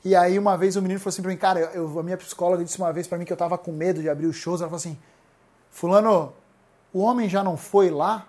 E 0.03 0.15
aí 0.15 0.37
uma 0.37 0.55
vez 0.55 0.75
o 0.75 0.81
menino 0.81 0.99
falou 0.99 1.09
assim 1.09 1.21
pra 1.23 1.31
mim, 1.31 1.37
cara, 1.37 1.59
eu, 1.73 1.99
a 1.99 2.03
minha 2.03 2.17
psicóloga 2.17 2.63
disse 2.63 2.77
uma 2.77 2.93
vez 2.93 3.07
para 3.07 3.17
mim 3.17 3.25
que 3.25 3.33
eu 3.33 3.37
tava 3.37 3.57
com 3.57 3.71
medo 3.71 4.01
de 4.01 4.09
abrir 4.09 4.27
os 4.27 4.35
shows, 4.35 4.61
ela 4.61 4.69
falou 4.69 4.77
assim, 4.77 4.97
fulano, 5.71 6.31
o 6.93 6.99
homem 6.99 7.27
já 7.27 7.43
não 7.43 7.57
foi 7.57 7.89
lá? 7.89 8.27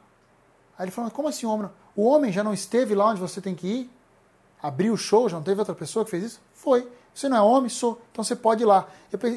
Aí 0.78 0.86
ele 0.86 0.90
falou, 0.90 1.10
como 1.10 1.28
assim 1.28 1.44
homem? 1.44 1.68
O 1.94 2.04
homem 2.06 2.32
já 2.32 2.42
não 2.42 2.54
esteve 2.54 2.94
lá 2.94 3.10
onde 3.10 3.20
você 3.20 3.40
tem 3.40 3.54
que 3.54 3.66
ir? 3.66 3.90
Abriu 4.62 4.94
o 4.94 4.96
show, 4.96 5.28
já 5.28 5.36
não 5.36 5.44
teve 5.44 5.60
outra 5.60 5.74
pessoa 5.74 6.04
que 6.04 6.10
fez 6.10 6.24
isso? 6.24 6.40
Foi. 6.54 6.88
Você 7.16 7.30
não 7.30 7.36
é 7.38 7.40
homem? 7.40 7.70
Sou. 7.70 7.98
Então 8.12 8.22
você 8.22 8.36
pode 8.36 8.62
ir 8.62 8.66
lá. 8.66 8.86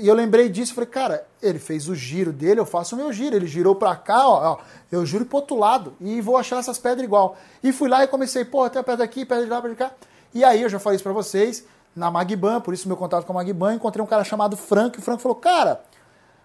E 0.01 0.05
eu, 0.05 0.13
lembrei 0.13 0.49
disso, 0.49 0.73
falei, 0.73 0.89
cara, 0.89 1.25
ele 1.41 1.59
fez 1.59 1.87
o 1.87 1.95
giro 1.95 2.33
dele, 2.33 2.59
eu 2.59 2.65
faço 2.65 2.93
o 2.93 2.97
meu 2.97 3.13
giro. 3.13 3.37
Ele 3.37 3.47
girou 3.47 3.73
para 3.73 3.95
cá, 3.95 4.27
ó, 4.27 4.51
ó, 4.51 4.57
eu 4.91 5.05
juro 5.05 5.25
pro 5.25 5.37
outro 5.37 5.57
lado 5.57 5.93
e 6.01 6.19
vou 6.19 6.35
achar 6.35 6.57
essas 6.59 6.77
pedras 6.77 7.05
igual. 7.05 7.37
E 7.63 7.71
fui 7.71 7.87
lá 7.87 8.03
e 8.03 8.07
comecei, 8.07 8.43
pô, 8.43 8.69
tem 8.69 8.81
a 8.81 8.83
pedra 8.83 9.05
aqui, 9.05 9.25
pedra 9.25 9.45
de 9.45 9.49
lá, 9.49 9.61
pedra 9.61 9.69
de 9.69 9.77
cá. 9.77 9.91
E 10.33 10.43
aí 10.43 10.61
eu 10.61 10.67
já 10.67 10.77
falei 10.77 10.97
isso 10.97 11.03
para 11.03 11.13
vocês, 11.13 11.65
na 11.95 12.11
Magban, 12.11 12.59
por 12.59 12.73
isso 12.73 12.85
meu 12.85 12.97
contato 12.97 13.25
com 13.25 13.31
a 13.31 13.35
Magban, 13.35 13.75
encontrei 13.75 14.03
um 14.03 14.07
cara 14.07 14.25
chamado 14.25 14.57
Franco, 14.57 14.97
e 14.97 14.99
o 14.99 15.01
Franco 15.01 15.21
falou, 15.21 15.37
cara, 15.37 15.81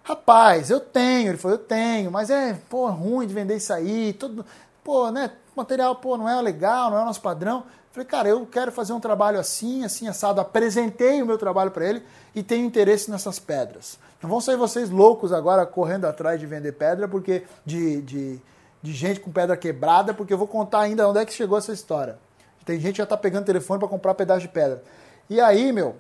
rapaz, 0.05 0.71
eu 0.71 0.79
tenho. 0.79 1.31
Ele 1.31 1.37
falou, 1.37 1.59
eu 1.59 1.65
tenho, 1.65 2.13
mas 2.13 2.31
é, 2.31 2.57
pô, 2.71 2.89
ruim 2.91 3.27
de 3.27 3.35
vender 3.35 3.57
isso 3.57 3.73
aí, 3.73 4.13
tudo, 4.13 4.47
pô, 4.85 5.11
né, 5.11 5.33
material, 5.57 5.97
pô, 5.97 6.17
não 6.17 6.29
é 6.29 6.41
legal, 6.41 6.91
não 6.91 6.99
é 6.99 7.03
o 7.03 7.07
nosso 7.07 7.21
padrão. 7.21 7.65
Falei, 7.95 8.09
cara, 8.09 8.29
eu 8.29 8.45
quero 8.45 8.73
fazer 8.73 8.93
um 8.93 8.99
trabalho 8.99 9.39
assim, 9.39 9.85
assim, 9.85 10.09
assado. 10.09 10.41
Apresentei 10.41 11.23
o 11.23 11.27
meu 11.27 11.39
trabalho 11.39 11.71
para 11.71 11.89
ele 11.89 12.03
e 12.35 12.43
tenho 12.43 12.67
interesse 12.67 13.09
nessas 13.09 13.39
pedras. 13.39 14.01
Não 14.21 14.29
vão 14.29 14.41
sair 14.41 14.57
vocês 14.57 14.91
loucos 14.91 15.33
agora 15.33 15.65
correndo 15.65 16.05
atrás 16.07 16.41
de 16.41 16.45
vender 16.45 16.73
pedra, 16.73 17.07
porque 17.07 17.45
de, 17.65 18.03
de, 18.03 18.41
de 18.83 18.93
gente 18.93 19.21
com 19.21 19.31
pedra 19.31 19.57
quebrada, 19.57 20.13
porque 20.13 20.35
eu 20.35 20.39
vou 20.39 20.49
contar 20.49 20.81
ainda 20.81 21.09
onde 21.09 21.21
é 21.21 21.25
que 21.25 21.33
chegou 21.33 21.57
essa 21.57 21.73
história. 21.73 22.19
Tem 22.65 22.81
gente 22.81 22.95
que 22.95 22.99
já 22.99 23.07
tá 23.07 23.17
pegando 23.17 23.45
telefone 23.45 23.79
para 23.79 23.87
comprar 23.87 24.13
pedaço 24.15 24.41
de 24.41 24.49
pedra. 24.49 24.83
E 25.31 25.41
aí, 25.41 25.71
meu, 25.71 25.95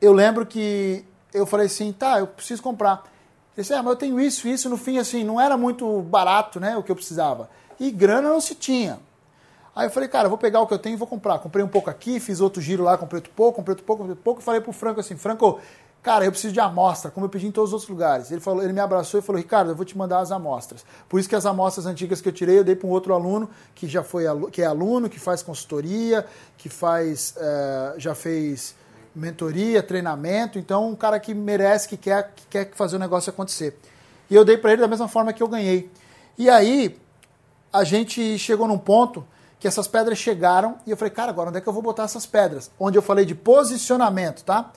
eu 0.00 0.14
lembro 0.14 0.46
que 0.46 1.04
eu 1.34 1.44
falei 1.44 1.66
assim, 1.66 1.92
tá, 1.92 2.18
eu 2.18 2.26
preciso 2.26 2.62
comprar. 2.62 3.02
Ele 3.54 3.62
disse, 3.62 3.74
ah, 3.74 3.82
mas 3.82 3.90
eu 3.90 3.96
tenho 3.96 4.18
isso, 4.18 4.48
isso. 4.48 4.70
No 4.70 4.78
fim, 4.78 4.96
assim, 4.96 5.22
não 5.22 5.38
era 5.38 5.58
muito 5.58 6.00
barato, 6.00 6.58
né, 6.58 6.78
o 6.78 6.82
que 6.82 6.90
eu 6.90 6.96
precisava. 6.96 7.50
E 7.78 7.90
grana 7.90 8.30
não 8.30 8.40
se 8.40 8.54
tinha. 8.54 8.98
Aí 9.74 9.86
eu 9.86 9.90
falei, 9.90 10.08
cara, 10.08 10.28
vou 10.28 10.38
pegar 10.38 10.60
o 10.60 10.66
que 10.66 10.74
eu 10.74 10.78
tenho 10.78 10.94
e 10.94 10.96
vou 10.96 11.06
comprar. 11.06 11.38
Comprei 11.38 11.64
um 11.64 11.68
pouco 11.68 11.90
aqui, 11.90 12.20
fiz 12.20 12.40
outro 12.40 12.62
giro 12.62 12.84
lá, 12.84 12.96
comprei 12.96 13.18
outro 13.18 13.32
pouco, 13.34 13.56
comprei 13.56 13.72
outro 13.72 13.84
pouco, 13.84 14.02
comprei 14.02 14.12
outro 14.12 14.24
pouco, 14.24 14.40
e 14.40 14.44
falei 14.44 14.60
pro 14.60 14.72
Franco 14.72 15.00
assim, 15.00 15.16
Franco, 15.16 15.58
cara, 16.00 16.24
eu 16.24 16.30
preciso 16.30 16.52
de 16.52 16.60
amostra, 16.60 17.10
como 17.10 17.26
eu 17.26 17.30
pedi 17.30 17.46
em 17.48 17.50
todos 17.50 17.70
os 17.70 17.72
outros 17.74 17.90
lugares. 17.90 18.30
Ele, 18.30 18.40
falou, 18.40 18.62
ele 18.62 18.72
me 18.72 18.78
abraçou 18.78 19.18
e 19.18 19.22
falou, 19.22 19.40
Ricardo, 19.40 19.70
eu 19.70 19.74
vou 19.74 19.84
te 19.84 19.98
mandar 19.98 20.20
as 20.20 20.30
amostras. 20.30 20.84
Por 21.08 21.18
isso 21.18 21.28
que 21.28 21.34
as 21.34 21.44
amostras 21.44 21.86
antigas 21.86 22.20
que 22.20 22.28
eu 22.28 22.32
tirei, 22.32 22.58
eu 22.58 22.64
dei 22.64 22.76
para 22.76 22.86
um 22.86 22.90
outro 22.90 23.14
aluno 23.14 23.50
que 23.74 23.88
já 23.88 24.04
foi 24.04 24.24
que 24.52 24.62
é 24.62 24.66
aluno, 24.66 25.08
que 25.08 25.18
faz 25.18 25.42
consultoria, 25.42 26.24
que 26.56 26.68
faz, 26.68 27.34
é, 27.36 27.94
já 27.96 28.14
fez 28.14 28.76
mentoria, 29.14 29.82
treinamento, 29.82 30.58
então 30.58 30.90
um 30.90 30.96
cara 30.96 31.18
que 31.18 31.32
merece, 31.32 31.88
que 31.88 31.96
quer, 31.96 32.32
que 32.34 32.46
quer 32.48 32.70
fazer 32.74 32.96
o 32.96 32.98
negócio 32.98 33.30
acontecer. 33.30 33.78
E 34.30 34.34
eu 34.34 34.44
dei 34.44 34.56
para 34.56 34.72
ele 34.72 34.82
da 34.82 34.88
mesma 34.88 35.08
forma 35.08 35.32
que 35.32 35.42
eu 35.42 35.48
ganhei. 35.48 35.90
E 36.36 36.50
aí 36.50 36.98
a 37.72 37.82
gente 37.82 38.38
chegou 38.38 38.68
num 38.68 38.78
ponto 38.78 39.24
que 39.64 39.68
essas 39.68 39.88
pedras 39.88 40.18
chegaram 40.18 40.76
e 40.86 40.90
eu 40.90 40.96
falei, 40.98 41.10
cara, 41.10 41.30
agora 41.30 41.48
onde 41.48 41.56
é 41.56 41.60
que 41.62 41.66
eu 41.66 41.72
vou 41.72 41.80
botar 41.80 42.02
essas 42.02 42.26
pedras? 42.26 42.70
Onde 42.78 42.98
eu 42.98 43.02
falei 43.02 43.24
de 43.24 43.34
posicionamento, 43.34 44.44
tá? 44.44 44.70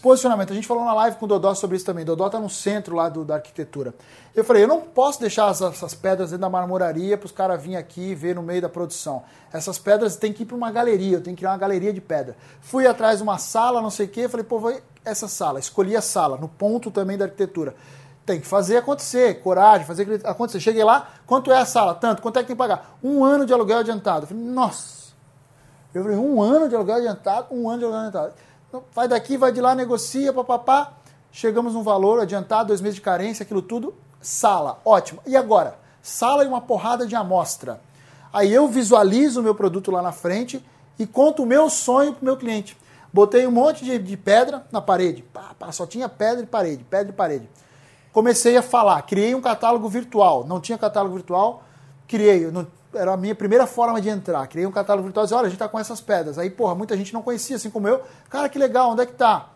Posicionamento. 0.00 0.50
A 0.50 0.54
gente 0.54 0.66
falou 0.66 0.82
na 0.82 0.94
live 0.94 1.18
com 1.18 1.26
o 1.26 1.28
Dodó 1.28 1.54
sobre 1.54 1.76
isso 1.76 1.84
também. 1.84 2.06
Dodó 2.06 2.26
tá 2.30 2.40
no 2.40 2.48
centro 2.48 2.96
lá 2.96 3.10
do, 3.10 3.22
da 3.22 3.34
arquitetura. 3.34 3.92
Eu 4.34 4.42
falei, 4.42 4.62
eu 4.62 4.66
não 4.66 4.80
posso 4.80 5.20
deixar 5.20 5.50
essas, 5.50 5.74
essas 5.74 5.92
pedras 5.92 6.30
dentro 6.30 6.40
da 6.40 6.48
marmoraria 6.48 7.18
para 7.18 7.26
os 7.26 7.32
caras 7.32 7.60
virem 7.60 7.76
aqui 7.76 8.12
e 8.12 8.14
ver 8.14 8.34
no 8.34 8.42
meio 8.42 8.62
da 8.62 8.68
produção. 8.70 9.24
Essas 9.52 9.78
pedras 9.78 10.16
têm 10.16 10.32
que 10.32 10.44
ir 10.44 10.46
para 10.46 10.56
uma 10.56 10.72
galeria, 10.72 11.18
eu 11.18 11.22
tenho 11.22 11.36
que 11.36 11.40
criar 11.40 11.50
uma 11.50 11.58
galeria 11.58 11.92
de 11.92 12.00
pedra. 12.00 12.34
Fui 12.62 12.86
atrás 12.86 13.18
de 13.18 13.22
uma 13.22 13.36
sala, 13.36 13.82
não 13.82 13.90
sei 13.90 14.06
o 14.06 14.08
quê, 14.08 14.26
falei, 14.26 14.44
pô, 14.44 14.58
vai 14.58 14.82
essa 15.04 15.28
sala. 15.28 15.60
Escolhi 15.60 15.94
a 15.94 16.00
sala, 16.00 16.38
no 16.38 16.48
ponto 16.48 16.90
também 16.90 17.18
da 17.18 17.26
arquitetura. 17.26 17.74
Tem 18.30 18.40
que 18.40 18.46
fazer 18.46 18.76
acontecer, 18.76 19.42
coragem, 19.42 19.84
fazer 19.84 20.20
acontecer. 20.22 20.60
Cheguei 20.60 20.84
lá, 20.84 21.08
quanto 21.26 21.50
é 21.50 21.58
a 21.58 21.64
sala? 21.64 21.96
Tanto, 21.96 22.22
quanto 22.22 22.38
é 22.38 22.42
que 22.42 22.46
tem 22.46 22.54
que 22.54 22.58
pagar? 22.58 22.96
Um 23.02 23.24
ano 23.24 23.44
de 23.44 23.52
aluguel 23.52 23.78
adiantado. 23.78 24.22
Eu 24.22 24.28
falei, 24.28 24.44
nossa. 24.44 25.10
Eu 25.92 26.04
falei, 26.04 26.16
um 26.16 26.40
ano 26.40 26.68
de 26.68 26.76
aluguel 26.76 26.98
adiantado, 26.98 27.48
um 27.50 27.68
ano 27.68 27.78
de 27.78 27.84
aluguel 27.86 28.02
adiantado. 28.02 28.32
Então, 28.68 28.84
vai 28.94 29.08
daqui, 29.08 29.36
vai 29.36 29.50
de 29.50 29.60
lá, 29.60 29.74
negocia, 29.74 30.32
papapá. 30.32 30.92
Chegamos 31.32 31.74
num 31.74 31.82
valor 31.82 32.20
adiantado, 32.20 32.68
dois 32.68 32.80
meses 32.80 32.94
de 32.94 33.00
carência, 33.00 33.42
aquilo 33.42 33.62
tudo. 33.62 33.92
Sala, 34.20 34.78
ótimo. 34.84 35.20
E 35.26 35.36
agora? 35.36 35.74
Sala 36.00 36.44
e 36.44 36.46
uma 36.46 36.60
porrada 36.60 37.08
de 37.08 37.16
amostra. 37.16 37.80
Aí 38.32 38.54
eu 38.54 38.68
visualizo 38.68 39.40
o 39.40 39.42
meu 39.42 39.56
produto 39.56 39.90
lá 39.90 40.00
na 40.02 40.12
frente 40.12 40.64
e 41.00 41.04
conto 41.04 41.42
o 41.42 41.46
meu 41.46 41.68
sonho 41.68 42.12
para 42.12 42.22
o 42.22 42.26
meu 42.26 42.36
cliente. 42.36 42.78
Botei 43.12 43.44
um 43.44 43.50
monte 43.50 43.84
de, 43.84 43.98
de 43.98 44.16
pedra 44.16 44.64
na 44.70 44.80
parede. 44.80 45.20
Pá, 45.20 45.50
pá, 45.58 45.72
só 45.72 45.84
tinha 45.84 46.08
pedra 46.08 46.44
e 46.44 46.46
parede, 46.46 46.84
pedra 46.84 47.12
e 47.12 47.12
parede 47.12 47.48
comecei 48.12 48.56
a 48.56 48.62
falar, 48.62 49.00
criei 49.02 49.34
um 49.34 49.40
catálogo 49.40 49.88
virtual. 49.88 50.46
Não 50.46 50.60
tinha 50.60 50.76
catálogo 50.76 51.14
virtual, 51.14 51.62
criei. 52.06 52.50
Não, 52.50 52.66
era 52.94 53.12
a 53.12 53.16
minha 53.16 53.34
primeira 53.34 53.66
forma 53.66 54.00
de 54.00 54.08
entrar. 54.08 54.46
Criei 54.46 54.66
um 54.66 54.72
catálogo 54.72 55.04
virtual 55.04 55.24
e 55.24 55.26
disse, 55.26 55.34
olha, 55.34 55.46
a 55.46 55.48
gente 55.48 55.56
está 55.56 55.68
com 55.68 55.78
essas 55.78 56.00
pedras. 56.00 56.38
Aí, 56.38 56.50
porra, 56.50 56.74
muita 56.74 56.96
gente 56.96 57.12
não 57.12 57.22
conhecia, 57.22 57.56
assim 57.56 57.70
como 57.70 57.88
eu. 57.88 58.02
Cara, 58.28 58.48
que 58.48 58.58
legal, 58.58 58.90
onde 58.90 59.02
é 59.02 59.06
que 59.06 59.12
tá? 59.12 59.50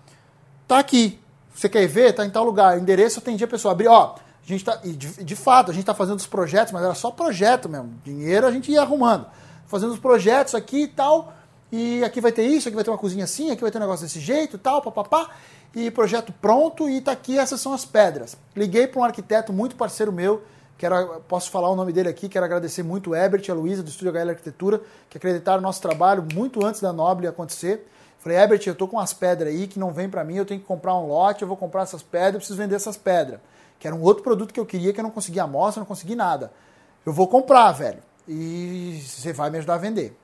Tá 0.68 0.78
aqui. 0.78 1.20
Você 1.54 1.68
quer 1.68 1.86
ver? 1.86 2.12
Tá 2.12 2.24
em 2.24 2.30
tal 2.30 2.44
lugar. 2.44 2.78
Endereço, 2.78 3.18
atendi 3.18 3.42
a 3.44 3.48
pessoa. 3.48 3.72
Abri, 3.72 3.86
ó, 3.86 4.14
a 4.14 4.46
gente 4.46 4.64
tá, 4.64 4.76
de, 4.76 5.24
de 5.24 5.36
fato, 5.36 5.70
a 5.70 5.74
gente 5.74 5.82
está 5.82 5.94
fazendo 5.94 6.18
os 6.18 6.26
projetos, 6.26 6.72
mas 6.72 6.82
era 6.82 6.94
só 6.94 7.10
projeto 7.10 7.68
mesmo. 7.68 7.94
Dinheiro 8.04 8.46
a 8.46 8.50
gente 8.50 8.70
ia 8.70 8.82
arrumando. 8.82 9.26
Fazendo 9.66 9.92
os 9.92 9.98
projetos 9.98 10.54
aqui 10.54 10.82
e 10.82 10.88
tal. 10.88 11.32
E 11.72 12.04
aqui 12.04 12.20
vai 12.20 12.30
ter 12.30 12.44
isso, 12.44 12.68
aqui 12.68 12.74
vai 12.74 12.84
ter 12.84 12.90
uma 12.90 12.98
cozinha 12.98 13.24
assim, 13.24 13.50
aqui 13.50 13.60
vai 13.60 13.70
ter 13.70 13.78
um 13.78 13.80
negócio 13.80 14.06
desse 14.06 14.20
jeito, 14.20 14.56
tal, 14.58 14.80
papapá 14.80 15.30
e 15.74 15.90
projeto 15.90 16.32
pronto 16.40 16.88
e 16.88 16.98
está 16.98 17.12
aqui, 17.12 17.38
essas 17.38 17.60
são 17.60 17.72
as 17.72 17.84
pedras. 17.84 18.36
Liguei 18.54 18.86
para 18.86 19.00
um 19.00 19.04
arquiteto 19.04 19.52
muito 19.52 19.74
parceiro 19.74 20.12
meu, 20.12 20.42
quero, 20.78 21.20
posso 21.28 21.50
falar 21.50 21.68
o 21.68 21.76
nome 21.76 21.92
dele 21.92 22.08
aqui, 22.08 22.28
quero 22.28 22.44
agradecer 22.44 22.82
muito 22.82 23.10
o 23.10 23.14
Ebert 23.14 23.46
e 23.48 23.50
a 23.50 23.54
Luísa 23.54 23.82
do 23.82 23.88
Estúdio 23.88 24.12
HL 24.12 24.30
Arquitetura, 24.30 24.80
que 25.10 25.18
acreditaram 25.18 25.58
no 25.58 25.66
nosso 25.66 25.82
trabalho 25.82 26.26
muito 26.32 26.64
antes 26.64 26.80
da 26.80 26.92
Noble 26.92 27.26
acontecer. 27.26 27.88
Falei, 28.20 28.38
Ebert, 28.38 28.66
eu 28.66 28.72
estou 28.72 28.88
com 28.88 28.96
umas 28.96 29.12
pedras 29.12 29.52
aí 29.52 29.66
que 29.66 29.78
não 29.78 29.92
vem 29.92 30.08
para 30.08 30.24
mim, 30.24 30.36
eu 30.36 30.46
tenho 30.46 30.60
que 30.60 30.66
comprar 30.66 30.94
um 30.94 31.06
lote, 31.08 31.42
eu 31.42 31.48
vou 31.48 31.56
comprar 31.56 31.82
essas 31.82 32.02
pedras, 32.02 32.34
eu 32.34 32.38
preciso 32.38 32.58
vender 32.58 32.76
essas 32.76 32.96
pedras. 32.96 33.40
Que 33.78 33.86
era 33.86 33.94
um 33.94 34.00
outro 34.00 34.22
produto 34.22 34.54
que 34.54 34.60
eu 34.60 34.64
queria, 34.64 34.92
que 34.92 35.00
eu 35.00 35.04
não 35.04 35.10
conseguia 35.10 35.42
amostra, 35.42 35.80
não 35.80 35.86
consegui 35.86 36.14
nada. 36.14 36.50
Eu 37.04 37.12
vou 37.12 37.28
comprar, 37.28 37.70
velho, 37.72 37.98
e 38.26 39.02
você 39.04 39.32
vai 39.32 39.50
me 39.50 39.58
ajudar 39.58 39.74
a 39.74 39.78
vender. 39.78 40.16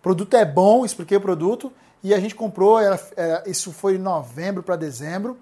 O 0.00 0.02
produto 0.02 0.34
é 0.34 0.44
bom, 0.44 0.84
expliquei 0.84 1.18
o 1.18 1.20
produto, 1.20 1.72
e 2.02 2.14
a 2.14 2.20
gente 2.20 2.34
comprou, 2.34 2.78
era, 2.78 3.00
era, 3.16 3.42
isso 3.46 3.72
foi 3.72 3.96
em 3.96 3.98
novembro 3.98 4.62
para 4.62 4.76
dezembro. 4.76 5.36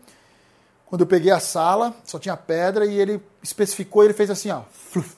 Quando 0.86 1.02
eu 1.02 1.06
peguei 1.06 1.30
a 1.30 1.38
sala, 1.38 1.94
só 2.04 2.18
tinha 2.18 2.36
pedra 2.36 2.86
e 2.86 2.98
ele 2.98 3.22
especificou, 3.42 4.02
ele 4.02 4.14
fez 4.14 4.30
assim, 4.30 4.50
ó, 4.50 4.62
fluf, 4.70 5.16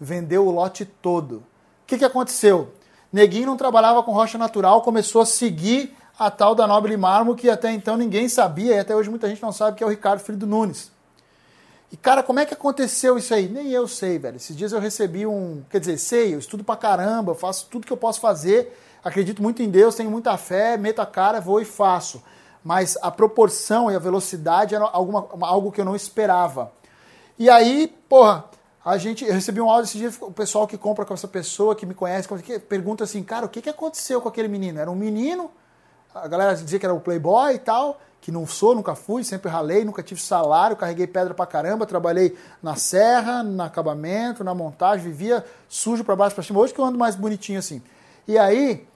vendeu 0.00 0.46
o 0.46 0.50
lote 0.50 0.84
todo. 0.84 1.36
O 1.36 1.42
que, 1.86 1.98
que 1.98 2.04
aconteceu? 2.04 2.72
Neguinho 3.12 3.46
não 3.46 3.56
trabalhava 3.56 4.02
com 4.02 4.12
rocha 4.12 4.38
natural, 4.38 4.82
começou 4.82 5.20
a 5.20 5.26
seguir 5.26 5.96
a 6.18 6.30
tal 6.30 6.54
da 6.54 6.66
Nobre 6.66 6.96
Mármore, 6.96 7.38
que 7.38 7.50
até 7.50 7.72
então 7.72 7.96
ninguém 7.96 8.28
sabia, 8.28 8.76
e 8.76 8.78
até 8.78 8.94
hoje 8.94 9.10
muita 9.10 9.28
gente 9.28 9.42
não 9.42 9.52
sabe, 9.52 9.76
que 9.76 9.82
é 9.82 9.86
o 9.86 9.90
Ricardo 9.90 10.20
Filho 10.20 10.38
do 10.38 10.46
Nunes. 10.46 10.92
E, 11.92 11.96
cara, 11.96 12.22
como 12.22 12.38
é 12.38 12.46
que 12.46 12.54
aconteceu 12.54 13.18
isso 13.18 13.34
aí? 13.34 13.48
Nem 13.48 13.70
eu 13.70 13.88
sei, 13.88 14.16
velho. 14.18 14.36
Esses 14.36 14.56
dias 14.56 14.70
eu 14.70 14.78
recebi 14.78 15.26
um. 15.26 15.64
Quer 15.68 15.80
dizer, 15.80 15.98
sei, 15.98 16.34
eu 16.34 16.38
estudo 16.38 16.62
pra 16.62 16.76
caramba, 16.76 17.34
faço 17.34 17.66
tudo 17.68 17.84
que 17.84 17.92
eu 17.92 17.96
posso 17.96 18.20
fazer 18.20 18.72
acredito 19.02 19.42
muito 19.42 19.62
em 19.62 19.70
Deus, 19.70 19.94
tenho 19.94 20.10
muita 20.10 20.36
fé, 20.36 20.76
meto 20.76 21.00
a 21.00 21.06
cara, 21.06 21.40
vou 21.40 21.60
e 21.60 21.64
faço. 21.64 22.22
Mas 22.62 22.98
a 23.00 23.10
proporção 23.10 23.90
e 23.90 23.96
a 23.96 23.98
velocidade 23.98 24.74
era 24.74 24.84
alguma, 24.84 25.26
algo 25.40 25.72
que 25.72 25.80
eu 25.80 25.84
não 25.84 25.96
esperava. 25.96 26.72
E 27.38 27.48
aí, 27.48 27.94
porra, 28.08 28.44
a 28.84 28.98
gente, 28.98 29.24
eu 29.24 29.32
recebi 29.32 29.60
um 29.60 29.70
áudio 29.70 29.84
esse 29.84 29.98
dia, 29.98 30.12
o 30.20 30.32
pessoal 30.32 30.66
que 30.66 30.76
compra 30.76 31.04
com 31.04 31.14
essa 31.14 31.28
pessoa, 31.28 31.74
que 31.74 31.86
me 31.86 31.94
conhece, 31.94 32.28
que 32.42 32.58
pergunta 32.58 33.04
assim, 33.04 33.22
cara, 33.22 33.46
o 33.46 33.48
que, 33.48 33.62
que 33.62 33.70
aconteceu 33.70 34.20
com 34.20 34.28
aquele 34.28 34.48
menino? 34.48 34.78
Era 34.78 34.90
um 34.90 34.94
menino 34.94 35.50
a 36.14 36.26
galera 36.26 36.54
dizia 36.54 36.78
que 36.78 36.84
era 36.84 36.94
o 36.94 37.00
playboy 37.00 37.54
e 37.54 37.58
tal, 37.58 38.00
que 38.20 38.32
não 38.32 38.46
sou, 38.46 38.74
nunca 38.74 38.94
fui, 38.94 39.22
sempre 39.22 39.50
ralei, 39.50 39.84
nunca 39.84 40.02
tive 40.02 40.20
salário, 40.20 40.76
carreguei 40.76 41.06
pedra 41.06 41.32
pra 41.32 41.46
caramba, 41.46 41.86
trabalhei 41.86 42.36
na 42.62 42.76
serra, 42.76 43.42
no 43.42 43.62
acabamento, 43.62 44.42
na 44.42 44.54
montagem, 44.54 45.04
vivia 45.04 45.44
sujo 45.68 46.04
para 46.04 46.16
baixo 46.16 46.34
para 46.34 46.44
cima. 46.44 46.58
Hoje 46.58 46.74
que 46.74 46.80
eu 46.80 46.84
ando 46.84 46.98
mais 46.98 47.14
bonitinho 47.14 47.58
assim. 47.58 47.80
E 48.26 48.36
aí, 48.36 48.86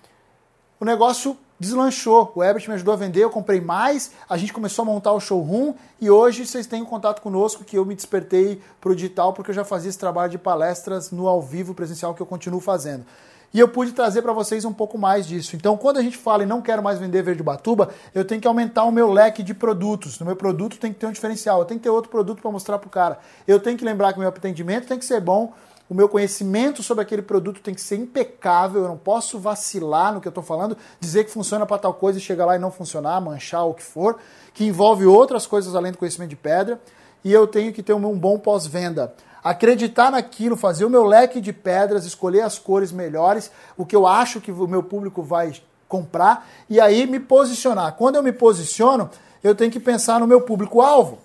o 0.85 0.87
negócio 0.87 1.35
deslanchou. 1.59 2.31
O 2.35 2.45
Ebert 2.45 2.69
me 2.69 2.75
ajudou 2.75 2.93
a 2.93 2.97
vender, 2.97 3.25
eu 3.25 3.31
comprei 3.31 3.59
mais, 3.59 4.13
a 4.29 4.37
gente 4.37 4.53
começou 4.53 4.83
a 4.83 4.87
montar 4.87 5.13
o 5.13 5.21
showroom 5.21 5.73
e 5.99 6.11
hoje 6.11 6.45
vocês 6.45 6.67
têm 6.67 6.85
contato 6.85 7.23
conosco 7.23 7.65
que 7.65 7.79
eu 7.79 7.87
me 7.87 7.95
despertei 7.95 8.61
para 8.83 8.93
o 8.93 8.95
digital 8.95 9.33
porque 9.33 9.51
eu 9.51 9.55
já 9.55 9.65
fazia 9.65 9.89
esse 9.89 9.99
trabalho 9.99 10.31
de 10.31 10.37
palestras 10.37 11.11
no 11.11 11.27
ao 11.27 11.41
vivo 11.41 11.73
presencial 11.73 12.15
que 12.15 12.21
eu 12.21 12.27
continuo 12.27 12.61
fazendo. 12.61 13.07
E 13.55 13.61
eu 13.61 13.69
pude 13.69 13.93
trazer 13.93 14.21
para 14.21 14.33
vocês 14.33 14.65
um 14.65 14.73
pouco 14.73 14.99
mais 14.99 15.27
disso. 15.27 15.57
Então, 15.57 15.77
quando 15.77 15.97
a 15.97 16.03
gente 16.03 16.19
fala 16.19 16.43
em 16.43 16.47
não 16.47 16.61
quero 16.61 16.83
mais 16.83 16.99
vender 16.99 17.23
verde 17.23 17.43
batuba, 17.43 17.89
eu 18.13 18.25
tenho 18.25 18.41
que 18.41 18.49
aumentar 18.49 18.83
o 18.83 18.91
meu 18.91 19.11
leque 19.11 19.43
de 19.45 19.55
produtos. 19.55 20.19
No 20.19 20.27
meu 20.27 20.35
produto 20.37 20.77
tem 20.77 20.93
que 20.93 20.99
ter 20.99 21.07
um 21.07 21.13
diferencial, 21.13 21.61
eu 21.61 21.65
tenho 21.65 21.79
que 21.79 21.85
ter 21.85 21.91
outro 21.91 22.11
produto 22.11 22.43
para 22.43 22.51
mostrar 22.51 22.79
para 22.79 22.89
o 22.89 22.91
cara. 22.91 23.19
Eu 23.47 23.61
tenho 23.61 23.79
que 23.79 23.85
lembrar 23.85 24.13
que 24.13 24.19
o 24.19 24.21
meu 24.21 24.29
atendimento 24.29 24.89
tem 24.89 24.99
que 24.99 25.05
ser 25.05 25.21
bom, 25.21 25.53
o 25.89 25.95
meu 25.95 26.09
conhecimento 26.09 26.83
sobre 26.83 27.03
aquele 27.03 27.23
produto 27.23 27.61
tem 27.61 27.75
que 27.75 27.81
ser 27.81 27.97
impecável, 27.97 28.83
eu 28.83 28.89
não 28.89 28.97
posso 28.97 29.39
vacilar 29.39 30.15
no 30.15 30.21
que 30.21 30.27
eu 30.27 30.31
estou 30.31 30.43
falando, 30.43 30.77
dizer 30.99 31.25
que 31.25 31.31
funciona 31.31 31.67
para 31.67 31.79
tal 31.79 31.95
coisa 31.95 32.19
e 32.19 32.23
chegar 32.23 32.47
lá 32.47 32.57
e 32.57 32.59
não 32.59 32.71
funcionar, 32.71 33.21
manchar 33.21 33.67
o 33.67 33.75
que 33.75 33.83
for, 33.83 34.19
que 34.55 34.65
envolve 34.65 35.05
outras 35.05 35.47
coisas 35.47 35.75
além 35.75 35.93
do 35.93 35.99
conhecimento 35.99 36.31
de 36.31 36.37
pedra, 36.37 36.81
e 37.23 37.33
eu 37.33 37.47
tenho 37.47 37.73
que 37.73 37.83
ter 37.83 37.93
um 37.93 38.19
bom 38.19 38.39
pós-venda. 38.39 39.15
Acreditar 39.43 40.11
naquilo, 40.11 40.57
fazer 40.57 40.87
o 40.87 40.91
meu 40.91 41.05
leque 41.05 41.39
de 41.39 41.53
pedras, 41.53 42.07
escolher 42.07 42.41
as 42.41 42.59
cores 42.59 42.91
melhores, 42.91 43.51
o 43.77 43.85
que 43.85 43.95
eu 43.95 44.07
acho 44.07 44.41
que 44.41 44.51
o 44.51 44.67
meu 44.67 44.83
público 44.83 45.23
vai 45.23 45.53
comprar, 45.87 46.49
e 46.69 46.81
aí 46.81 47.07
me 47.07 47.21
posicionar. 47.21 47.93
Quando 47.95 48.17
eu 48.17 48.23
me 48.23 48.33
posiciono, 48.33 49.11
eu 49.43 49.55
tenho 49.55 49.71
que 49.71 49.79
pensar 49.79 50.19
no 50.19 50.27
meu 50.27 50.41
público-alvo. 50.41 51.19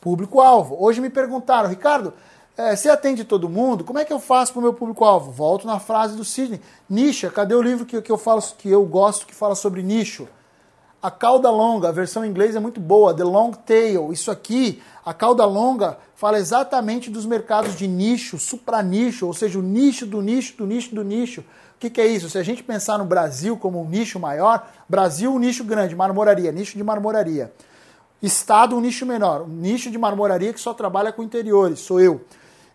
Público-alvo. 0.00 0.76
Hoje 0.78 1.00
me 1.00 1.10
perguntaram, 1.10 1.68
Ricardo, 1.68 2.14
é, 2.56 2.76
você 2.76 2.88
atende 2.88 3.24
todo 3.24 3.48
mundo? 3.48 3.82
Como 3.82 3.98
é 3.98 4.04
que 4.04 4.12
eu 4.12 4.20
faço 4.20 4.52
para 4.52 4.60
o 4.60 4.62
meu 4.62 4.72
público-alvo? 4.72 5.32
Volto 5.32 5.66
na 5.66 5.80
frase 5.80 6.16
do 6.16 6.24
Sidney. 6.24 6.60
Nicha, 6.88 7.28
cadê 7.28 7.54
o 7.54 7.60
livro 7.60 7.84
que, 7.84 8.00
que 8.00 8.12
eu 8.12 8.16
falo 8.16 8.40
que 8.56 8.70
eu 8.70 8.84
gosto 8.84 9.26
que 9.26 9.34
fala 9.34 9.56
sobre 9.56 9.82
nicho? 9.82 10.28
A 11.02 11.10
cauda 11.10 11.50
longa, 11.50 11.88
a 11.88 11.92
versão 11.92 12.24
em 12.24 12.30
inglês 12.30 12.54
é 12.54 12.60
muito 12.60 12.80
boa, 12.80 13.12
The 13.12 13.24
Long 13.24 13.50
Tail. 13.50 14.12
Isso 14.12 14.30
aqui, 14.30 14.80
a 15.04 15.12
cauda 15.12 15.44
longa, 15.44 15.98
fala 16.14 16.38
exatamente 16.38 17.10
dos 17.10 17.26
mercados 17.26 17.76
de 17.76 17.88
nicho, 17.88 18.38
supranicho, 18.38 19.26
ou 19.26 19.34
seja, 19.34 19.58
o 19.58 19.62
nicho 19.62 20.06
do 20.06 20.22
nicho 20.22 20.56
do 20.56 20.64
nicho 20.64 20.94
do 20.94 21.02
nicho. 21.02 21.40
O 21.40 21.80
que, 21.80 21.90
que 21.90 22.00
é 22.00 22.06
isso? 22.06 22.30
Se 22.30 22.38
a 22.38 22.42
gente 22.42 22.62
pensar 22.62 22.96
no 22.98 23.04
Brasil 23.04 23.56
como 23.56 23.82
um 23.82 23.88
nicho 23.88 24.18
maior, 24.18 24.66
Brasil, 24.88 25.30
um 25.34 25.38
nicho 25.38 25.64
grande, 25.64 25.94
marmoraria, 25.94 26.52
nicho 26.52 26.78
de 26.78 26.84
marmoraria. 26.84 27.52
Estado, 28.22 28.76
um 28.76 28.80
nicho 28.80 29.04
menor, 29.04 29.42
um 29.42 29.48
nicho 29.48 29.90
de 29.90 29.98
marmoraria 29.98 30.52
que 30.54 30.60
só 30.60 30.72
trabalha 30.72 31.12
com 31.12 31.22
interiores, 31.22 31.80
sou 31.80 32.00
eu. 32.00 32.22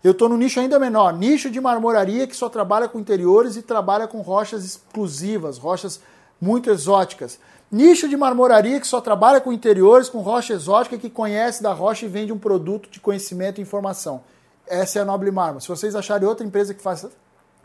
Eu 0.01 0.11
estou 0.11 0.29
no 0.29 0.37
nicho 0.37 0.59
ainda 0.59 0.79
menor, 0.79 1.11
nicho 1.11 1.49
de 1.49 1.59
marmoraria 1.59 2.25
que 2.25 2.35
só 2.35 2.47
trabalha 2.47 2.87
com 2.87 2.99
interiores 2.99 3.57
e 3.57 3.61
trabalha 3.61 4.07
com 4.07 4.21
rochas 4.21 4.63
exclusivas, 4.63 5.57
rochas 5.57 5.99
muito 6.39 6.69
exóticas. 6.69 7.37
Nicho 7.69 8.07
de 8.07 8.15
marmoraria 8.15 8.79
que 8.79 8.87
só 8.87 9.01
trabalha 9.01 9.41
com 9.41 9.51
interiores, 9.51 10.07
com 10.07 10.19
rocha 10.19 10.53
exótica, 10.53 10.97
que 10.97 11.09
conhece 11.09 11.61
da 11.61 11.73
rocha 11.73 12.05
e 12.05 12.09
vende 12.09 12.31
um 12.31 12.39
produto 12.39 12.89
de 12.89 12.99
conhecimento 12.99 13.59
e 13.59 13.61
informação. 13.61 14.21
Essa 14.65 14.99
é 14.99 15.01
a 15.01 15.05
Noble 15.05 15.31
Mármore. 15.31 15.61
Se 15.61 15.67
vocês 15.67 15.93
acharem 15.95 16.27
outra 16.27 16.45
empresa 16.45 16.73
que 16.73 16.81
faz, 16.81 17.05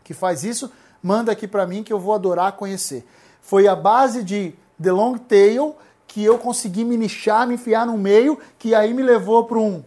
que 0.03 0.13
faz 0.13 0.43
isso, 0.43 0.69
manda 1.01 1.31
aqui 1.31 1.47
para 1.47 1.65
mim 1.65 1.83
que 1.83 1.93
eu 1.93 1.99
vou 1.99 2.13
adorar 2.13 2.51
conhecer. 2.53 3.07
Foi 3.41 3.65
a 3.67 3.75
base 3.75 4.23
de 4.23 4.53
The 4.81 4.91
Long 4.91 5.17
Tail 5.17 5.75
que 6.05 6.23
eu 6.23 6.37
consegui 6.37 6.83
me 6.83 6.97
nichar, 6.97 7.47
me 7.47 7.55
enfiar 7.55 7.85
no 7.85 7.97
meio, 7.97 8.37
que 8.59 8.75
aí 8.75 8.93
me 8.93 9.03
levou 9.03 9.45
para 9.45 9.57
um 9.57 9.83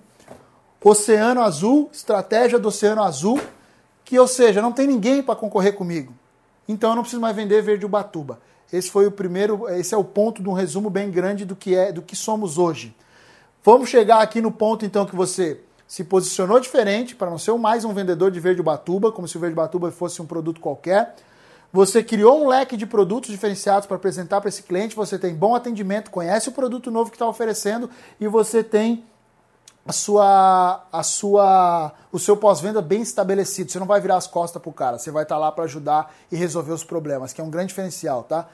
Oceano 0.83 1.43
Azul, 1.43 1.91
estratégia 1.93 2.59
do 2.59 2.69
Oceano 2.69 3.03
Azul, 3.03 3.41
que, 4.05 4.19
ou 4.19 4.29
seja, 4.29 4.63
não 4.63 4.73
tem 4.73 4.87
ninguém 4.87 5.23
para 5.23 5.35
concorrer 5.35 5.75
comigo. 5.75 6.15
Então 6.69 6.91
eu 6.91 6.97
não 6.97 7.03
preciso 7.03 7.21
mais 7.21 7.35
vender 7.35 7.63
verde 7.63 7.85
Ubatuba. 7.85 8.41
Esse 8.73 8.91
foi 8.91 9.07
o 9.07 9.11
primeiro, 9.11 9.69
esse 9.71 9.95
é 9.95 9.99
o 9.99 10.05
ponto 10.05 10.43
de 10.43 10.49
um 10.49 10.53
resumo 10.53 10.89
bem 10.91 11.11
grande 11.11 11.45
do 11.45 11.57
que 11.57 11.75
é, 11.75 11.91
do 11.91 12.03
que 12.03 12.15
somos 12.15 12.59
hoje. 12.59 12.95
Vamos 13.65 13.89
chegar 13.89 14.21
aqui 14.21 14.41
no 14.41 14.53
ponto 14.53 14.85
então 14.85 15.05
que 15.05 15.17
você 15.17 15.61
se 15.87 16.05
posicionou 16.05 16.61
diferente 16.61 17.17
para 17.17 17.31
não 17.31 17.39
ser 17.39 17.53
mais 17.55 17.85
um 17.85 17.95
vendedor 17.95 18.31
de 18.31 18.39
verde 18.39 18.61
Ubatuba, 18.61 19.11
como 19.11 19.27
se 19.27 19.37
o 19.37 19.41
verde 19.41 19.55
Ubatuba 19.55 19.91
fosse 19.91 20.21
um 20.21 20.27
produto 20.27 20.61
qualquer. 20.61 21.17
Você 21.73 22.03
criou 22.03 22.45
um 22.45 22.49
leque 22.49 22.77
de 22.77 22.87
produtos 22.87 23.31
diferenciados 23.31 23.87
para 23.87 23.97
apresentar 23.97 24.41
para 24.41 24.49
esse 24.49 24.63
cliente, 24.63 24.95
você 24.95 25.19
tem 25.19 25.35
bom 25.35 25.55
atendimento, 25.55 26.11
conhece 26.11 26.49
o 26.51 26.53
produto 26.53 26.91
novo 26.91 27.11
que 27.11 27.17
está 27.17 27.27
oferecendo 27.27 27.91
e 28.21 28.29
você 28.29 28.63
tem 28.63 29.05
a 29.89 29.93
sua, 29.93 30.85
a 30.93 31.03
sua, 31.03 31.93
o 32.13 32.19
seu 32.19 32.37
pós-venda 32.37 32.83
bem 32.83 33.01
estabelecido. 33.01 33.73
Você 33.73 33.79
não 33.79 33.87
vai 33.87 34.03
virar 34.03 34.17
as 34.17 34.27
costas 34.27 34.61
pro 34.61 34.71
cara, 34.71 34.99
você 34.99 35.11
vai 35.11 35.23
estar 35.23 35.37
tá 35.37 35.41
lá 35.41 35.51
para 35.51 35.65
ajudar 35.65 36.15
e 36.31 36.37
resolver 36.37 36.73
os 36.73 36.85
problemas, 36.85 37.33
que 37.33 37.41
é 37.41 37.45
um 37.45 37.49
grande 37.49 37.69
diferencial, 37.69 38.23
tá? 38.23 38.47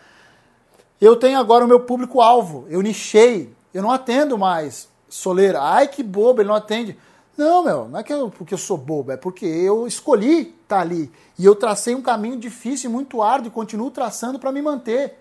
Eu 1.01 1.16
tenho 1.16 1.37
agora 1.37 1.64
o 1.64 1.68
meu 1.68 1.80
público-alvo, 1.80 2.66
eu 2.70 2.80
nichei, 2.80 3.53
eu 3.74 3.82
não 3.82 3.91
atendo 3.91 4.39
mais 4.39 4.89
soleira. 5.09 5.61
Ai, 5.61 5.89
que 5.89 6.05
bobo, 6.05 6.41
ele 6.41 6.49
não 6.49 6.55
atende. 6.55 6.97
Não, 7.37 7.64
meu, 7.64 7.89
não 7.89 7.99
é 7.99 8.05
que 8.05 8.12
eu, 8.12 8.30
porque 8.30 8.55
eu 8.55 8.59
sou 8.59 8.78
bobo, 8.78 9.11
é 9.11 9.16
porque 9.16 9.45
eu 9.45 9.89
escolhi 9.89 10.43
estar 10.62 10.76
tá 10.76 10.80
ali. 10.80 11.11
E 11.37 11.45
eu 11.45 11.57
tracei 11.57 11.97
um 11.97 12.03
caminho 12.03 12.39
difícil 12.39 12.89
e 12.89 12.93
muito 12.93 13.20
árduo 13.20 13.49
e 13.49 13.51
continuo 13.51 13.91
traçando 13.91 14.39
para 14.39 14.53
me 14.53 14.62
manter. 14.62 15.18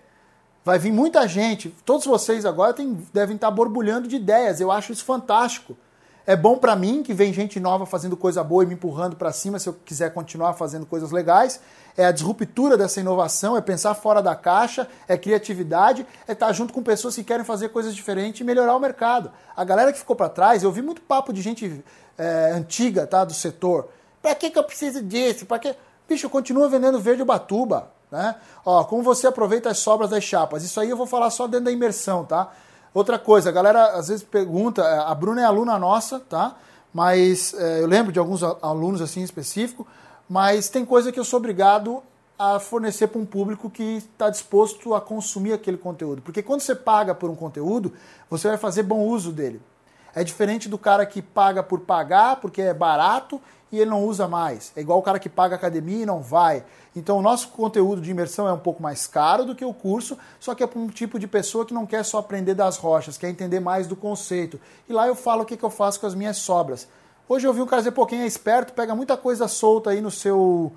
Vai 0.64 0.78
vir 0.78 0.92
muita 0.92 1.26
gente, 1.26 1.74
todos 1.84 2.06
vocês 2.06 2.46
agora 2.46 2.72
tem, 2.72 2.96
devem 3.12 3.34
estar 3.34 3.48
tá 3.48 3.50
borbulhando 3.50 4.06
de 4.06 4.14
ideias, 4.14 4.60
eu 4.60 4.70
acho 4.70 4.92
isso 4.92 5.04
fantástico. 5.04 5.76
É 6.26 6.34
bom 6.34 6.56
para 6.56 6.74
mim, 6.74 7.02
que 7.02 7.12
vem 7.12 7.34
gente 7.34 7.60
nova 7.60 7.84
fazendo 7.84 8.16
coisa 8.16 8.42
boa 8.42 8.64
e 8.64 8.66
me 8.66 8.74
empurrando 8.74 9.14
para 9.14 9.30
cima 9.30 9.58
se 9.58 9.68
eu 9.68 9.74
quiser 9.84 10.12
continuar 10.14 10.54
fazendo 10.54 10.86
coisas 10.86 11.10
legais. 11.10 11.60
É 11.96 12.06
a 12.06 12.12
disruptura 12.12 12.78
dessa 12.78 12.98
inovação, 12.98 13.56
é 13.56 13.60
pensar 13.60 13.94
fora 13.94 14.22
da 14.22 14.34
caixa, 14.34 14.88
é 15.06 15.18
criatividade, 15.18 16.06
é 16.26 16.32
estar 16.32 16.46
tá 16.46 16.52
junto 16.52 16.72
com 16.72 16.82
pessoas 16.82 17.14
que 17.14 17.22
querem 17.22 17.44
fazer 17.44 17.68
coisas 17.68 17.94
diferentes 17.94 18.40
e 18.40 18.44
melhorar 18.44 18.74
o 18.74 18.80
mercado. 18.80 19.30
A 19.54 19.64
galera 19.64 19.92
que 19.92 19.98
ficou 19.98 20.16
para 20.16 20.30
trás, 20.30 20.62
eu 20.62 20.72
vi 20.72 20.80
muito 20.80 21.02
papo 21.02 21.30
de 21.30 21.42
gente 21.42 21.84
é, 22.16 22.52
antiga 22.54 23.06
tá, 23.06 23.22
do 23.22 23.34
setor. 23.34 23.90
Para 24.22 24.34
que, 24.34 24.48
que 24.48 24.58
eu 24.58 24.64
preciso 24.64 25.02
disso? 25.02 25.44
Para 25.44 25.58
que... 25.58 25.74
Bicho, 26.08 26.30
continua 26.30 26.68
vendendo 26.68 26.98
verde 26.98 27.22
batuba. 27.22 27.90
Né? 28.10 28.34
Ó, 28.64 28.82
como 28.84 29.02
você 29.02 29.26
aproveita 29.26 29.68
as 29.68 29.78
sobras 29.78 30.08
das 30.08 30.24
chapas. 30.24 30.64
Isso 30.64 30.80
aí 30.80 30.88
eu 30.88 30.96
vou 30.96 31.06
falar 31.06 31.28
só 31.30 31.46
dentro 31.46 31.66
da 31.66 31.72
imersão, 31.72 32.24
tá? 32.24 32.50
Outra 32.94 33.18
coisa, 33.18 33.48
a 33.48 33.52
galera 33.52 33.86
às 33.98 34.06
vezes 34.06 34.22
pergunta, 34.22 34.80
é, 34.80 34.98
a 35.00 35.12
Bruna 35.12 35.40
é 35.40 35.44
aluna 35.44 35.76
nossa, 35.76 36.20
tá? 36.20 36.54
Mas 36.92 37.52
é, 37.52 37.82
eu 37.82 37.88
lembro 37.88 38.12
de 38.12 38.20
alguns 38.20 38.40
alunos 38.44 39.02
assim 39.02 39.20
em 39.20 39.24
específico, 39.24 39.84
mas 40.28 40.68
tem 40.68 40.84
coisa 40.84 41.10
que 41.10 41.18
eu 41.18 41.24
sou 41.24 41.38
obrigado 41.38 42.00
a 42.38 42.60
fornecer 42.60 43.08
para 43.08 43.20
um 43.20 43.26
público 43.26 43.68
que 43.68 43.96
está 43.96 44.30
disposto 44.30 44.94
a 44.94 45.00
consumir 45.00 45.52
aquele 45.52 45.76
conteúdo. 45.76 46.22
Porque 46.22 46.40
quando 46.40 46.60
você 46.60 46.74
paga 46.74 47.14
por 47.14 47.28
um 47.28 47.34
conteúdo, 47.34 47.92
você 48.30 48.46
vai 48.46 48.56
fazer 48.56 48.84
bom 48.84 49.00
uso 49.00 49.32
dele. 49.32 49.60
É 50.14 50.22
diferente 50.22 50.68
do 50.68 50.78
cara 50.78 51.04
que 51.04 51.20
paga 51.20 51.62
por 51.62 51.80
pagar, 51.80 52.36
porque 52.36 52.62
é 52.62 52.74
barato 52.74 53.40
e 53.72 53.80
ele 53.80 53.90
não 53.90 54.04
usa 54.04 54.28
mais. 54.28 54.72
É 54.76 54.80
igual 54.80 54.98
o 54.98 55.02
cara 55.02 55.18
que 55.18 55.28
paga 55.28 55.56
academia 55.56 56.02
e 56.02 56.06
não 56.06 56.22
vai. 56.22 56.64
Então, 56.94 57.18
o 57.18 57.22
nosso 57.22 57.48
conteúdo 57.48 58.00
de 58.00 58.10
imersão 58.10 58.46
é 58.46 58.52
um 58.52 58.58
pouco 58.58 58.80
mais 58.80 59.06
caro 59.06 59.44
do 59.44 59.54
que 59.54 59.64
o 59.64 59.74
curso, 59.74 60.16
só 60.38 60.54
que 60.54 60.62
é 60.62 60.66
para 60.66 60.78
um 60.78 60.86
tipo 60.86 61.18
de 61.18 61.26
pessoa 61.26 61.66
que 61.66 61.74
não 61.74 61.84
quer 61.84 62.04
só 62.04 62.18
aprender 62.18 62.54
das 62.54 62.76
rochas, 62.76 63.18
quer 63.18 63.28
entender 63.28 63.58
mais 63.58 63.88
do 63.88 63.96
conceito. 63.96 64.60
E 64.88 64.92
lá 64.92 65.08
eu 65.08 65.16
falo 65.16 65.42
o 65.42 65.44
que, 65.44 65.56
que 65.56 65.64
eu 65.64 65.70
faço 65.70 65.98
com 65.98 66.06
as 66.06 66.14
minhas 66.14 66.36
sobras. 66.36 66.86
Hoje 67.28 67.46
eu 67.46 67.52
vi 67.52 67.62
um 67.62 67.66
cara 67.66 67.80
dizer, 67.80 67.92
pô, 67.92 68.06
quem 68.06 68.20
é 68.20 68.26
esperto 68.26 68.72
pega 68.74 68.94
muita 68.94 69.16
coisa 69.16 69.48
solta 69.48 69.90
aí 69.90 70.00
no 70.00 70.10
seu, 70.10 70.72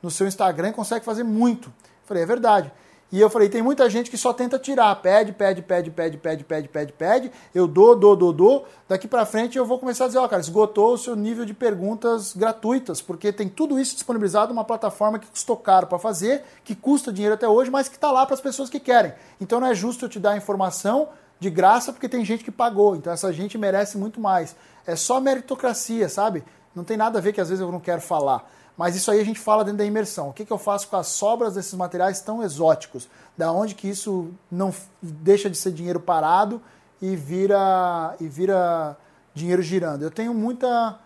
no 0.00 0.10
seu 0.10 0.28
Instagram 0.28 0.68
e 0.68 0.72
consegue 0.72 1.04
fazer 1.04 1.24
muito. 1.24 1.72
Falei, 2.04 2.22
é 2.22 2.26
verdade. 2.26 2.70
E 3.12 3.20
eu 3.20 3.30
falei, 3.30 3.48
tem 3.48 3.62
muita 3.62 3.88
gente 3.88 4.10
que 4.10 4.18
só 4.18 4.32
tenta 4.32 4.58
tirar, 4.58 4.94
pede, 4.96 5.32
pede, 5.32 5.62
pede, 5.62 5.90
pede, 5.90 6.16
pede, 6.16 6.44
pede, 6.44 6.68
pede, 6.68 6.92
pede, 6.92 7.32
eu 7.54 7.68
dou, 7.68 7.94
dou, 7.94 8.16
dou, 8.16 8.32
dou. 8.32 8.66
Daqui 8.88 9.06
para 9.06 9.24
frente 9.24 9.56
eu 9.56 9.64
vou 9.64 9.78
começar 9.78 10.04
a 10.04 10.06
dizer, 10.08 10.18
ó, 10.18 10.24
oh, 10.24 10.28
cara, 10.28 10.42
esgotou 10.42 10.94
o 10.94 10.98
seu 10.98 11.14
nível 11.14 11.44
de 11.44 11.54
perguntas 11.54 12.34
gratuitas, 12.34 13.00
porque 13.00 13.32
tem 13.32 13.48
tudo 13.48 13.78
isso 13.78 13.94
disponibilizado 13.94 14.52
numa 14.52 14.64
plataforma 14.64 15.20
que 15.20 15.28
custou 15.28 15.56
caro 15.56 15.86
para 15.86 16.00
fazer, 16.00 16.42
que 16.64 16.74
custa 16.74 17.12
dinheiro 17.12 17.34
até 17.34 17.48
hoje, 17.48 17.70
mas 17.70 17.88
que 17.88 17.94
está 17.94 18.10
lá 18.10 18.26
para 18.26 18.34
as 18.34 18.40
pessoas 18.40 18.68
que 18.68 18.80
querem. 18.80 19.12
Então 19.40 19.60
não 19.60 19.68
é 19.68 19.74
justo 19.74 20.04
eu 20.04 20.08
te 20.08 20.18
dar 20.18 20.36
informação 20.36 21.08
de 21.38 21.48
graça 21.48 21.92
porque 21.92 22.08
tem 22.08 22.24
gente 22.24 22.42
que 22.42 22.50
pagou, 22.50 22.96
então 22.96 23.12
essa 23.12 23.32
gente 23.32 23.56
merece 23.56 23.96
muito 23.96 24.20
mais. 24.20 24.56
É 24.84 24.96
só 24.96 25.20
meritocracia, 25.20 26.08
sabe? 26.08 26.42
Não 26.74 26.82
tem 26.82 26.96
nada 26.96 27.18
a 27.18 27.22
ver 27.22 27.32
que 27.32 27.40
às 27.40 27.48
vezes 27.48 27.62
eu 27.62 27.70
não 27.70 27.80
quero 27.80 28.00
falar. 28.00 28.50
Mas 28.76 28.94
isso 28.94 29.10
aí 29.10 29.20
a 29.20 29.24
gente 29.24 29.40
fala 29.40 29.64
dentro 29.64 29.78
da 29.78 29.84
imersão. 29.84 30.28
O 30.28 30.32
que, 30.32 30.44
que 30.44 30.52
eu 30.52 30.58
faço 30.58 30.88
com 30.88 30.96
as 30.96 31.06
sobras 31.06 31.54
desses 31.54 31.72
materiais 31.74 32.20
tão 32.20 32.42
exóticos? 32.42 33.08
Da 33.36 33.50
onde 33.50 33.74
que 33.74 33.88
isso 33.88 34.30
não 34.50 34.72
deixa 35.00 35.48
de 35.48 35.56
ser 35.56 35.72
dinheiro 35.72 35.98
parado 35.98 36.60
e 37.00 37.16
vira 37.16 38.14
e 38.20 38.28
vira 38.28 38.96
dinheiro 39.34 39.62
girando? 39.62 40.02
Eu 40.02 40.10
tenho 40.10 40.34
muita 40.34 40.98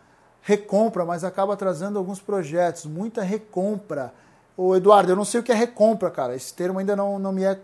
recompra, 0.42 1.04
mas 1.04 1.22
acaba 1.22 1.54
atrasando 1.54 1.98
alguns 1.98 2.20
projetos, 2.20 2.86
muita 2.86 3.22
recompra. 3.22 4.12
Ô 4.56 4.74
Eduardo, 4.74 5.12
eu 5.12 5.16
não 5.16 5.24
sei 5.24 5.40
o 5.40 5.42
que 5.42 5.52
é 5.52 5.54
recompra, 5.54 6.10
cara. 6.10 6.34
Esse 6.34 6.52
termo 6.52 6.80
ainda 6.80 6.96
não, 6.96 7.18
não 7.18 7.32
me 7.32 7.44
é 7.44 7.60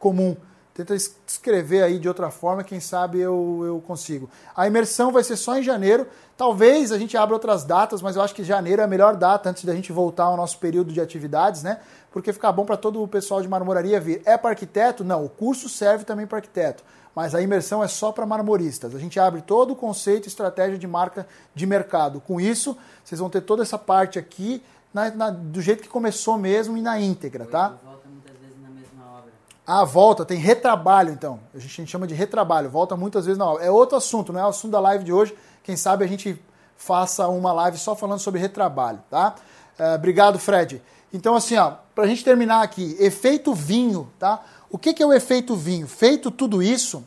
comum. 0.00 0.36
Tenta 0.76 0.94
escrever 0.94 1.82
aí 1.82 1.98
de 1.98 2.06
outra 2.06 2.30
forma, 2.30 2.62
quem 2.62 2.80
sabe 2.80 3.18
eu, 3.18 3.62
eu 3.64 3.82
consigo. 3.86 4.28
A 4.54 4.66
imersão 4.66 5.10
vai 5.10 5.24
ser 5.24 5.36
só 5.36 5.56
em 5.56 5.62
janeiro. 5.62 6.06
Talvez 6.36 6.92
a 6.92 6.98
gente 6.98 7.16
abra 7.16 7.34
outras 7.34 7.64
datas, 7.64 8.02
mas 8.02 8.14
eu 8.14 8.20
acho 8.20 8.34
que 8.34 8.44
janeiro 8.44 8.82
é 8.82 8.84
a 8.84 8.86
melhor 8.86 9.16
data 9.16 9.48
antes 9.48 9.64
da 9.64 9.74
gente 9.74 9.90
voltar 9.90 10.24
ao 10.24 10.36
nosso 10.36 10.58
período 10.58 10.92
de 10.92 11.00
atividades, 11.00 11.62
né? 11.62 11.80
Porque 12.12 12.30
fica 12.30 12.52
bom 12.52 12.66
para 12.66 12.76
todo 12.76 13.02
o 13.02 13.08
pessoal 13.08 13.40
de 13.40 13.48
marmoraria 13.48 13.98
vir. 13.98 14.20
É 14.26 14.36
para 14.36 14.50
arquiteto? 14.50 15.02
Não, 15.02 15.24
o 15.24 15.30
curso 15.30 15.66
serve 15.66 16.04
também 16.04 16.26
para 16.26 16.36
arquiteto. 16.36 16.84
Mas 17.14 17.34
a 17.34 17.40
imersão 17.40 17.82
é 17.82 17.88
só 17.88 18.12
para 18.12 18.26
marmoristas. 18.26 18.94
A 18.94 18.98
gente 18.98 19.18
abre 19.18 19.40
todo 19.40 19.70
o 19.70 19.76
conceito 19.76 20.26
e 20.26 20.28
estratégia 20.28 20.76
de 20.76 20.86
marca 20.86 21.26
de 21.54 21.64
mercado. 21.64 22.20
Com 22.20 22.38
isso, 22.38 22.76
vocês 23.02 23.18
vão 23.18 23.30
ter 23.30 23.40
toda 23.40 23.62
essa 23.62 23.78
parte 23.78 24.18
aqui 24.18 24.62
na, 24.92 25.10
na, 25.10 25.30
do 25.30 25.62
jeito 25.62 25.82
que 25.82 25.88
começou 25.88 26.36
mesmo 26.36 26.76
e 26.76 26.82
na 26.82 27.00
íntegra, 27.00 27.46
tá? 27.46 27.78
Ah, 29.66 29.84
volta, 29.84 30.24
tem 30.24 30.38
retrabalho 30.38 31.12
então. 31.12 31.40
A 31.52 31.58
gente, 31.58 31.86
chama 31.86 32.06
de 32.06 32.14
retrabalho, 32.14 32.70
volta 32.70 32.96
muitas 32.96 33.26
vezes 33.26 33.36
na 33.36 33.46
obra. 33.46 33.64
É 33.64 33.70
outro 33.70 33.96
assunto, 33.98 34.32
não 34.32 34.40
é 34.40 34.44
o 34.44 34.48
assunto 34.48 34.70
da 34.70 34.80
live 34.80 35.02
de 35.02 35.12
hoje. 35.12 35.34
Quem 35.64 35.76
sabe 35.76 36.04
a 36.04 36.06
gente 36.06 36.40
faça 36.76 37.26
uma 37.26 37.52
live 37.52 37.76
só 37.76 37.96
falando 37.96 38.20
sobre 38.20 38.40
retrabalho, 38.40 39.00
tá? 39.10 39.34
É, 39.76 39.94
obrigado, 39.96 40.38
Fred. 40.38 40.80
Então, 41.12 41.34
assim, 41.34 41.56
ó, 41.56 41.72
pra 41.94 42.06
gente 42.06 42.22
terminar 42.22 42.62
aqui, 42.62 42.96
efeito 43.00 43.52
vinho, 43.54 44.08
tá? 44.18 44.40
O 44.70 44.78
que, 44.78 44.94
que 44.94 45.02
é 45.02 45.06
o 45.06 45.12
efeito 45.12 45.56
vinho? 45.56 45.88
Feito 45.88 46.30
tudo 46.30 46.62
isso, 46.62 47.04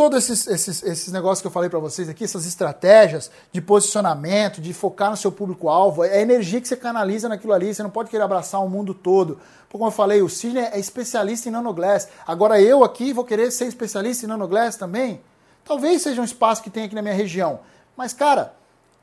todos 0.00 0.30
esses, 0.30 0.46
esses, 0.46 0.82
esses 0.82 1.12
negócios 1.12 1.42
que 1.42 1.46
eu 1.46 1.50
falei 1.50 1.68
para 1.68 1.78
vocês 1.78 2.08
aqui, 2.08 2.24
essas 2.24 2.46
estratégias 2.46 3.30
de 3.52 3.60
posicionamento, 3.60 4.58
de 4.58 4.72
focar 4.72 5.10
no 5.10 5.16
seu 5.16 5.30
público-alvo, 5.30 6.02
é 6.02 6.16
a 6.16 6.20
energia 6.22 6.58
que 6.58 6.66
você 6.66 6.74
canaliza 6.74 7.28
naquilo 7.28 7.52
ali, 7.52 7.74
você 7.74 7.82
não 7.82 7.90
pode 7.90 8.08
querer 8.08 8.22
abraçar 8.22 8.64
o 8.64 8.68
mundo 8.70 8.94
todo. 8.94 9.38
Como 9.70 9.84
eu 9.84 9.90
falei, 9.90 10.22
o 10.22 10.28
Sidney 10.30 10.70
é 10.72 10.80
especialista 10.80 11.50
em 11.50 11.52
nanoglass. 11.52 12.08
Agora 12.26 12.58
eu 12.58 12.82
aqui 12.82 13.12
vou 13.12 13.26
querer 13.26 13.50
ser 13.50 13.66
especialista 13.66 14.24
em 14.24 14.28
nanoglass 14.30 14.74
também? 14.74 15.20
Talvez 15.66 16.00
seja 16.00 16.22
um 16.22 16.24
espaço 16.24 16.62
que 16.62 16.70
tem 16.70 16.84
aqui 16.84 16.94
na 16.94 17.02
minha 17.02 17.12
região. 17.12 17.60
Mas, 17.94 18.14
cara, 18.14 18.54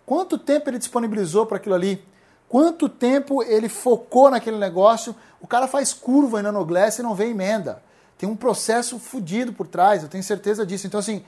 quanto 0.03 0.35
tempo 0.35 0.67
ele 0.67 0.79
disponibilizou 0.79 1.45
para 1.45 1.57
aquilo 1.57 1.75
ali? 1.75 2.03
Quanto 2.49 2.89
tempo 2.89 3.43
ele 3.43 3.69
focou 3.69 4.31
naquele 4.31 4.57
negócio? 4.57 5.15
O 5.39 5.45
cara 5.45 5.67
faz 5.67 5.93
curva 5.93 6.39
em 6.39 6.43
nanoglass 6.43 6.97
e 6.97 7.03
não 7.03 7.13
vê 7.13 7.25
emenda. 7.25 7.83
Tem 8.17 8.27
um 8.27 8.35
processo 8.35 8.97
fodido 8.97 9.53
por 9.53 9.67
trás, 9.67 10.01
eu 10.01 10.09
tenho 10.09 10.23
certeza 10.23 10.65
disso. 10.65 10.87
Então, 10.87 10.99
assim, 10.99 11.23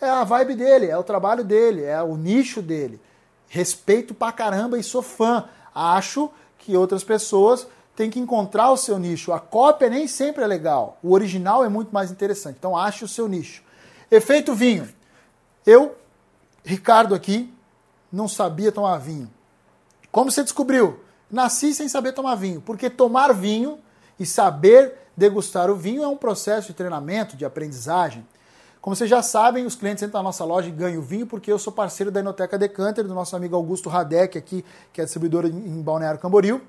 é 0.00 0.08
a 0.08 0.24
vibe 0.24 0.54
dele, 0.54 0.86
é 0.86 0.96
o 0.96 1.02
trabalho 1.02 1.42
dele, 1.42 1.82
é 1.82 2.02
o 2.02 2.16
nicho 2.16 2.60
dele. 2.60 3.00
Respeito 3.48 4.12
pra 4.14 4.32
caramba 4.32 4.78
e 4.78 4.82
sou 4.82 5.02
fã. 5.02 5.48
Acho 5.74 6.30
que 6.58 6.76
outras 6.76 7.02
pessoas 7.02 7.66
têm 7.96 8.10
que 8.10 8.20
encontrar 8.20 8.70
o 8.70 8.76
seu 8.76 8.98
nicho. 8.98 9.32
A 9.32 9.40
cópia 9.40 9.88
nem 9.88 10.06
sempre 10.06 10.44
é 10.44 10.46
legal. 10.46 10.98
O 11.02 11.12
original 11.12 11.64
é 11.64 11.68
muito 11.68 11.92
mais 11.92 12.10
interessante. 12.10 12.56
Então, 12.58 12.76
ache 12.76 13.04
o 13.04 13.08
seu 13.08 13.28
nicho. 13.28 13.62
Efeito 14.10 14.54
vinho. 14.54 14.88
Eu, 15.64 15.96
Ricardo 16.62 17.14
aqui, 17.14 17.52
não 18.12 18.28
sabia 18.28 18.70
tomar 18.70 18.98
vinho. 18.98 19.30
Como 20.12 20.30
você 20.30 20.42
descobriu? 20.42 21.00
Nasci 21.30 21.72
sem 21.74 21.88
saber 21.88 22.12
tomar 22.12 22.34
vinho. 22.34 22.60
Porque 22.60 22.90
tomar 22.90 23.32
vinho 23.32 23.78
e 24.18 24.26
saber 24.26 24.94
degustar 25.16 25.70
o 25.70 25.76
vinho 25.76 26.02
é 26.02 26.08
um 26.08 26.16
processo 26.16 26.68
de 26.68 26.74
treinamento, 26.74 27.36
de 27.36 27.44
aprendizagem. 27.44 28.26
Como 28.80 28.94
vocês 28.94 29.08
já 29.08 29.22
sabem, 29.22 29.64
os 29.64 29.74
clientes 29.74 30.02
entram 30.02 30.20
na 30.20 30.24
nossa 30.24 30.44
loja 30.44 30.68
e 30.68 30.70
ganham 30.70 31.00
vinho 31.00 31.26
porque 31.26 31.50
eu 31.50 31.58
sou 31.58 31.72
parceiro 31.72 32.10
da 32.10 32.20
Enoteca 32.20 32.58
Decanter, 32.58 33.04
do 33.04 33.14
nosso 33.14 33.34
amigo 33.34 33.56
Augusto 33.56 33.88
Radek 33.88 34.36
aqui, 34.36 34.64
que 34.92 35.00
é 35.00 35.04
distribuidor 35.04 35.46
em 35.46 35.80
Balneário 35.80 36.20
Camboriú, 36.20 36.60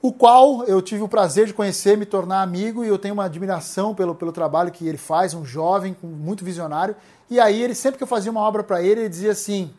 o 0.00 0.12
qual 0.12 0.64
eu 0.64 0.80
tive 0.80 1.02
o 1.02 1.08
prazer 1.08 1.46
de 1.46 1.52
conhecer, 1.52 1.96
me 1.96 2.06
tornar 2.06 2.40
amigo 2.40 2.82
e 2.82 2.88
eu 2.88 2.98
tenho 2.98 3.12
uma 3.12 3.26
admiração 3.26 3.94
pelo, 3.94 4.14
pelo 4.14 4.32
trabalho 4.32 4.70
que 4.70 4.88
ele 4.88 4.96
faz, 4.96 5.34
um 5.34 5.44
jovem, 5.44 5.94
muito 6.02 6.42
visionário. 6.42 6.96
E 7.28 7.38
aí, 7.38 7.62
ele 7.62 7.74
sempre 7.74 7.98
que 7.98 8.02
eu 8.02 8.08
fazia 8.08 8.30
uma 8.30 8.40
obra 8.40 8.64
para 8.64 8.82
ele, 8.82 9.02
ele 9.02 9.08
dizia 9.10 9.32
assim: 9.32 9.74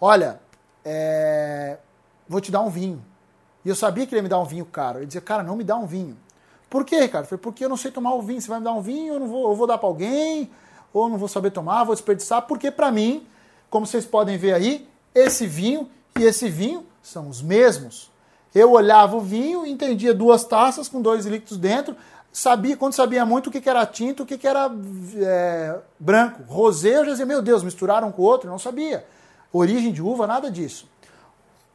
Olha, 0.00 0.40
é... 0.84 1.78
vou 2.28 2.40
te 2.40 2.52
dar 2.52 2.60
um 2.60 2.70
vinho. 2.70 3.04
E 3.68 3.70
eu 3.70 3.76
sabia 3.76 4.06
que 4.06 4.14
ele 4.14 4.20
ia 4.20 4.22
me 4.22 4.30
dar 4.30 4.40
um 4.40 4.46
vinho 4.46 4.64
caro. 4.64 5.00
Ele 5.00 5.04
dizia: 5.04 5.20
Cara, 5.20 5.42
não 5.42 5.54
me 5.54 5.62
dá 5.62 5.76
um 5.76 5.84
vinho. 5.84 6.16
Por 6.70 6.86
quê, 6.86 7.00
Ricardo? 7.00 7.26
Foi 7.26 7.36
porque 7.36 7.62
eu 7.62 7.68
não 7.68 7.76
sei 7.76 7.90
tomar 7.90 8.14
o 8.14 8.22
vinho. 8.22 8.40
Você 8.40 8.48
vai 8.48 8.60
me 8.60 8.64
dar 8.64 8.72
um 8.72 8.80
vinho, 8.80 9.12
eu 9.12 9.20
não 9.20 9.28
vou, 9.28 9.50
eu 9.50 9.54
vou 9.54 9.66
dar 9.66 9.76
para 9.76 9.86
alguém, 9.86 10.50
ou 10.90 11.06
não 11.06 11.18
vou 11.18 11.28
saber 11.28 11.50
tomar, 11.50 11.84
vou 11.84 11.94
desperdiçar, 11.94 12.46
porque 12.46 12.70
para 12.70 12.90
mim, 12.90 13.26
como 13.68 13.86
vocês 13.86 14.06
podem 14.06 14.38
ver 14.38 14.54
aí, 14.54 14.88
esse 15.14 15.46
vinho 15.46 15.86
e 16.18 16.22
esse 16.22 16.48
vinho 16.48 16.86
são 17.02 17.28
os 17.28 17.42
mesmos. 17.42 18.10
Eu 18.54 18.72
olhava 18.72 19.18
o 19.18 19.20
vinho, 19.20 19.66
entendia 19.66 20.14
duas 20.14 20.44
taças 20.44 20.88
com 20.88 21.02
dois 21.02 21.26
líquidos 21.26 21.58
dentro, 21.58 21.94
sabia 22.32 22.74
quando 22.74 22.94
sabia 22.94 23.26
muito 23.26 23.48
o 23.48 23.50
que, 23.50 23.68
era 23.68 23.84
tinto, 23.84 24.22
o 24.22 24.26
que, 24.26 24.46
era 24.46 24.70
é, 25.14 25.78
branco. 25.98 26.42
Rosé, 26.48 26.96
eu 26.96 27.04
já 27.04 27.10
dizia, 27.10 27.26
meu 27.26 27.42
Deus, 27.42 27.62
misturaram 27.62 28.10
com 28.10 28.22
o 28.22 28.24
outro, 28.24 28.48
eu 28.48 28.50
não 28.50 28.58
sabia. 28.58 29.06
Origem 29.52 29.92
de 29.92 30.00
uva, 30.00 30.26
nada 30.26 30.50
disso. 30.50 30.88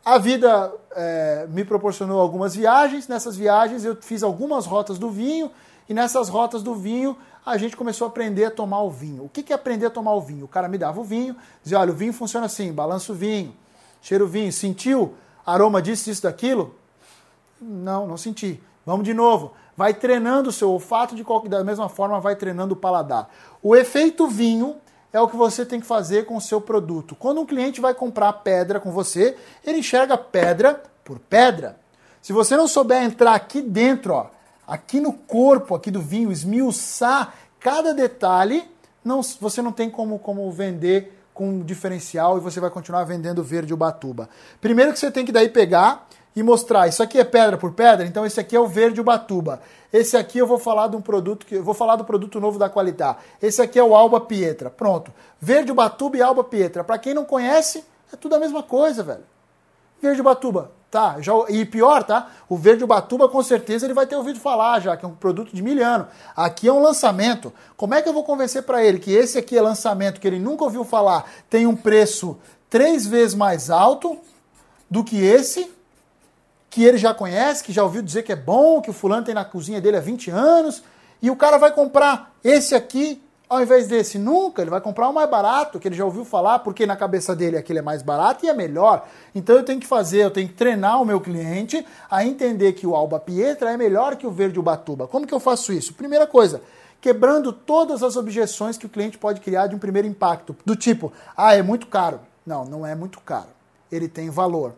A 0.06 0.18
vida 0.18 0.74
é, 0.92 1.48
me 1.50 1.64
proporcionou 1.64 2.20
algumas 2.20 2.56
viagens. 2.56 3.08
Nessas 3.08 3.38
viagens 3.38 3.86
eu 3.86 3.96
fiz 3.96 4.22
algumas 4.22 4.66
rotas 4.66 5.00
do 5.00 5.10
vinho 5.10 5.50
e 5.88 5.94
nessas 5.94 6.28
rotas 6.28 6.62
do 6.62 6.76
vinho 6.76 7.18
a 7.46 7.58
gente 7.58 7.76
começou 7.76 8.06
a 8.06 8.10
aprender 8.10 8.46
a 8.46 8.52
tomar 8.52 8.82
o 8.82 8.90
vinho. 8.90 9.24
O 9.24 9.30
que 9.30 9.52
é 9.52 9.56
aprender 9.56 9.86
a 9.86 9.90
tomar 9.90 10.14
o 10.14 10.22
vinho? 10.22 10.46
O 10.46 10.48
cara 10.48 10.68
me 10.68 10.78
dava 10.78 11.00
o 11.00 11.04
vinho, 11.04 11.36
dizia: 11.62 11.80
olha, 11.80 11.92
o 11.92 11.96
vinho 11.96 12.12
funciona 12.12 12.46
assim, 12.46 12.72
balança 12.74 13.12
o 13.12 13.16
vinho, 13.16 13.54
cheira 14.02 14.24
o 14.24 14.28
vinho, 14.28 14.52
sentiu 14.52 15.14
aroma 15.46 15.82
disso, 15.82 16.06
disso, 16.06 16.24
daquilo? 16.24 16.76
Não, 17.62 18.06
não 18.06 18.18
senti. 18.18 18.62
Vamos 18.86 19.06
de 19.06 19.14
novo. 19.14 19.54
Vai 19.76 19.94
treinando 19.94 20.50
o 20.50 20.52
seu 20.52 20.70
olfato 20.70 21.16
de 21.16 21.24
qualquer, 21.24 21.50
da 21.50 21.64
mesma 21.64 21.90
forma 21.90 22.20
vai 22.20 22.36
treinando 22.36 22.74
o 22.74 22.78
paladar. 22.78 23.30
O 23.62 23.76
efeito 23.76 24.28
vinho 24.28 24.76
é 25.14 25.22
o 25.22 25.28
que 25.28 25.38
você 25.38 25.64
tem 25.64 25.80
que 25.80 25.86
fazer 25.86 26.26
com 26.26 26.36
o 26.36 26.42
seu 26.42 26.60
produto. 26.60 27.16
Quando 27.16 27.40
um 27.40 27.46
cliente 27.46 27.80
vai 27.80 27.94
comprar 27.94 28.34
pedra 28.34 28.80
com 28.80 28.92
você, 28.92 29.38
ele 29.64 29.78
enxerga 29.78 30.18
pedra 30.18 30.82
por 31.06 31.20
pedra. 31.20 31.78
Se 32.20 32.34
você 32.34 32.58
não 32.58 32.68
souber 32.68 33.04
entrar 33.04 33.36
aqui 33.36 33.62
dentro, 33.62 34.14
ó, 34.16 34.28
aqui 34.68 35.00
no 35.00 35.14
corpo 35.14 35.76
aqui 35.76 35.92
do 35.92 36.02
vinho, 36.02 36.32
esmiuçar 36.32 37.36
cada 37.60 37.94
detalhe, 37.94 38.68
não, 39.06 39.22
você 39.40 39.62
não 39.62 39.72
tem 39.72 39.90
como, 39.90 40.18
como 40.18 40.52
vender 40.52 41.20
com 41.34 41.62
diferencial 41.62 42.38
e 42.38 42.42
você 42.42 42.60
vai 42.60 42.70
continuar 42.70 43.04
vendendo 43.04 43.44
verde 43.44 43.74
Ubatuba. 43.74 44.30
Primeiro 44.60 44.94
que 44.94 45.00
você 45.00 45.12
tem 45.12 45.26
que 45.26 45.32
daí 45.32 45.50
pegar 45.50 46.08
e 46.36 46.42
mostrar, 46.42 46.88
isso 46.88 47.04
aqui 47.04 47.20
é 47.20 47.24
pedra 47.24 47.58
por 47.58 47.74
pedra, 47.74 48.06
então 48.06 48.26
esse 48.26 48.40
aqui 48.40 48.56
é 48.56 48.60
o 48.60 48.68
verde 48.68 49.00
Ubatuba. 49.00 49.62
Esse 49.92 50.18
aqui 50.18 50.40
eu 50.40 50.48
vou 50.48 50.58
falar 50.58 50.88
de 50.88 50.96
um 50.96 51.02
produto 51.02 51.46
que 51.46 51.56
eu 51.56 51.64
vou 51.64 51.76
falar 51.76 51.96
do 51.96 52.04
produto 52.04 52.40
novo 52.40 52.58
da 52.58 52.68
qualidade. 52.68 53.20
Esse 53.40 53.62
aqui 53.62 53.78
é 53.78 53.84
o 53.84 53.96
Alba 53.96 54.20
Pietra. 54.20 54.72
Pronto. 54.72 55.14
Verde 55.40 55.72
Ubatuba 55.72 56.18
e 56.18 56.22
Alba 56.24 56.44
Pietra. 56.44 56.84
Para 56.84 56.98
quem 56.98 57.14
não 57.14 57.24
conhece, 57.24 57.84
é 58.12 58.16
tudo 58.16 58.36
a 58.36 58.40
mesma 58.40 58.64
coisa, 58.64 59.04
velho. 59.04 59.24
Verde 60.02 60.22
Ubatuba, 60.22 60.72
tá? 60.90 61.18
Já, 61.22 61.32
e 61.48 61.64
pior, 61.64 62.04
tá? 62.04 62.28
O 62.50 62.58
Verde 62.58 62.84
Ubatuba 62.84 63.30
com 63.30 63.44
certeza 63.44 63.86
ele 63.86 63.94
vai 63.94 64.08
ter 64.08 64.16
ouvido 64.16 64.40
falar 64.40 64.80
já, 64.80 64.98
que 64.98 65.06
é 65.06 65.08
um 65.08 65.14
produto 65.14 65.56
de 65.56 65.62
milhano. 65.62 66.08
Aqui 66.36 66.68
é 66.68 66.74
um 66.74 66.82
lançamento. 66.82 67.54
Como 67.78 67.94
é 67.94 68.02
que 68.02 68.10
eu 68.10 68.14
vou 68.14 68.24
convencer 68.24 68.64
para 68.64 68.84
ele 68.84 68.98
que 68.98 69.12
esse 69.12 69.38
aqui 69.38 69.56
é 69.56 69.62
lançamento, 69.62 70.20
que 70.20 70.28
ele 70.28 70.40
nunca 70.40 70.64
ouviu 70.64 70.84
falar, 70.84 71.30
tem 71.50 71.68
um 71.68 71.76
preço 71.76 72.38
três 72.68 73.06
vezes 73.06 73.36
mais 73.36 73.70
alto 73.70 74.18
do 74.90 75.04
que 75.04 75.24
esse? 75.24 75.72
Que 76.74 76.84
ele 76.84 76.98
já 76.98 77.14
conhece, 77.14 77.64
que 77.64 77.72
já 77.72 77.84
ouviu 77.84 78.02
dizer 78.02 78.24
que 78.24 78.32
é 78.32 78.36
bom, 78.36 78.82
que 78.82 78.90
o 78.90 78.94
fulano 78.94 79.24
tem 79.24 79.36
na 79.36 79.46
cozinha 79.46 79.80
dele 79.80 79.96
há 79.96 80.00
20 80.00 80.32
anos, 80.32 80.84
e 81.22 81.30
o 81.30 81.36
cara 81.36 81.60
vai 81.60 81.72
comprar 81.72 82.34
esse 82.44 82.74
aqui 82.74 83.22
ao 83.48 83.62
invés 83.62 83.88
desse. 83.88 84.18
Nunca, 84.18 84.64
ele 84.64 84.72
vai 84.72 84.82
comprar 84.82 85.08
o 85.08 85.14
mais 85.14 85.30
barato, 85.30 85.80
que 85.80 85.88
ele 85.88 85.94
já 85.94 86.04
ouviu 86.04 86.26
falar, 86.26 86.58
porque 86.60 86.88
na 86.88 86.96
cabeça 86.96 87.36
dele 87.36 87.58
aquele 87.58 87.78
é 87.78 87.82
mais 87.84 88.02
barato 88.02 88.44
e 88.44 88.50
é 88.50 88.56
melhor. 88.56 89.08
Então 89.36 89.56
eu 89.56 89.64
tenho 89.64 89.80
que 89.80 89.86
fazer, 89.86 90.24
eu 90.24 90.32
tenho 90.32 90.48
que 90.48 90.56
treinar 90.56 91.00
o 91.00 91.06
meu 91.06 91.22
cliente 91.22 91.86
a 92.10 92.26
entender 92.26 92.74
que 92.74 92.88
o 92.88 92.96
Alba 92.96 93.20
Pietra 93.20 93.72
é 93.72 93.78
melhor 93.78 94.16
que 94.16 94.26
o 94.26 94.32
Verde 94.32 94.60
Ubatuba. 94.60 95.08
Como 95.08 95.28
que 95.28 95.34
eu 95.34 95.40
faço 95.40 95.72
isso? 95.72 95.94
Primeira 95.94 96.26
coisa, 96.26 96.60
quebrando 97.00 97.54
todas 97.54 98.02
as 98.02 98.16
objeções 98.16 98.80
que 98.80 98.88
o 98.88 98.90
cliente 98.90 99.20
pode 99.20 99.42
criar 99.42 99.68
de 99.68 99.76
um 99.76 99.80
primeiro 99.80 100.08
impacto, 100.08 100.56
do 100.66 100.76
tipo, 100.76 101.14
ah, 101.38 101.54
é 101.54 101.62
muito 101.62 101.86
caro. 101.86 102.20
Não, 102.44 102.66
não 102.66 102.84
é 102.84 102.96
muito 102.96 103.22
caro. 103.22 103.50
Ele 103.92 104.08
tem 104.08 104.32
valor. 104.32 104.74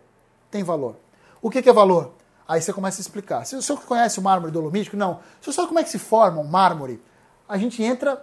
Tem 0.52 0.62
valor. 0.62 0.98
O 1.46 1.50
que, 1.52 1.62
que 1.62 1.70
é 1.70 1.74
valor? 1.74 2.14
Aí 2.48 2.60
você 2.60 2.74
começa 2.74 3.00
a 3.00 3.04
explicar. 3.04 3.46
Se 3.46 3.56
o 3.56 3.62
senhor 3.62 3.80
conhece 3.82 4.18
o 4.18 4.22
mármore 4.24 4.52
dolomítico, 4.52 4.98
não. 4.98 5.20
Se 5.40 5.48
o 5.48 5.54
senhor 5.54 5.68
como 5.68 5.78
é 5.78 5.84
que 5.84 5.92
se 5.92 6.00
forma 6.00 6.42
um 6.42 6.44
mármore, 6.44 7.00
a 7.48 7.56
gente 7.56 7.84
entra 7.84 8.20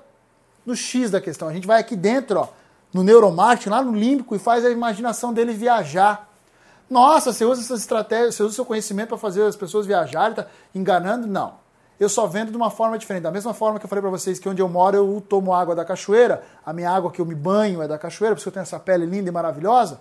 no 0.66 0.74
X 0.74 1.08
da 1.08 1.20
questão. 1.20 1.46
A 1.46 1.52
gente 1.52 1.64
vai 1.64 1.78
aqui 1.78 1.94
dentro, 1.94 2.40
ó, 2.40 2.48
no 2.92 3.04
neuromarketing, 3.04 3.68
lá 3.68 3.80
no 3.80 3.94
límbico, 3.94 4.34
e 4.34 4.40
faz 4.40 4.64
a 4.64 4.70
imaginação 4.70 5.32
dele 5.32 5.52
viajar. 5.52 6.28
Nossa, 6.90 7.32
você 7.32 7.44
usa 7.44 7.60
essas 7.60 7.78
estratégias, 7.82 8.34
você 8.34 8.42
usa 8.42 8.50
o 8.50 8.54
seu 8.56 8.64
conhecimento 8.64 9.10
para 9.10 9.18
fazer 9.18 9.44
as 9.44 9.54
pessoas 9.54 9.86
viajarem, 9.86 10.34
tá 10.34 10.48
enganando? 10.74 11.28
Não. 11.28 11.54
Eu 12.00 12.08
só 12.08 12.26
vendo 12.26 12.50
de 12.50 12.56
uma 12.56 12.72
forma 12.72 12.98
diferente. 12.98 13.22
Da 13.22 13.30
mesma 13.30 13.54
forma 13.54 13.78
que 13.78 13.84
eu 13.84 13.88
falei 13.88 14.02
para 14.02 14.10
vocês 14.10 14.40
que 14.40 14.48
onde 14.48 14.60
eu 14.60 14.68
moro 14.68 14.96
eu 14.96 15.24
tomo 15.28 15.54
água 15.54 15.76
da 15.76 15.84
cachoeira, 15.84 16.42
a 16.66 16.72
minha 16.72 16.90
água 16.90 17.08
que 17.08 17.20
eu 17.20 17.24
me 17.24 17.36
banho 17.36 17.82
é 17.82 17.86
da 17.86 17.96
cachoeira, 17.96 18.34
porque 18.34 18.48
eu 18.48 18.52
tenho 18.52 18.64
essa 18.64 18.80
pele 18.80 19.06
linda 19.06 19.28
e 19.28 19.32
maravilhosa, 19.32 20.00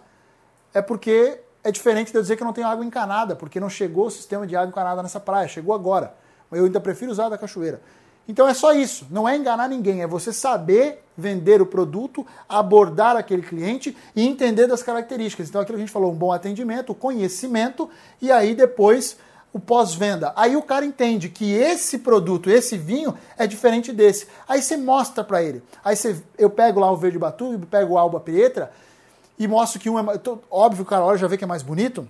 é 0.74 0.82
porque 0.82 1.40
é 1.64 1.72
diferente 1.72 2.12
de 2.12 2.18
eu 2.18 2.22
dizer 2.22 2.36
que 2.36 2.44
não 2.44 2.54
tenho 2.54 2.68
água 2.68 2.84
encanada, 2.84 3.36
porque 3.36 3.60
não 3.60 3.70
chegou 3.70 4.08
o 4.08 4.12
sistema 4.12 4.48
de 4.48 4.56
água 4.56 4.70
encanada 4.70 5.04
nessa 5.04 5.20
praia, 5.20 5.48
chegou 5.48 5.74
agora. 5.74 6.14
Eu 6.52 6.66
ainda 6.66 6.80
prefiro 6.80 7.12
usar 7.12 7.30
da 7.30 7.38
cachoeira. 7.38 7.82
Então 8.28 8.48
é 8.48 8.54
só 8.54 8.74
isso, 8.74 9.08
não 9.10 9.28
é 9.28 9.36
enganar 9.36 9.68
ninguém, 9.68 10.02
é 10.02 10.08
você 10.08 10.32
saber 10.32 11.04
vender 11.18 11.62
o 11.62 11.66
produto, 11.66 12.26
abordar 12.48 13.16
aquele 13.16 13.42
cliente 13.42 13.96
e 14.16 14.26
entender 14.26 14.68
das 14.68 14.82
características. 14.82 15.50
Então 15.50 15.62
aquilo 15.62 15.78
que 15.78 15.84
a 15.84 15.86
gente 15.86 15.94
falou, 15.94 16.12
um 16.12 16.16
bom 16.16 16.32
atendimento, 16.32 16.94
conhecimento 16.94 17.90
e 18.22 18.32
aí 18.32 18.56
depois 18.56 19.18
o 19.54 19.60
pós-venda. 19.60 20.32
Aí 20.36 20.56
o 20.56 20.62
cara 20.62 20.86
entende 20.86 21.30
que 21.30 21.52
esse 21.54 21.98
produto, 22.00 22.50
esse 22.50 22.78
vinho 22.78 23.14
é 23.38 23.46
diferente 23.46 23.92
desse. 23.92 24.28
Aí 24.48 24.62
você 24.62 24.78
mostra 24.78 25.24
para 25.24 25.44
ele. 25.44 25.62
Aí 25.84 25.96
você, 25.96 26.16
eu 26.38 26.50
pego 26.50 26.80
lá 26.80 26.90
o 26.92 26.96
verde 26.96 27.20
batuba, 27.20 27.68
pego 27.70 27.96
o 27.96 27.98
alba 27.98 28.20
pietra 28.20 28.72
e 29.42 29.48
mostro 29.48 29.80
que 29.80 29.90
um 29.90 29.98
é 29.98 30.20
óbvio, 30.52 30.84
o 30.84 30.86
cara 30.86 31.04
olha 31.04 31.18
já 31.18 31.28
vê 31.28 31.36
que 31.36 31.44
é 31.44 31.48
mais 31.48 31.64
bonito. 31.64 32.08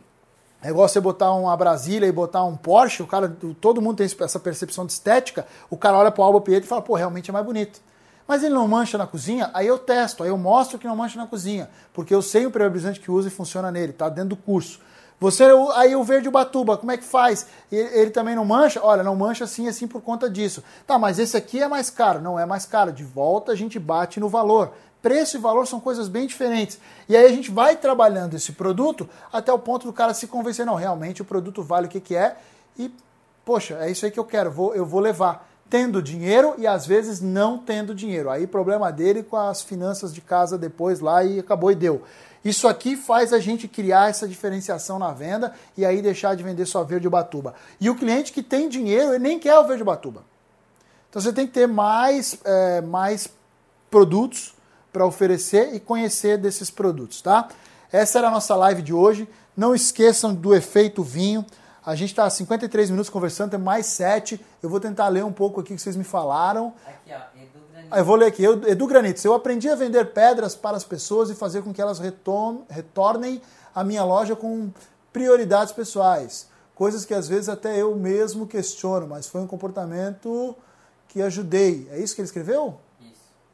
É 0.62 0.70
igual 0.70 0.88
você 0.88 1.00
botar 1.00 1.32
uma 1.32 1.56
Brasília 1.56 2.06
e 2.06 2.12
botar 2.12 2.44
um 2.44 2.58
Porsche, 2.58 3.02
o 3.02 3.08
cara, 3.08 3.34
todo 3.62 3.82
mundo 3.82 3.98
tem 3.98 4.06
essa 4.06 4.40
percepção 4.40 4.86
de 4.86 4.92
estética, 4.92 5.48
o 5.70 5.78
cara 5.78 5.98
olha 5.98 6.12
pro 6.12 6.24
Alba 6.24 6.42
Pietra 6.42 6.66
e 6.66 6.68
fala, 6.68 6.82
pô, 6.82 6.94
realmente 6.94 7.30
é 7.30 7.34
mais 7.34 7.46
bonito. 7.46 7.80
Mas 8.28 8.44
ele 8.44 8.54
não 8.54 8.68
mancha 8.68 8.98
na 8.98 9.08
cozinha, 9.08 9.50
aí 9.54 9.66
eu 9.66 9.80
testo, 9.80 10.24
aí 10.24 10.30
eu 10.30 10.38
mostro 10.38 10.78
que 10.78 10.86
não 10.86 10.96
mancha 10.96 11.18
na 11.18 11.26
cozinha, 11.26 11.70
porque 11.94 12.14
eu 12.14 12.22
sei 12.22 12.46
o 12.46 12.50
impermeabilizante 12.50 13.00
que 13.00 13.10
usa 13.10 13.30
e 13.30 13.32
funciona 13.32 13.72
nele, 13.72 13.94
tá 13.94 14.10
dentro 14.10 14.30
do 14.30 14.36
curso. 14.36 14.82
Você 15.22 15.46
aí 15.76 15.96
o 15.96 16.04
verde 16.04 16.28
Ubatuba, 16.28 16.78
como 16.78 16.92
é 16.92 16.98
que 16.98 17.04
faz? 17.04 17.46
Ele, 17.72 17.90
ele, 17.94 18.10
também 18.10 18.36
não 18.36 18.44
mancha? 18.44 18.80
Olha, 18.84 19.04
não 19.04 19.16
mancha 19.16 19.44
assim 19.44 19.68
assim 19.68 19.88
por 19.88 20.02
conta 20.02 20.28
disso. 20.28 20.64
Tá, 20.86 20.98
mas 20.98 21.20
esse 21.20 21.38
aqui 21.38 21.62
é 21.62 21.68
mais 21.68 21.92
caro, 21.92 22.20
não 22.20 22.40
é 22.40 22.46
mais 22.46 22.66
caro. 22.66 22.92
De 22.92 23.04
volta 23.04 23.52
a 23.52 23.56
gente 23.56 23.78
bate 23.78 24.20
no 24.20 24.28
valor. 24.28 24.74
Preço 25.02 25.36
e 25.36 25.39
valor 25.39 25.66
são 25.66 25.80
coisas 25.80 26.08
bem 26.08 26.28
diferentes. 26.28 26.80
E 27.10 27.18
aí 27.18 27.26
a 27.26 27.30
gente 27.30 27.49
vai 27.49 27.76
trabalhando 27.76 28.36
esse 28.36 28.52
produto 28.52 29.10
até 29.34 29.52
o 29.52 29.58
ponto 29.58 29.88
do 29.88 29.93
cara 29.93 30.14
se 30.14 30.28
convencer, 30.28 30.66
não, 30.66 30.76
realmente 30.76 31.22
o 31.22 31.26
produto 31.26 31.64
vale 31.64 31.88
o 31.88 31.89
que, 31.89 31.99
que 31.99 32.16
é 32.16 32.38
e, 32.78 32.93
poxa, 33.43 33.78
é 33.82 33.89
isso 33.89 34.06
aí 34.06 34.12
que 34.12 34.20
eu 34.20 34.26
quero, 34.26 34.52
vou, 34.52 34.76
eu 34.76 34.86
vou 34.86 34.99
levar. 34.99 35.49
Tendo 35.70 36.02
dinheiro 36.02 36.54
e 36.58 36.68
às 36.68 36.86
vezes 36.86 37.22
não 37.22 37.58
tendo 37.58 37.95
dinheiro. 37.95 38.30
Aí 38.30 38.45
problema 38.45 38.91
dele 38.91 39.24
com 39.24 39.38
as 39.38 39.62
finanças 39.62 40.14
de 40.14 40.20
casa 40.20 40.58
depois 40.58 40.99
lá 40.99 41.24
e 41.24 41.39
acabou 41.39 41.72
e 41.72 41.76
deu. 41.76 42.04
Isso 42.43 42.68
aqui 42.68 42.97
faz 42.97 43.32
a 43.32 43.39
gente 43.39 43.70
criar 43.70 44.10
essa 44.10 44.28
diferenciação 44.28 44.99
na 44.99 45.14
venda 45.14 45.54
e 45.78 45.86
aí 45.86 46.02
deixar 46.02 46.36
de 46.36 46.43
vender 46.43 46.66
só 46.66 46.84
verde 46.84 47.08
batuba. 47.08 47.54
E 47.80 47.89
o 47.89 47.95
cliente 47.95 48.34
que 48.34 48.43
tem 48.43 48.68
dinheiro, 48.68 49.14
ele 49.14 49.20
nem 49.20 49.39
quer 49.39 49.58
o 49.58 49.64
verde 49.66 49.84
batuba. 49.84 50.24
Então 51.10 51.22
você 51.22 51.32
tem 51.32 51.47
que 51.47 51.54
ter 51.54 51.68
mais, 51.68 52.38
é, 52.43 52.82
mais 52.82 53.30
produtos 53.89 54.54
para 54.92 55.06
oferecer 55.06 55.74
e 55.74 55.80
conhecer 55.80 56.38
desses 56.38 56.70
produtos, 56.70 57.22
tá? 57.22 57.48
Essa 57.92 58.20
era 58.20 58.28
a 58.28 58.32
nossa 58.32 58.56
live 58.56 58.82
de 58.82 58.94
hoje. 58.94 59.28
Não 59.56 59.76
esqueçam 59.76 60.34
do 60.34 60.56
efeito 60.56 61.04
vinho. 61.04 61.46
A 61.86 61.96
gente 61.96 62.10
está 62.10 62.30
53 62.30 62.89
minutos 62.89 63.10
conversando, 63.10 63.52
tem 63.52 63.60
mais 63.60 63.86
7. 63.88 64.39
Eu 64.62 64.70
vou 64.70 64.80
tentar 64.80 65.08
ler 65.08 65.24
um 65.24 65.32
pouco 65.32 65.60
aqui 65.60 65.76
que 65.76 65.82
vocês 65.82 65.96
me 65.96 66.04
falaram. 66.04 66.74
Aqui, 66.86 67.12
ó, 67.12 67.42
Edu. 67.42 67.62
Ah, 67.92 68.00
eu 68.00 68.06
vou 68.06 68.16
ler 68.16 68.28
aqui. 68.28 68.42
Eu, 68.42 68.66
Edu 68.68 68.88
Granitos, 68.88 69.26
eu 69.26 69.34
aprendi 69.34 69.68
a 69.68 69.76
vender 69.76 70.14
pedras 70.14 70.56
para 70.56 70.78
as 70.78 70.84
pessoas 70.86 71.30
e 71.30 71.36
fazer 71.36 71.62
com 71.62 71.74
que 71.74 71.82
elas 71.82 72.00
retornem 72.00 73.42
à 73.76 73.84
minha 73.84 74.04
loja 74.04 74.34
com 74.34 74.70
prioridades 75.12 75.74
pessoais. 75.74 76.48
Coisas 76.74 77.04
que 77.04 77.14
às 77.14 77.28
vezes 77.28 77.50
até 77.50 77.78
eu 77.78 77.94
mesmo 77.96 78.48
questiono, 78.48 79.08
mas 79.08 79.28
foi 79.28 79.42
um 79.42 79.48
comportamento 79.48 80.56
que 81.10 81.22
ajudei. 81.22 81.89
É 81.92 82.00
isso 82.00 82.16
que 82.16 82.22
ele 82.22 82.28
escreveu? 82.28 82.78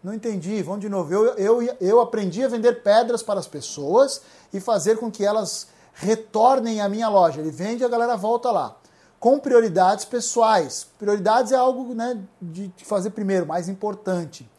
Não 0.07 0.13
entendi, 0.13 0.63
vamos 0.63 0.79
de 0.79 0.87
novo. 0.87 1.13
Eu, 1.13 1.25
eu, 1.35 1.75
eu 1.81 1.99
aprendi 1.99 2.41
a 2.41 2.47
vender 2.47 2.81
pedras 2.81 3.21
para 3.21 3.41
as 3.41 3.45
pessoas 3.45 4.21
e 4.53 4.59
fazer 4.61 4.95
com 4.95 5.11
que 5.11 5.25
elas 5.25 5.67
retornem 5.95 6.79
à 6.79 6.87
minha 6.87 7.09
loja. 7.09 7.41
Ele 7.41 7.51
vende 7.51 7.83
e 7.83 7.85
a 7.85 7.89
galera 7.89 8.15
volta 8.15 8.49
lá. 8.49 8.77
Com 9.19 9.37
prioridades 9.37 10.05
pessoais. 10.05 10.87
Prioridades 10.97 11.51
é 11.51 11.57
algo 11.57 11.93
né, 11.93 12.17
de 12.41 12.71
fazer 12.85 13.09
primeiro, 13.09 13.45
mais 13.45 13.67
importante. 13.67 14.49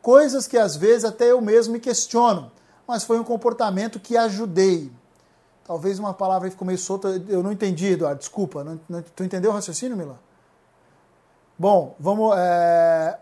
Coisas 0.00 0.48
que 0.48 0.56
às 0.56 0.74
vezes 0.74 1.04
até 1.04 1.30
eu 1.30 1.40
mesmo 1.42 1.74
me 1.74 1.80
questiono, 1.80 2.50
mas 2.88 3.04
foi 3.04 3.20
um 3.20 3.24
comportamento 3.24 4.00
que 4.00 4.16
ajudei. 4.16 4.90
Talvez 5.66 5.98
uma 5.98 6.14
palavra 6.14 6.50
ficou 6.50 6.66
meio 6.66 6.78
solta, 6.78 7.08
eu 7.28 7.42
não 7.42 7.52
entendi, 7.52 7.88
Eduardo, 7.88 8.20
desculpa. 8.20 8.64
Não, 8.64 8.80
não, 8.88 9.04
tu 9.14 9.22
entendeu 9.22 9.50
o 9.50 9.54
raciocínio, 9.54 9.98
Mila? 9.98 10.18
Bom, 11.58 11.94
vamos. 12.00 12.34
É, 12.38 13.18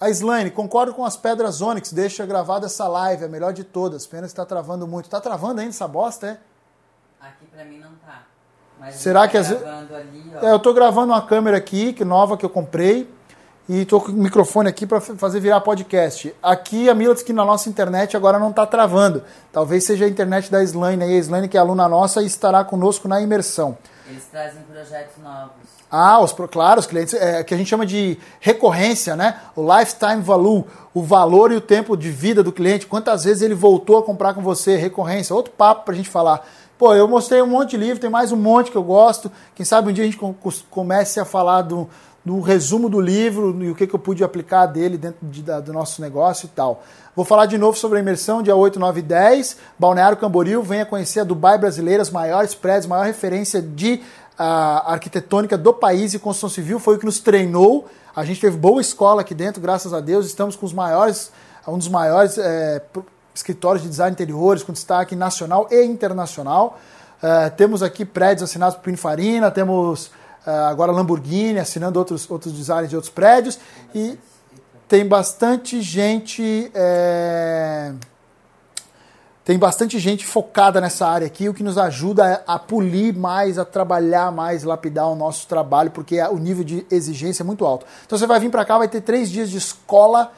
a 0.00 0.08
Slane, 0.08 0.50
concordo 0.50 0.94
com 0.94 1.04
as 1.04 1.14
pedras 1.14 1.60
Onix, 1.60 1.92
deixa 1.92 2.24
gravada 2.24 2.64
essa 2.64 2.88
live, 2.88 3.26
a 3.26 3.28
melhor 3.28 3.52
de 3.52 3.62
todas. 3.62 4.06
Pena 4.06 4.22
que 4.22 4.28
está 4.28 4.46
travando 4.46 4.86
muito. 4.86 5.10
Tá 5.10 5.20
travando 5.20 5.60
ainda 5.60 5.70
essa 5.70 5.86
bosta, 5.86 6.26
é? 6.26 6.38
Aqui 7.20 7.44
pra 7.52 7.66
mim 7.66 7.78
não 7.78 7.90
tá. 8.06 8.22
Mas 8.78 8.94
Será 8.94 9.20
tá 9.22 9.28
que 9.28 9.36
as 9.36 9.50
gravando 9.50 9.94
ali, 9.94 10.32
ó. 10.34 10.46
É, 10.46 10.52
eu 10.52 10.58
tô 10.58 10.72
gravando 10.72 11.12
uma 11.12 11.20
câmera 11.20 11.58
aqui, 11.58 11.92
que 11.92 12.02
nova 12.02 12.38
que 12.38 12.46
eu 12.46 12.48
comprei, 12.48 13.12
e 13.68 13.84
tô 13.84 14.00
com 14.00 14.10
o 14.10 14.14
microfone 14.14 14.70
aqui 14.70 14.86
para 14.86 15.02
fazer 15.02 15.38
virar 15.38 15.60
podcast. 15.60 16.34
Aqui 16.42 16.88
a 16.88 16.94
Mila 16.94 17.12
diz 17.12 17.22
que 17.22 17.34
na 17.34 17.44
nossa 17.44 17.68
internet 17.68 18.16
agora 18.16 18.38
não 18.38 18.54
tá 18.54 18.64
travando. 18.64 19.22
Talvez 19.52 19.84
seja 19.84 20.06
a 20.06 20.08
internet 20.08 20.50
da 20.50 20.62
Slane 20.62 21.04
aí, 21.04 21.16
a 21.16 21.18
Slane 21.18 21.46
que 21.46 21.58
é 21.58 21.60
aluna 21.60 21.86
nossa 21.86 22.22
e 22.22 22.26
estará 22.26 22.64
conosco 22.64 23.06
na 23.06 23.20
imersão. 23.20 23.76
Eles 24.08 24.24
trazem 24.24 24.62
projetos 24.62 25.22
novos. 25.22 25.79
Ah, 25.90 26.20
os, 26.20 26.32
claro, 26.50 26.78
os 26.78 26.86
clientes, 26.86 27.14
é, 27.14 27.42
que 27.42 27.52
a 27.52 27.56
gente 27.56 27.68
chama 27.68 27.84
de 27.84 28.16
recorrência, 28.38 29.16
né? 29.16 29.40
O 29.56 29.76
lifetime 29.76 30.22
value, 30.22 30.64
o 30.94 31.02
valor 31.02 31.50
e 31.50 31.56
o 31.56 31.60
tempo 31.60 31.96
de 31.96 32.10
vida 32.10 32.42
do 32.44 32.52
cliente, 32.52 32.86
quantas 32.86 33.24
vezes 33.24 33.42
ele 33.42 33.54
voltou 33.54 33.98
a 33.98 34.02
comprar 34.02 34.32
com 34.34 34.40
você, 34.40 34.76
recorrência, 34.76 35.34
outro 35.34 35.52
papo 35.52 35.84
pra 35.84 35.94
gente 35.94 36.08
falar. 36.08 36.46
Pô, 36.78 36.94
eu 36.94 37.08
mostrei 37.08 37.42
um 37.42 37.46
monte 37.46 37.70
de 37.70 37.76
livro, 37.76 38.00
tem 38.00 38.08
mais 38.08 38.32
um 38.32 38.36
monte 38.36 38.70
que 38.70 38.76
eu 38.76 38.82
gosto. 38.82 39.30
Quem 39.54 39.66
sabe 39.66 39.90
um 39.90 39.92
dia 39.92 40.04
a 40.04 40.06
gente 40.06 40.18
comece 40.70 41.20
a 41.20 41.24
falar 41.24 41.62
do, 41.62 41.88
do 42.24 42.40
resumo 42.40 42.88
do 42.88 43.00
livro 43.00 43.62
e 43.62 43.70
o 43.70 43.74
que, 43.74 43.86
que 43.86 43.94
eu 43.94 43.98
pude 43.98 44.22
aplicar 44.22 44.66
dele 44.66 44.96
dentro 44.96 45.18
de, 45.26 45.42
da, 45.42 45.60
do 45.60 45.72
nosso 45.72 46.00
negócio 46.00 46.46
e 46.46 46.48
tal. 46.48 46.82
Vou 47.14 47.24
falar 47.24 47.46
de 47.46 47.58
novo 47.58 47.76
sobre 47.76 47.98
a 47.98 48.00
imersão, 48.00 48.42
dia 48.42 48.54
8, 48.54 48.78
9 48.78 49.00
e 49.00 49.02
10. 49.02 49.56
Balneário 49.78 50.16
Camboriú, 50.16 50.62
venha 50.62 50.86
conhecer 50.86 51.20
a 51.20 51.24
Dubai 51.24 51.58
brasileira, 51.58 52.00
as 52.00 52.10
maiores 52.10 52.54
prédios, 52.54 52.86
maior 52.86 53.04
referência 53.04 53.60
de 53.60 54.00
a 54.42 54.94
arquitetônica 54.94 55.58
do 55.58 55.70
país 55.70 56.14
e 56.14 56.18
construção 56.18 56.48
civil, 56.48 56.80
foi 56.80 56.96
o 56.96 56.98
que 56.98 57.04
nos 57.04 57.20
treinou. 57.20 57.86
A 58.16 58.24
gente 58.24 58.40
teve 58.40 58.56
boa 58.56 58.80
escola 58.80 59.20
aqui 59.20 59.34
dentro, 59.34 59.60
graças 59.60 59.92
a 59.92 60.00
Deus. 60.00 60.24
Estamos 60.24 60.56
com 60.56 60.64
os 60.64 60.72
maiores, 60.72 61.30
um 61.68 61.76
dos 61.76 61.88
maiores 61.88 62.38
é, 62.38 62.82
escritórios 63.34 63.82
de 63.82 63.90
design 63.90 64.14
interiores, 64.14 64.62
com 64.62 64.72
destaque 64.72 65.14
nacional 65.14 65.68
e 65.70 65.84
internacional. 65.84 66.80
É, 67.22 67.50
temos 67.50 67.82
aqui 67.82 68.02
prédios 68.02 68.48
assinados 68.48 68.76
por 68.76 68.84
Pininfarina, 68.84 69.50
temos 69.50 70.10
é, 70.46 70.50
agora 70.50 70.90
Lamborghini 70.90 71.58
assinando 71.58 71.98
outros, 71.98 72.30
outros 72.30 72.54
designs 72.54 72.88
de 72.88 72.96
outros 72.96 73.12
prédios. 73.12 73.58
E 73.94 74.18
tem 74.88 75.06
bastante 75.06 75.82
gente. 75.82 76.72
É, 79.50 79.52
tem 79.52 79.58
bastante 79.58 79.98
gente 79.98 80.24
focada 80.24 80.80
nessa 80.80 81.08
área 81.08 81.26
aqui, 81.26 81.48
o 81.48 81.54
que 81.54 81.64
nos 81.64 81.76
ajuda 81.76 82.40
a, 82.46 82.56
polir 82.56 83.12
mais, 83.12 83.58
a 83.58 83.64
trabalhar 83.64 84.30
mais, 84.30 84.62
lapidar 84.62 85.08
o 85.08 85.16
nosso 85.16 85.48
trabalho, 85.48 85.90
porque 85.90 86.22
o 86.22 86.38
nível 86.38 86.62
de 86.62 86.86
exigência 86.88 87.42
é 87.42 87.44
muito 87.44 87.66
alto. 87.66 87.84
Então 88.06 88.16
você 88.16 88.28
vai 88.28 88.38
vir 88.38 88.48
para 88.48 88.64
cá, 88.64 88.78
vai 88.78 88.86
ter 88.86 89.00
três 89.00 89.28
dias 89.28 89.50
de 89.50 89.58
escola 89.58 90.30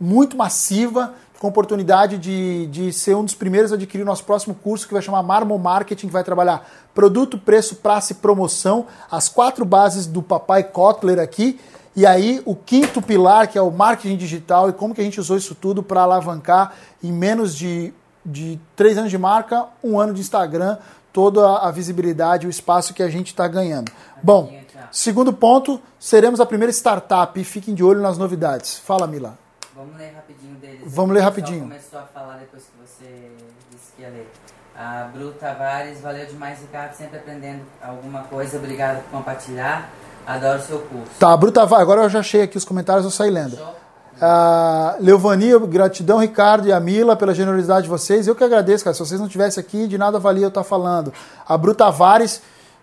muito 0.00 0.36
massiva, 0.36 1.14
com 1.38 1.46
oportunidade 1.46 2.18
de, 2.18 2.66
de 2.66 2.92
ser 2.92 3.14
um 3.14 3.24
dos 3.24 3.34
primeiros 3.34 3.70
a 3.70 3.76
adquirir 3.76 4.02
o 4.02 4.06
nosso 4.06 4.24
próximo 4.24 4.56
curso, 4.56 4.88
que 4.88 4.92
vai 4.92 5.02
chamar 5.02 5.22
Marmo 5.22 5.56
Marketing, 5.56 6.08
que 6.08 6.12
vai 6.12 6.24
trabalhar 6.24 6.68
produto, 6.92 7.38
preço, 7.38 7.76
praça 7.76 8.12
e 8.12 8.16
promoção, 8.16 8.86
as 9.08 9.28
quatro 9.28 9.64
bases 9.64 10.06
do 10.06 10.20
papai 10.20 10.64
Kotler 10.64 11.20
aqui, 11.20 11.60
e 11.94 12.04
aí 12.04 12.42
o 12.44 12.56
quinto 12.56 13.00
pilar, 13.00 13.46
que 13.46 13.56
é 13.56 13.62
o 13.62 13.70
marketing 13.70 14.16
digital, 14.16 14.68
e 14.68 14.72
como 14.72 14.94
que 14.94 15.00
a 15.00 15.04
gente 15.04 15.20
usou 15.20 15.36
isso 15.36 15.54
tudo 15.54 15.82
para 15.82 16.02
alavancar 16.02 16.74
em 17.02 17.12
menos 17.12 17.54
de 17.54 17.92
de 18.24 18.58
três 18.76 18.96
anos 18.96 19.10
de 19.10 19.18
marca, 19.18 19.66
um 19.82 19.98
ano 19.98 20.14
de 20.14 20.20
Instagram, 20.20 20.78
toda 21.12 21.58
a 21.58 21.70
visibilidade, 21.70 22.46
o 22.46 22.50
espaço 22.50 22.94
que 22.94 23.02
a 23.02 23.08
gente 23.08 23.28
está 23.28 23.46
ganhando. 23.46 23.92
Bom, 24.22 24.52
segundo 24.90 25.32
ponto, 25.32 25.80
seremos 25.98 26.40
a 26.40 26.46
primeira 26.46 26.72
startup 26.72 27.38
e 27.38 27.44
fiquem 27.44 27.74
de 27.74 27.84
olho 27.84 28.00
nas 28.00 28.16
novidades. 28.16 28.78
Fala, 28.78 29.06
Mila. 29.06 29.38
Vamos 29.74 29.96
ler 29.96 30.12
rapidinho 30.14 30.54
deles. 30.56 30.80
Vamos 30.86 31.14
ler 31.14 31.20
rapidinho. 31.20 31.62
começou 31.62 31.98
a 31.98 32.02
falar 32.02 32.36
depois 32.36 32.62
que 32.62 32.70
você 32.80 33.30
disse 33.70 33.92
que 33.96 34.02
ia 34.02 34.08
ler. 34.08 34.30
A 34.76 35.10
Bru 35.12 35.32
Tavares, 35.32 36.00
valeu 36.00 36.26
demais, 36.26 36.60
Ricardo, 36.60 36.94
sempre 36.94 37.18
aprendendo 37.18 37.62
alguma 37.82 38.22
coisa. 38.24 38.56
Obrigado 38.56 39.02
por 39.04 39.18
compartilhar. 39.18 39.90
Adoro 40.26 40.58
o 40.58 40.62
seu 40.62 40.78
curso. 40.80 41.10
Tá, 41.18 41.36
Bru 41.36 41.52
Tavares, 41.52 41.82
agora 41.82 42.02
eu 42.02 42.08
já 42.08 42.20
achei 42.20 42.42
aqui 42.42 42.56
os 42.56 42.64
comentários, 42.64 43.04
eu 43.04 43.10
saí 43.10 43.30
lendo. 43.30 43.56
Show. 43.56 43.81
Uh, 44.22 45.02
Leovani, 45.02 45.58
gratidão, 45.66 46.18
Ricardo 46.18 46.68
e 46.68 46.72
a 46.72 46.78
Mila, 46.78 47.16
pela 47.16 47.34
generosidade 47.34 47.82
de 47.82 47.88
vocês. 47.88 48.28
Eu 48.28 48.36
que 48.36 48.44
agradeço, 48.44 48.84
cara. 48.84 48.94
Se 48.94 49.00
vocês 49.00 49.18
não 49.18 49.26
estivessem 49.26 49.60
aqui, 49.60 49.88
de 49.88 49.98
nada 49.98 50.20
valia 50.20 50.44
eu 50.44 50.48
estar 50.48 50.62
falando. 50.62 51.12
A 51.44 51.58
Bru 51.58 51.74
Tavares, 51.74 52.40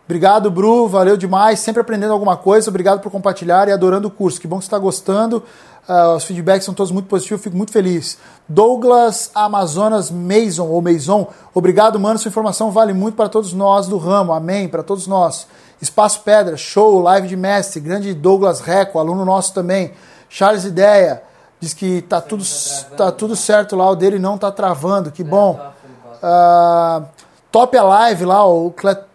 Obrigado, 0.09 0.49
Bru, 0.49 0.87
valeu 0.87 1.15
demais. 1.15 1.59
Sempre 1.59 1.81
aprendendo 1.81 2.11
alguma 2.11 2.35
coisa. 2.35 2.67
Obrigado 2.71 2.99
por 2.99 3.11
compartilhar 3.11 3.69
e 3.69 3.71
adorando 3.71 4.07
o 4.07 4.11
curso. 4.11 4.41
Que 4.41 4.47
bom 4.47 4.57
que 4.57 4.63
você 4.63 4.67
está 4.67 4.79
gostando. 4.79 5.43
Uh, 5.87 6.15
os 6.15 6.23
feedbacks 6.23 6.65
são 6.65 6.73
todos 6.73 6.91
muito 6.91 7.07
positivos, 7.07 7.43
fico 7.43 7.55
muito 7.55 7.71
feliz. 7.71 8.17
Douglas 8.47 9.29
Amazonas 9.35 10.09
Mason, 10.09 10.65
ou 10.65 10.81
Maison, 10.81 11.27
obrigado, 11.53 11.99
mano. 11.99 12.17
Sua 12.17 12.29
informação 12.29 12.71
vale 12.71 12.91
muito 12.91 13.13
para 13.13 13.29
todos 13.29 13.53
nós 13.53 13.87
do 13.87 13.99
ramo. 13.99 14.33
Amém. 14.33 14.67
Para 14.67 14.81
todos 14.81 15.05
nós. 15.05 15.45
Espaço 15.79 16.21
Pedra, 16.25 16.57
show, 16.57 16.99
live 17.01 17.27
de 17.27 17.37
mestre. 17.37 17.79
Grande 17.79 18.11
Douglas 18.13 18.61
Reco, 18.61 18.97
aluno 18.97 19.23
nosso 19.23 19.53
também. 19.53 19.93
Charles 20.27 20.65
Ideia, 20.65 21.21
diz 21.59 21.73
que 21.73 22.01
tá 22.03 22.21
tudo, 22.21 22.43
tá 22.95 23.11
tudo 23.11 23.35
certo 23.35 23.75
lá, 23.75 23.89
o 23.89 23.95
dele 23.95 24.19
não 24.19 24.37
tá 24.37 24.51
travando. 24.51 25.11
Que 25.11 25.23
bom. 25.23 25.59
Uh, 26.21 27.05
Top 27.51 27.75
Alive 27.75 28.25
lá, 28.25 28.47
o 28.47 28.71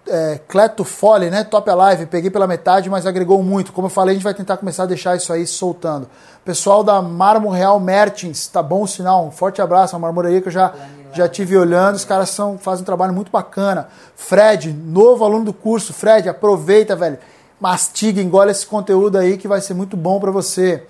é, 0.09 0.41
Cleto 0.49 0.83
Folly, 0.83 1.31
né? 1.31 1.45
Top 1.45 1.69
Alive, 1.71 2.07
peguei 2.07 2.31
pela 2.31 2.47
metade, 2.47 2.91
mas 2.91 3.07
agregou 3.07 3.43
muito. 3.43 3.73
Como 3.73 3.87
eu 3.87 3.91
falei, 3.91 4.13
a 4.13 4.15
gente 4.15 4.25
vai 4.25 4.35
tentar 4.35 4.57
começar 4.57 4.83
a 4.83 4.87
deixar 4.87 5.17
isso 5.17 5.33
aí 5.33 5.47
soltando. 5.47 6.09
Pessoal 6.45 6.83
da 6.83 7.01
Marmo 7.01 7.49
Real 7.49 7.79
Mertins, 7.79 8.49
tá 8.49 8.63
bom 8.63 8.83
o 8.83 8.89
sinal? 8.89 9.25
Um 9.27 9.31
forte 9.31 9.63
abraço, 9.63 9.95
uma 9.95 10.01
marmoraria 10.01 10.41
que 10.41 10.49
eu 10.49 10.53
já, 10.53 10.75
já 11.13 11.29
tive 11.29 11.57
olhando, 11.57 11.95
os 11.95 12.05
caras 12.05 12.31
são, 12.31 12.59
fazem 12.59 12.83
um 12.83 12.85
trabalho 12.85 13.15
muito 13.15 13.31
bacana. 13.31 13.89
Fred, 14.17 14.73
novo 14.73 15.25
aluno 15.25 15.45
do 15.45 15.53
curso, 15.53 15.93
Fred, 15.93 16.29
aproveita, 16.29 16.97
velho. 16.97 17.19
Mastiga, 17.61 18.21
engole 18.21 18.51
esse 18.51 18.67
conteúdo 18.67 19.17
aí 19.17 19.39
que 19.39 19.47
vai 19.47 19.61
ser 19.61 19.75
muito 19.75 19.97
bom 19.97 20.19
para 20.19 20.33
você. 20.33 20.85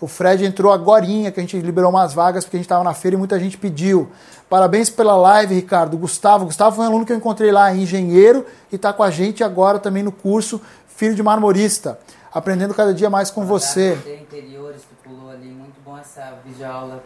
O 0.00 0.06
Fred 0.06 0.44
entrou 0.46 0.72
agora, 0.72 1.04
que 1.04 1.38
a 1.38 1.40
gente 1.40 1.58
liberou 1.60 1.90
umas 1.90 2.14
vagas 2.14 2.44
porque 2.44 2.56
a 2.56 2.58
gente 2.58 2.64
estava 2.64 2.82
na 2.82 2.94
feira 2.94 3.16
e 3.16 3.18
muita 3.18 3.38
gente 3.38 3.58
pediu. 3.58 4.10
Parabéns 4.48 4.88
pela 4.88 5.14
live, 5.14 5.54
Ricardo. 5.54 5.96
Gustavo, 5.98 6.46
Gustavo 6.46 6.76
foi 6.76 6.86
um 6.86 6.88
aluno 6.88 7.04
que 7.04 7.12
eu 7.12 7.16
encontrei 7.16 7.52
lá, 7.52 7.74
engenheiro, 7.74 8.46
e 8.72 8.76
está 8.76 8.92
com 8.94 9.02
a 9.02 9.10
gente 9.10 9.44
agora 9.44 9.78
também 9.78 10.02
no 10.02 10.10
curso 10.10 10.60
Filho 10.88 11.14
de 11.14 11.22
Marmorista. 11.22 11.98
Aprendendo 12.32 12.72
cada 12.72 12.94
dia 12.94 13.10
mais 13.10 13.30
com 13.30 13.44
você. 13.44 13.92
Interiores, 14.20 14.82
tu 14.82 15.08
pulou 15.08 15.30
ali, 15.30 15.48
muito 15.48 15.80
bom 15.84 15.98
essa 15.98 16.34
videoaula. 16.46 17.02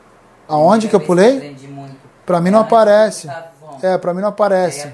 Aonde 0.46 0.88
que 0.88 0.94
eu 0.94 1.00
pulei? 1.00 1.56
Para 2.24 2.40
mim 2.40 2.50
não 2.50 2.60
aparece. 2.60 3.28
É, 3.82 3.98
para 3.98 4.14
mim 4.14 4.20
não 4.20 4.28
aparece. 4.28 4.92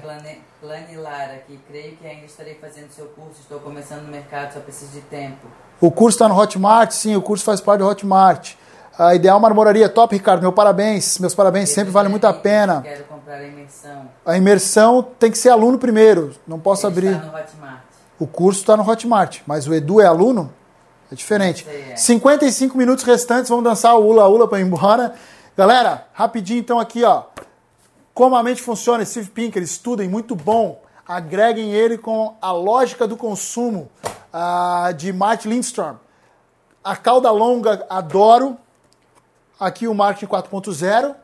Planilar 0.59 1.31
aqui, 1.31 1.59
creio 1.67 1.97
que 1.97 2.05
ainda 2.05 2.25
estarei 2.25 2.55
fazendo 2.55 2.91
seu 2.91 3.05
curso, 3.07 3.41
estou 3.41 3.59
começando 3.59 4.03
no 4.03 4.11
mercado, 4.11 4.53
só 4.53 4.59
preciso 4.59 4.91
de 4.91 5.01
tempo. 5.01 5.47
O 5.81 5.89
curso 5.89 6.15
está 6.15 6.29
no 6.29 6.39
Hotmart, 6.39 6.91
sim, 6.91 7.15
o 7.15 7.21
curso 7.23 7.43
faz 7.43 7.59
parte 7.59 7.79
do 7.79 7.87
Hotmart. 7.87 8.53
A 8.99 9.15
Ideal 9.15 9.39
Marmoraria, 9.39 9.89
top, 9.89 10.15
Ricardo, 10.15 10.39
meu 10.39 10.53
parabéns, 10.53 11.17
meus 11.17 11.33
parabéns, 11.33 11.69
Eu 11.69 11.75
sempre 11.75 11.91
vale 11.91 12.07
muito 12.07 12.25
a 12.27 12.33
pena. 12.33 12.83
Quero 12.83 13.03
comprar 13.05 13.37
a 13.37 13.47
imersão. 13.47 14.09
A 14.23 14.37
imersão 14.37 15.01
tem 15.17 15.31
que 15.31 15.39
ser 15.39 15.49
aluno 15.49 15.79
primeiro, 15.79 16.35
não 16.47 16.59
posso 16.59 16.85
Ele 16.85 16.93
abrir. 16.93 17.15
Está 17.15 17.25
no 17.25 17.35
Hotmart. 17.35 17.81
O 18.19 18.27
curso 18.27 18.59
está 18.59 18.77
no 18.77 18.87
Hotmart, 18.87 19.39
mas 19.47 19.67
o 19.67 19.73
Edu 19.73 19.99
é 19.99 20.05
aluno? 20.05 20.53
É 21.11 21.15
diferente. 21.15 21.67
É. 21.67 21.95
55 21.95 22.77
minutos 22.77 23.03
restantes, 23.03 23.49
vamos 23.49 23.63
dançar 23.63 23.95
o 23.95 24.05
Ula 24.05 24.27
Ula 24.27 24.47
para 24.47 24.59
ir 24.59 24.67
embora. 24.67 25.15
Galera, 25.57 26.05
rapidinho 26.13 26.59
então 26.59 26.79
aqui, 26.79 27.03
ó. 27.03 27.23
Como 28.13 28.35
a 28.35 28.43
mente 28.43 28.61
funciona, 28.61 29.03
Steve 29.03 29.31
Pinker, 29.31 29.63
estudem, 29.63 30.07
muito 30.07 30.35
bom. 30.35 30.79
Agreguem 31.07 31.71
ele 31.73 31.97
com 31.97 32.35
a 32.39 32.51
lógica 32.51 33.07
do 33.07 33.17
consumo 33.17 33.89
uh, 34.33 34.93
de 34.93 35.11
Martin 35.11 35.49
Lindstrom. 35.49 35.95
A 36.83 36.95
cauda 36.95 37.31
longa, 37.31 37.85
adoro. 37.89 38.57
Aqui 39.59 39.87
o 39.87 39.93
marketing 39.93 40.31
4.0. 40.31 41.15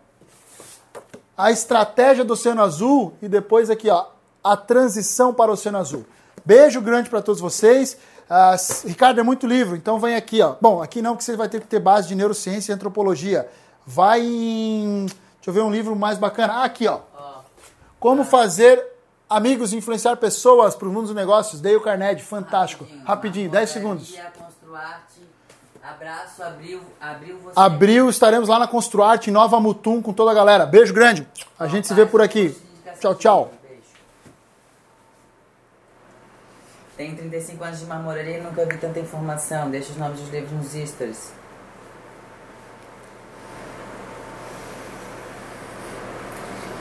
A 1.35 1.51
estratégia 1.51 2.23
do 2.23 2.33
Oceano 2.33 2.61
Azul 2.61 3.13
e 3.21 3.27
depois 3.27 3.69
aqui, 3.69 3.89
ó, 3.89 4.07
a 4.43 4.55
transição 4.55 5.33
para 5.33 5.51
o 5.51 5.53
Oceano 5.53 5.77
Azul. 5.77 6.05
Beijo 6.45 6.81
grande 6.81 7.09
para 7.09 7.21
todos 7.21 7.41
vocês. 7.41 7.97
Uh, 8.29 8.87
Ricardo 8.87 9.19
é 9.19 9.23
muito 9.23 9.47
livro, 9.47 9.75
então 9.75 9.99
vem 9.99 10.15
aqui, 10.15 10.41
ó. 10.41 10.55
Bom, 10.61 10.81
aqui 10.81 11.01
não, 11.01 11.15
que 11.15 11.23
você 11.23 11.35
vai 11.35 11.47
ter 11.47 11.61
que 11.61 11.67
ter 11.67 11.79
base 11.79 12.07
de 12.07 12.15
neurociência 12.15 12.71
e 12.71 12.75
antropologia. 12.75 13.49
Vai 13.85 14.21
em 14.21 15.07
Deixa 15.47 15.57
eu 15.57 15.63
ver 15.63 15.69
um 15.69 15.71
livro 15.71 15.95
mais 15.95 16.17
bacana. 16.17 16.55
Ah, 16.55 16.63
aqui, 16.65 16.85
ó. 16.89 16.99
Como 18.01 18.25
fazer 18.25 18.83
amigos 19.29 19.73
influenciar 19.73 20.15
pessoas 20.17 20.75
para 20.75 20.87
o 20.87 20.91
mundo 20.91 21.07
dos 21.07 21.15
negócios. 21.15 21.61
Dale 21.61 21.79
Carnegie, 21.79 22.23
fantástico. 22.23 22.83
Rapidinho, 22.83 23.05
Rapidinho 23.05 23.51
10 23.51 23.69
segundos. 23.69 24.15
Abraço, 25.83 26.43
abril, 26.43 26.81
abril 26.99 27.39
você. 27.39 27.53
Abril, 27.57 28.09
estaremos 28.09 28.49
lá 28.49 28.59
na 28.59 28.67
Construarte, 28.67 29.29
em 29.29 29.33
Nova 29.33 29.57
Mutum, 29.57 30.01
com 30.01 30.11
toda 30.11 30.31
a 30.31 30.33
galera. 30.33 30.65
Beijo 30.65 30.93
grande. 30.93 31.25
A 31.57 31.67
gente 31.67 31.87
se 31.87 31.93
vê 31.93 32.05
por 32.05 32.21
aqui. 32.21 32.55
Tchau, 32.99 33.15
tchau. 33.15 33.51
Tenho 36.97 37.15
35 37.15 37.63
anos 37.63 37.79
de 37.79 37.85
marmoraria 37.85 38.39
e 38.39 38.41
nunca 38.41 38.65
vi 38.65 38.77
tanta 38.77 38.99
informação. 38.99 39.69
Deixa 39.69 39.91
os 39.91 39.97
nomes 39.97 40.19
dos 40.19 40.29
livros 40.29 40.51
nos 40.51 40.89
stories. 40.89 41.31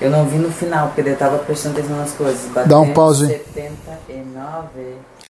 Eu 0.00 0.10
não 0.10 0.24
vi 0.26 0.36
no 0.36 0.50
final, 0.50 0.88
porque 0.88 1.08
eu 1.08 1.16
tava 1.16 1.38
prestando 1.38 1.78
atenção 1.78 1.96
nas 1.96 2.12
coisas. 2.12 2.50
Dá 2.66 2.80
um 2.80 2.92
pause. 2.92 3.26
79. 3.26 5.15